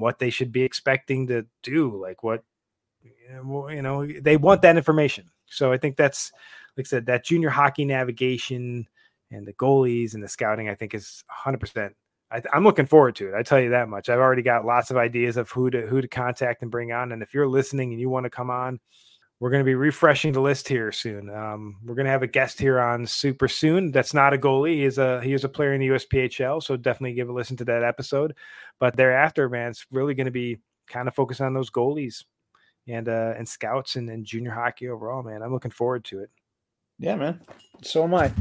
what 0.00 0.18
they 0.18 0.30
should 0.30 0.52
be 0.52 0.62
expecting 0.62 1.26
to 1.28 1.46
do, 1.62 2.00
like 2.00 2.22
what 2.22 2.42
you 3.02 3.82
know, 3.82 4.06
they 4.06 4.36
want 4.36 4.62
that 4.62 4.76
information. 4.76 5.30
So 5.46 5.72
I 5.72 5.78
think 5.78 5.96
that's 5.96 6.32
like 6.76 6.86
I 6.86 6.88
said, 6.88 7.06
that 7.06 7.24
junior 7.24 7.50
hockey 7.50 7.84
navigation 7.84 8.86
and 9.30 9.46
the 9.46 9.52
goalies 9.54 10.14
and 10.14 10.22
the 10.22 10.28
scouting, 10.28 10.68
I 10.68 10.74
think 10.74 10.94
is 10.94 11.24
100. 11.28 11.58
percent 11.58 11.94
I'm 12.52 12.64
looking 12.64 12.86
forward 12.86 13.16
to 13.16 13.28
it. 13.28 13.34
I 13.34 13.42
tell 13.42 13.58
you 13.58 13.70
that 13.70 13.88
much. 13.88 14.08
I've 14.10 14.18
already 14.18 14.42
got 14.42 14.66
lots 14.66 14.90
of 14.90 14.98
ideas 14.98 15.38
of 15.38 15.50
who 15.50 15.70
to 15.70 15.86
who 15.86 16.02
to 16.02 16.08
contact 16.08 16.62
and 16.62 16.70
bring 16.70 16.92
on. 16.92 17.12
And 17.12 17.22
if 17.22 17.32
you're 17.32 17.48
listening 17.48 17.92
and 17.92 18.00
you 18.00 18.10
want 18.10 18.24
to 18.24 18.30
come 18.30 18.50
on, 18.50 18.80
we're 19.40 19.50
going 19.50 19.60
to 19.60 19.64
be 19.64 19.74
refreshing 19.74 20.32
the 20.32 20.40
list 20.40 20.66
here 20.66 20.90
soon. 20.90 21.30
Um, 21.30 21.76
we're 21.84 21.94
going 21.94 22.06
to 22.06 22.10
have 22.10 22.24
a 22.24 22.28
guest 22.28 22.58
here 22.58 22.80
on 22.80 23.06
super 23.06 23.46
soon. 23.46 23.92
That's 23.92 24.12
not 24.12 24.34
a 24.34 24.38
goalie. 24.38 24.74
He 24.74 24.84
is 24.84 24.98
a 24.98 25.20
he 25.22 25.32
is 25.32 25.44
a 25.44 25.48
player 25.48 25.74
in 25.74 25.80
the 25.80 25.88
USPHL, 25.88 26.62
so 26.62 26.76
definitely 26.76 27.14
give 27.14 27.28
a 27.28 27.32
listen 27.32 27.56
to 27.58 27.64
that 27.66 27.84
episode. 27.84 28.34
But 28.80 28.96
thereafter, 28.96 29.48
man, 29.48 29.70
it's 29.70 29.86
really 29.92 30.14
going 30.14 30.26
to 30.26 30.32
be 30.32 30.58
kind 30.88 31.06
of 31.06 31.14
focused 31.14 31.40
on 31.40 31.54
those 31.54 31.70
goalies 31.70 32.24
and 32.88 33.08
uh, 33.08 33.34
and 33.36 33.48
scouts 33.48 33.96
and, 33.96 34.10
and 34.10 34.24
junior 34.24 34.50
hockey 34.50 34.88
overall. 34.88 35.22
Man, 35.22 35.42
I'm 35.42 35.52
looking 35.52 35.70
forward 35.70 36.04
to 36.06 36.20
it. 36.20 36.30
Yeah, 36.98 37.14
man. 37.14 37.40
So 37.82 38.02
am 38.02 38.14
I. 38.14 38.32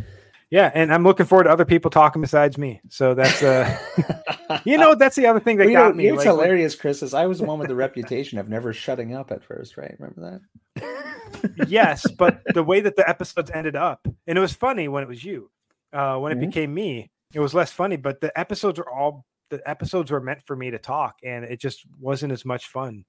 Yeah, 0.49 0.71
and 0.73 0.93
I'm 0.93 1.03
looking 1.03 1.25
forward 1.25 1.43
to 1.43 1.49
other 1.49 1.65
people 1.65 1.91
talking 1.91 2.21
besides 2.21 2.57
me. 2.57 2.79
So 2.89 3.13
that's 3.13 3.43
uh 3.43 3.77
you 4.65 4.77
know, 4.77 4.95
that's 4.95 5.15
the 5.15 5.25
other 5.25 5.41
thing 5.41 5.57
that 5.57 5.65
well, 5.65 5.73
got 5.73 5.89
know, 5.89 5.95
me. 5.95 6.07
It's 6.07 6.17
like, 6.17 6.27
hilarious, 6.27 6.75
Chris, 6.75 7.03
is 7.03 7.13
I 7.13 7.25
was 7.25 7.39
the 7.39 7.45
one 7.45 7.59
with 7.59 7.67
the 7.67 7.75
reputation 7.75 8.37
of 8.37 8.47
never 8.47 8.71
shutting 8.71 9.13
up 9.13 9.31
at 9.31 9.43
first, 9.43 9.75
right? 9.75 9.95
Remember 9.99 10.41
that? 10.75 11.67
yes, 11.67 12.09
but 12.11 12.41
the 12.53 12.63
way 12.63 12.79
that 12.79 12.95
the 12.95 13.07
episodes 13.09 13.51
ended 13.53 13.75
up, 13.75 14.07
and 14.25 14.37
it 14.37 14.41
was 14.41 14.53
funny 14.53 14.87
when 14.87 15.03
it 15.03 15.09
was 15.09 15.23
you. 15.23 15.49
Uh 15.91 16.17
when 16.17 16.31
it 16.31 16.35
mm-hmm. 16.35 16.47
became 16.47 16.73
me, 16.73 17.11
it 17.33 17.39
was 17.41 17.53
less 17.53 17.71
funny, 17.71 17.97
but 17.97 18.21
the 18.21 18.37
episodes 18.39 18.79
are 18.79 18.89
all 18.89 19.25
the 19.49 19.61
episodes 19.69 20.11
were 20.11 20.21
meant 20.21 20.41
for 20.45 20.55
me 20.55 20.71
to 20.71 20.79
talk, 20.79 21.17
and 21.23 21.43
it 21.43 21.59
just 21.59 21.83
wasn't 21.99 22.31
as 22.31 22.45
much 22.45 22.67
fun 22.67 23.03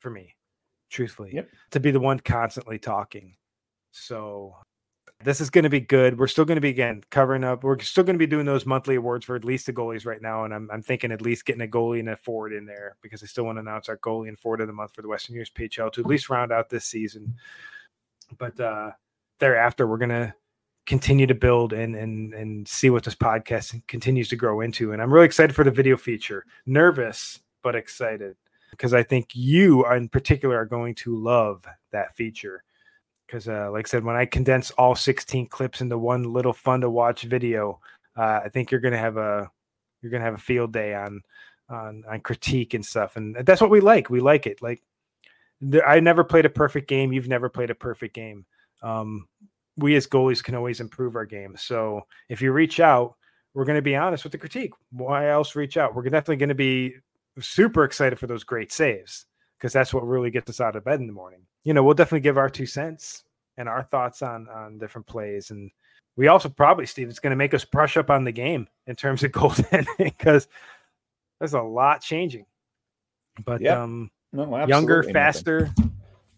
for 0.00 0.10
me, 0.10 0.34
truthfully, 0.90 1.32
yep. 1.34 1.48
to 1.70 1.80
be 1.80 1.90
the 1.90 2.00
one 2.00 2.20
constantly 2.20 2.78
talking. 2.78 3.36
So 3.90 4.54
this 5.24 5.40
is 5.40 5.50
going 5.50 5.64
to 5.64 5.70
be 5.70 5.80
good. 5.80 6.18
We're 6.18 6.28
still 6.28 6.44
going 6.44 6.56
to 6.56 6.62
be 6.62 6.68
again 6.68 7.02
covering 7.10 7.42
up. 7.42 7.64
We're 7.64 7.78
still 7.80 8.04
going 8.04 8.14
to 8.14 8.18
be 8.18 8.26
doing 8.26 8.46
those 8.46 8.66
monthly 8.66 8.94
awards 8.94 9.24
for 9.24 9.34
at 9.34 9.44
least 9.44 9.66
the 9.66 9.72
goalies 9.72 10.06
right 10.06 10.22
now, 10.22 10.44
and 10.44 10.54
I'm 10.54 10.68
I'm 10.70 10.82
thinking 10.82 11.10
at 11.10 11.22
least 11.22 11.44
getting 11.44 11.62
a 11.62 11.66
goalie 11.66 12.00
and 12.00 12.08
a 12.08 12.16
forward 12.16 12.52
in 12.52 12.66
there 12.66 12.96
because 13.02 13.22
I 13.22 13.26
still 13.26 13.44
want 13.44 13.56
to 13.56 13.60
announce 13.60 13.88
our 13.88 13.98
goalie 13.98 14.28
and 14.28 14.38
forward 14.38 14.60
of 14.60 14.68
the 14.68 14.72
month 14.72 14.94
for 14.94 15.02
the 15.02 15.08
Western 15.08 15.36
USPHL 15.36 15.92
to 15.92 16.00
at 16.00 16.06
least 16.06 16.30
round 16.30 16.52
out 16.52 16.68
this 16.70 16.84
season. 16.84 17.34
But 18.38 18.58
uh 18.60 18.92
thereafter, 19.40 19.86
we're 19.86 19.98
gonna 19.98 20.34
continue 20.86 21.26
to 21.26 21.34
build 21.34 21.72
and 21.72 21.96
and 21.96 22.32
and 22.32 22.68
see 22.68 22.90
what 22.90 23.02
this 23.02 23.16
podcast 23.16 23.86
continues 23.88 24.28
to 24.28 24.36
grow 24.36 24.60
into. 24.60 24.92
And 24.92 25.02
I'm 25.02 25.12
really 25.12 25.26
excited 25.26 25.54
for 25.54 25.64
the 25.64 25.70
video 25.70 25.96
feature. 25.96 26.44
Nervous 26.64 27.40
but 27.62 27.74
excited 27.74 28.36
because 28.70 28.94
I 28.94 29.02
think 29.02 29.30
you 29.34 29.84
in 29.86 30.08
particular 30.08 30.56
are 30.56 30.66
going 30.66 30.94
to 30.96 31.16
love 31.16 31.64
that 31.90 32.14
feature 32.14 32.62
because 33.28 33.48
uh, 33.48 33.70
like 33.70 33.86
i 33.86 33.88
said 33.88 34.02
when 34.02 34.16
i 34.16 34.24
condense 34.24 34.70
all 34.72 34.94
16 34.94 35.46
clips 35.46 35.80
into 35.80 35.96
one 35.96 36.24
little 36.24 36.52
fun 36.52 36.80
to 36.80 36.90
watch 36.90 37.22
video 37.22 37.78
uh, 38.16 38.40
i 38.44 38.48
think 38.48 38.70
you're 38.70 38.80
gonna 38.80 38.98
have 38.98 39.16
a 39.16 39.48
you're 40.02 40.10
gonna 40.10 40.24
have 40.24 40.34
a 40.34 40.38
field 40.38 40.72
day 40.72 40.94
on 40.94 41.20
on 41.68 42.02
on 42.10 42.20
critique 42.20 42.74
and 42.74 42.84
stuff 42.84 43.16
and 43.16 43.36
that's 43.44 43.60
what 43.60 43.70
we 43.70 43.80
like 43.80 44.10
we 44.10 44.20
like 44.20 44.46
it 44.46 44.60
like 44.62 44.82
the, 45.60 45.84
i 45.84 46.00
never 46.00 46.24
played 46.24 46.46
a 46.46 46.50
perfect 46.50 46.88
game 46.88 47.12
you've 47.12 47.28
never 47.28 47.48
played 47.48 47.70
a 47.70 47.74
perfect 47.74 48.14
game 48.14 48.44
um, 48.82 49.26
we 49.76 49.96
as 49.96 50.06
goalies 50.06 50.42
can 50.42 50.54
always 50.54 50.80
improve 50.80 51.16
our 51.16 51.26
game 51.26 51.54
so 51.56 52.02
if 52.28 52.40
you 52.40 52.52
reach 52.52 52.80
out 52.80 53.16
we're 53.54 53.64
going 53.64 53.76
to 53.76 53.82
be 53.82 53.96
honest 53.96 54.24
with 54.24 54.32
the 54.32 54.38
critique 54.38 54.72
why 54.92 55.28
else 55.30 55.56
reach 55.56 55.76
out? 55.76 55.94
We're 55.94 56.04
definitely 56.04 56.36
going 56.36 56.48
to 56.50 56.54
be 56.54 56.94
super 57.40 57.84
excited 57.84 58.18
for 58.18 58.26
those 58.26 58.44
great 58.44 58.72
saves 58.72 59.26
because 59.58 59.72
that's 59.72 59.92
what 59.92 60.06
really 60.06 60.30
gets 60.30 60.50
us 60.50 60.60
out 60.60 60.76
of 60.76 60.84
bed 60.84 61.00
in 61.00 61.06
the 61.06 61.12
morning 61.12 61.40
you 61.68 61.74
know, 61.74 61.82
we'll 61.82 61.92
definitely 61.92 62.20
give 62.20 62.38
our 62.38 62.48
two 62.48 62.64
cents 62.64 63.24
and 63.58 63.68
our 63.68 63.82
thoughts 63.82 64.22
on 64.22 64.48
on 64.48 64.78
different 64.78 65.06
plays. 65.06 65.50
And 65.50 65.70
we 66.16 66.28
also 66.28 66.48
probably, 66.48 66.86
Steve, 66.86 67.10
it's 67.10 67.18
going 67.18 67.32
to 67.32 67.36
make 67.36 67.52
us 67.52 67.62
brush 67.62 67.98
up 67.98 68.08
on 68.08 68.24
the 68.24 68.32
game 68.32 68.66
in 68.86 68.96
terms 68.96 69.22
of 69.22 69.32
goaltending 69.32 69.86
because 69.98 70.48
there's 71.38 71.52
a 71.52 71.60
lot 71.60 72.00
changing. 72.00 72.46
But 73.44 73.60
yep. 73.60 73.76
um, 73.76 74.10
no, 74.32 74.64
younger, 74.64 75.02
faster. 75.02 75.70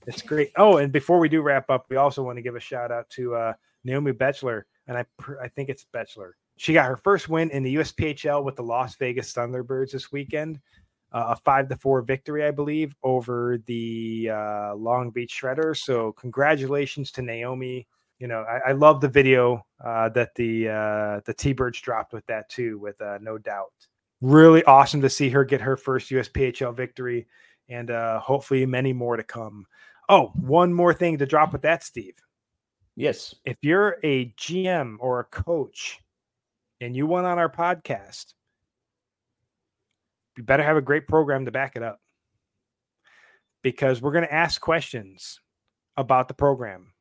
It's 0.05 0.21
great. 0.21 0.51
Oh, 0.57 0.79
and 0.79 0.91
before 0.91 1.21
we 1.21 1.29
do 1.29 1.43
wrap 1.43 1.71
up, 1.71 1.87
we 1.89 1.95
also 1.95 2.25
want 2.25 2.37
to 2.39 2.43
give 2.43 2.57
a 2.57 2.61
shout 2.61 2.91
out 2.91 3.09
to 3.11 3.37
uh, 3.37 3.53
Naomi 3.85 4.11
Betchler, 4.11 4.65
and 4.89 4.99
I 4.99 5.05
I 5.41 5.47
think 5.47 5.69
it's 5.69 5.87
Betchler. 5.95 6.33
She 6.57 6.73
got 6.73 6.87
her 6.87 6.97
first 6.97 7.29
win 7.29 7.51
in 7.51 7.63
the 7.63 7.77
USPHL 7.77 8.43
with 8.43 8.57
the 8.57 8.65
Las 8.65 8.97
Vegas 8.97 9.33
Thunderbirds 9.33 9.93
this 9.93 10.11
weekend 10.11 10.59
a 11.13 11.37
five 11.37 11.69
to 11.69 11.77
four 11.77 12.03
victory, 12.03 12.45
I 12.45 12.51
believe, 12.51 12.95
over 13.03 13.59
the 13.67 14.31
uh, 14.33 14.75
Long 14.75 15.11
Beach 15.11 15.39
Shredder. 15.41 15.77
So 15.77 16.13
congratulations 16.13 17.11
to 17.13 17.23
Naomi. 17.23 17.87
You 18.19 18.29
know, 18.29 18.43
I, 18.43 18.71
I 18.71 18.73
love 18.73 19.01
the 19.01 19.09
video 19.09 19.65
uh, 19.85 20.11
that 20.11 20.35
the 20.35 20.69
uh, 20.69 21.21
the 21.25 21.35
T 21.35 21.53
Birds 21.53 21.81
dropped 21.81 22.13
with 22.13 22.27
that 22.27 22.49
too, 22.49 22.79
with 22.79 23.01
uh, 23.01 23.19
no 23.21 23.39
doubt. 23.39 23.73
Really 24.21 24.63
awesome 24.65 25.01
to 25.01 25.09
see 25.09 25.31
her 25.31 25.45
get 25.45 25.63
her 25.63 25.77
first 25.77 26.11
USPHL 26.11 26.77
victory, 26.77 27.27
and 27.69 27.91
uh, 27.91 28.21
hopefully 28.21 28.67
many 28.67 28.93
more 28.93 29.17
to 29.17 29.23
come. 29.23 29.67
Oh, 30.09 30.33
one 30.35 30.75
more 30.75 30.93
thing 30.93 31.19
to 31.19 31.27
drop 31.27 31.53
with 31.53 31.63
that, 31.63 31.85
Steve. 31.85 32.15
Yes. 32.97 33.35
If 33.45 33.57
you're 33.63 33.97
a 34.03 34.27
GM 34.33 34.97
or 34.99 35.21
a 35.21 35.25
coach 35.25 36.01
and 36.81 36.95
you 36.97 37.07
went 37.07 37.27
on 37.27 37.39
our 37.39 37.49
podcast 37.51 38.35
you 40.41 40.47
better 40.47 40.63
have 40.63 40.79
a 40.79 40.83
great 40.83 41.07
program 41.07 41.45
to 41.45 41.53
back 41.53 41.77
it 41.77 41.83
up. 41.83 42.01
because 43.63 44.01
we're 44.01 44.13
going 44.13 44.25
to 44.25 44.33
ask 44.33 44.61
questions 44.61 45.39
about 45.97 46.29
the 46.29 46.35
program. 46.35 46.93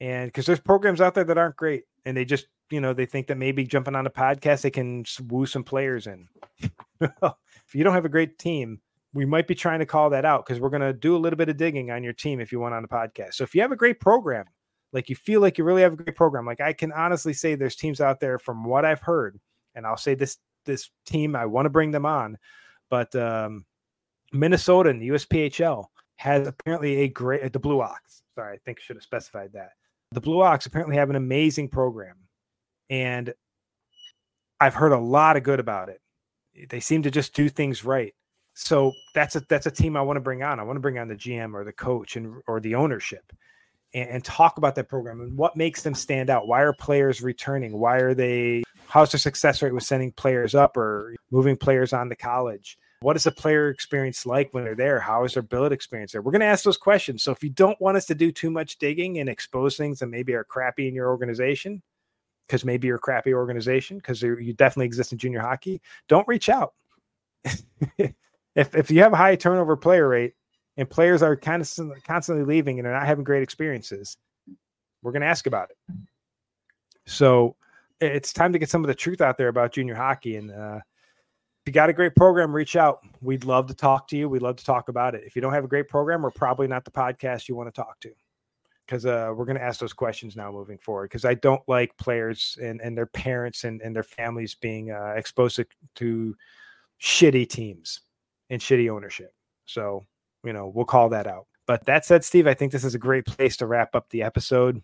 And 0.00 0.28
because 0.28 0.46
there's 0.46 0.60
programs 0.60 1.00
out 1.00 1.14
there 1.14 1.24
that 1.24 1.38
aren't 1.38 1.56
great 1.56 1.84
and 2.04 2.14
they 2.16 2.26
just, 2.26 2.46
you 2.70 2.80
know, 2.80 2.92
they 2.92 3.06
think 3.06 3.28
that 3.28 3.38
maybe 3.38 3.64
jumping 3.64 3.96
on 3.96 4.06
a 4.06 4.10
podcast, 4.10 4.60
they 4.60 4.70
can 4.70 5.04
woo 5.26 5.46
some 5.46 5.64
players 5.64 6.06
in. 6.06 6.28
if 7.00 7.74
you 7.74 7.82
don't 7.82 7.94
have 7.94 8.04
a 8.04 8.10
great 8.10 8.38
team, 8.38 8.80
we 9.14 9.24
might 9.24 9.48
be 9.48 9.54
trying 9.54 9.78
to 9.78 9.86
call 9.86 10.10
that 10.10 10.26
out 10.26 10.44
because 10.44 10.60
we're 10.60 10.68
going 10.68 10.82
to 10.82 10.92
do 10.92 11.16
a 11.16 11.18
little 11.18 11.38
bit 11.38 11.48
of 11.48 11.56
digging 11.56 11.90
on 11.90 12.04
your 12.04 12.12
team 12.12 12.40
if 12.40 12.52
you 12.52 12.60
want 12.60 12.74
on 12.74 12.82
the 12.82 12.88
podcast. 12.88 13.34
So 13.34 13.44
if 13.44 13.54
you 13.54 13.62
have 13.62 13.72
a 13.72 13.76
great 13.76 14.00
program, 14.00 14.44
like 14.92 15.08
you 15.08 15.16
feel 15.16 15.40
like 15.40 15.56
you 15.56 15.64
really 15.64 15.82
have 15.82 15.94
a 15.94 15.96
great 15.96 16.14
program, 16.14 16.44
like 16.44 16.60
I 16.60 16.74
can 16.74 16.92
honestly 16.92 17.32
say 17.32 17.54
there's 17.54 17.74
teams 17.74 18.02
out 18.02 18.20
there 18.20 18.38
from 18.38 18.64
what 18.64 18.84
I've 18.84 19.00
heard, 19.00 19.40
and 19.74 19.86
I'll 19.86 19.96
say 19.96 20.14
this 20.14 20.36
this 20.64 20.90
team 21.06 21.36
I 21.36 21.46
want 21.46 21.66
to 21.66 21.70
bring 21.70 21.90
them 21.90 22.06
on, 22.06 22.38
but 22.90 23.14
um, 23.14 23.64
Minnesota 24.32 24.90
and 24.90 25.00
the 25.00 25.08
USPHL 25.10 25.86
has 26.16 26.46
apparently 26.46 27.02
a 27.02 27.08
great 27.08 27.52
the 27.52 27.58
Blue 27.58 27.80
Ox. 27.80 28.22
Sorry, 28.34 28.54
I 28.54 28.58
think 28.64 28.78
I 28.80 28.82
should 28.82 28.96
have 28.96 29.02
specified 29.02 29.52
that. 29.54 29.72
The 30.12 30.20
Blue 30.20 30.42
Ox 30.42 30.66
apparently 30.66 30.96
have 30.96 31.10
an 31.10 31.16
amazing 31.16 31.68
program, 31.68 32.16
and 32.90 33.32
I've 34.60 34.74
heard 34.74 34.92
a 34.92 34.98
lot 34.98 35.36
of 35.36 35.42
good 35.42 35.60
about 35.60 35.88
it. 35.88 36.00
They 36.68 36.80
seem 36.80 37.02
to 37.02 37.10
just 37.10 37.34
do 37.34 37.48
things 37.48 37.84
right. 37.84 38.14
So 38.54 38.92
that's 39.14 39.36
a 39.36 39.40
that's 39.48 39.66
a 39.66 39.70
team 39.70 39.96
I 39.96 40.02
want 40.02 40.16
to 40.16 40.20
bring 40.20 40.42
on. 40.42 40.58
I 40.58 40.64
want 40.64 40.76
to 40.76 40.80
bring 40.80 40.98
on 40.98 41.06
the 41.06 41.14
GM 41.14 41.54
or 41.54 41.64
the 41.64 41.72
coach 41.72 42.16
and 42.16 42.42
or 42.48 42.58
the 42.58 42.74
ownership 42.74 43.32
and, 43.94 44.10
and 44.10 44.24
talk 44.24 44.58
about 44.58 44.74
that 44.74 44.88
program 44.88 45.20
and 45.20 45.36
what 45.36 45.56
makes 45.56 45.82
them 45.82 45.94
stand 45.94 46.28
out. 46.30 46.48
Why 46.48 46.62
are 46.62 46.72
players 46.72 47.22
returning? 47.22 47.78
Why 47.78 47.98
are 47.98 48.14
they 48.14 48.64
how's 48.88 49.12
their 49.12 49.18
success 49.18 49.62
rate 49.62 49.74
with 49.74 49.84
sending 49.84 50.12
players 50.12 50.54
up 50.54 50.76
or 50.76 51.14
moving 51.30 51.56
players 51.56 51.92
on 51.92 52.08
to 52.08 52.16
college? 52.16 52.78
What 53.00 53.16
is 53.16 53.24
the 53.24 53.30
player 53.30 53.68
experience 53.68 54.26
like 54.26 54.52
when 54.52 54.64
they're 54.64 54.74
there? 54.74 54.98
How 54.98 55.24
is 55.24 55.34
their 55.34 55.42
billet 55.42 55.72
experience 55.72 56.12
there? 56.12 56.22
We're 56.22 56.32
going 56.32 56.40
to 56.40 56.46
ask 56.46 56.64
those 56.64 56.76
questions. 56.76 57.22
So 57.22 57.30
if 57.30 57.44
you 57.44 57.50
don't 57.50 57.80
want 57.80 57.96
us 57.96 58.06
to 58.06 58.14
do 58.14 58.32
too 58.32 58.50
much 58.50 58.78
digging 58.78 59.18
and 59.18 59.28
expose 59.28 59.76
things 59.76 60.00
that 60.00 60.08
maybe 60.08 60.34
are 60.34 60.42
crappy 60.42 60.88
in 60.88 60.94
your 60.94 61.08
organization, 61.08 61.80
because 62.46 62.64
maybe 62.64 62.88
you're 62.88 62.96
a 62.96 63.00
crappy 63.00 63.34
organization, 63.34 63.98
because 63.98 64.22
you 64.22 64.52
definitely 64.54 64.86
exist 64.86 65.12
in 65.12 65.18
junior 65.18 65.40
hockey, 65.40 65.80
don't 66.08 66.26
reach 66.26 66.48
out. 66.48 66.72
if 67.98 68.74
if 68.74 68.90
you 68.90 69.00
have 69.02 69.12
a 69.12 69.16
high 69.16 69.36
turnover 69.36 69.76
player 69.76 70.08
rate 70.08 70.34
and 70.76 70.90
players 70.90 71.22
are 71.22 71.34
of 71.34 71.40
constantly 71.40 72.44
leaving 72.44 72.78
and 72.78 72.86
they're 72.86 72.92
not 72.92 73.06
having 73.06 73.22
great 73.22 73.42
experiences, 73.42 74.16
we're 75.02 75.12
going 75.12 75.22
to 75.22 75.28
ask 75.28 75.46
about 75.46 75.70
it. 75.70 75.76
So 77.06 77.54
it's 78.00 78.32
time 78.32 78.52
to 78.52 78.58
get 78.58 78.70
some 78.70 78.84
of 78.84 78.88
the 78.88 78.94
truth 78.94 79.20
out 79.20 79.38
there 79.38 79.48
about 79.48 79.72
junior 79.72 79.94
hockey. 79.94 80.36
And 80.36 80.50
uh, 80.50 80.76
if 80.76 81.66
you 81.66 81.72
got 81.72 81.90
a 81.90 81.92
great 81.92 82.14
program, 82.14 82.54
reach 82.54 82.76
out. 82.76 83.00
We'd 83.20 83.44
love 83.44 83.66
to 83.68 83.74
talk 83.74 84.08
to 84.08 84.16
you. 84.16 84.28
We'd 84.28 84.42
love 84.42 84.56
to 84.56 84.64
talk 84.64 84.88
about 84.88 85.14
it. 85.14 85.24
If 85.26 85.34
you 85.34 85.42
don't 85.42 85.52
have 85.52 85.64
a 85.64 85.68
great 85.68 85.88
program, 85.88 86.22
we're 86.22 86.30
probably 86.30 86.66
not 86.66 86.84
the 86.84 86.90
podcast 86.90 87.48
you 87.48 87.56
want 87.56 87.72
to 87.72 87.80
talk 87.80 87.98
to 88.00 88.10
because 88.86 89.04
uh, 89.04 89.32
we're 89.36 89.44
going 89.44 89.58
to 89.58 89.62
ask 89.62 89.80
those 89.80 89.92
questions 89.92 90.34
now 90.34 90.50
moving 90.50 90.78
forward. 90.78 91.10
Because 91.10 91.24
I 91.24 91.34
don't 91.34 91.62
like 91.68 91.96
players 91.98 92.56
and, 92.62 92.80
and 92.80 92.96
their 92.96 93.06
parents 93.06 93.64
and, 93.64 93.82
and 93.82 93.94
their 93.94 94.02
families 94.02 94.54
being 94.54 94.90
uh, 94.90 95.14
exposed 95.16 95.56
to, 95.56 95.66
to 95.96 96.34
shitty 97.00 97.48
teams 97.48 98.00
and 98.48 98.60
shitty 98.60 98.90
ownership. 98.90 99.34
So, 99.66 100.06
you 100.44 100.54
know, 100.54 100.72
we'll 100.74 100.86
call 100.86 101.10
that 101.10 101.26
out. 101.26 101.46
But 101.66 101.84
that 101.84 102.06
said, 102.06 102.24
Steve, 102.24 102.46
I 102.46 102.54
think 102.54 102.72
this 102.72 102.84
is 102.84 102.94
a 102.94 102.98
great 102.98 103.26
place 103.26 103.58
to 103.58 103.66
wrap 103.66 103.94
up 103.94 104.08
the 104.08 104.22
episode. 104.22 104.82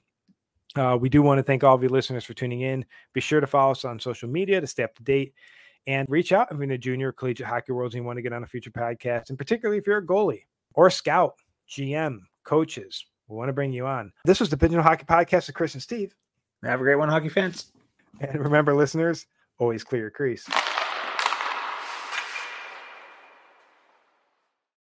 Uh, 0.77 0.99
we 1.01 1.09
do 1.09 1.23
want 1.23 1.39
to 1.39 1.43
thank 1.43 1.63
all 1.63 1.75
of 1.75 1.83
you 1.83 1.89
listeners 1.89 2.25
for 2.25 2.35
tuning 2.35 2.63
in. 2.63 2.85
Be 3.13 3.21
sure 3.21 3.41
to 3.41 3.47
follow 3.47 3.73
us 3.73 3.85
on 3.85 3.99
social 4.01 4.29
media 4.29 4.61
to 4.61 4.67
stay 4.67 4.83
up 4.83 4.95
to 4.97 5.03
date 5.03 5.35
and 5.87 6.09
reach 6.09 6.33
out 6.33 6.49
if 6.51 6.57
you're 6.57 6.65
in 6.65 6.73
a 6.73 6.79
junior 6.79 7.13
collegiate 7.13 7.47
hockey 7.47 7.73
world 7.73 7.93
and 7.93 8.01
you 8.03 8.05
want 8.05 8.17
to 8.17 8.23
get 8.23 8.33
on 8.33 8.43
a 8.43 8.47
future 8.47 8.71
podcast. 8.71 9.29
And 9.29 9.39
particularly 9.39 9.79
if 9.79 9.87
you're 9.87 9.99
a 9.99 10.07
goalie 10.07 10.45
or 10.75 10.89
a 10.89 10.91
scout, 10.91 11.35
GM, 11.69 12.19
coaches, 12.45 13.05
we 13.29 13.37
want 13.37 13.49
to 13.49 13.53
bring 13.53 13.73
you 13.73 13.87
on. 13.87 14.13
This 14.25 14.41
was 14.41 14.51
the 14.51 14.57
Pigeon 14.57 14.81
Hockey 14.81 15.05
Podcast 15.05 15.47
with 15.47 15.57
Chris 15.57 15.75
and 15.75 15.83
Steve. 15.83 16.15
Have 16.65 16.81
a 16.81 16.83
great 16.83 16.97
one, 16.97 17.09
hockey 17.09 17.29
fans. 17.29 17.73
And 18.21 18.41
remember, 18.41 18.75
listeners, 18.75 19.27
always 19.59 19.85
clear 19.85 20.03
your 20.03 20.11
crease. 20.11 20.49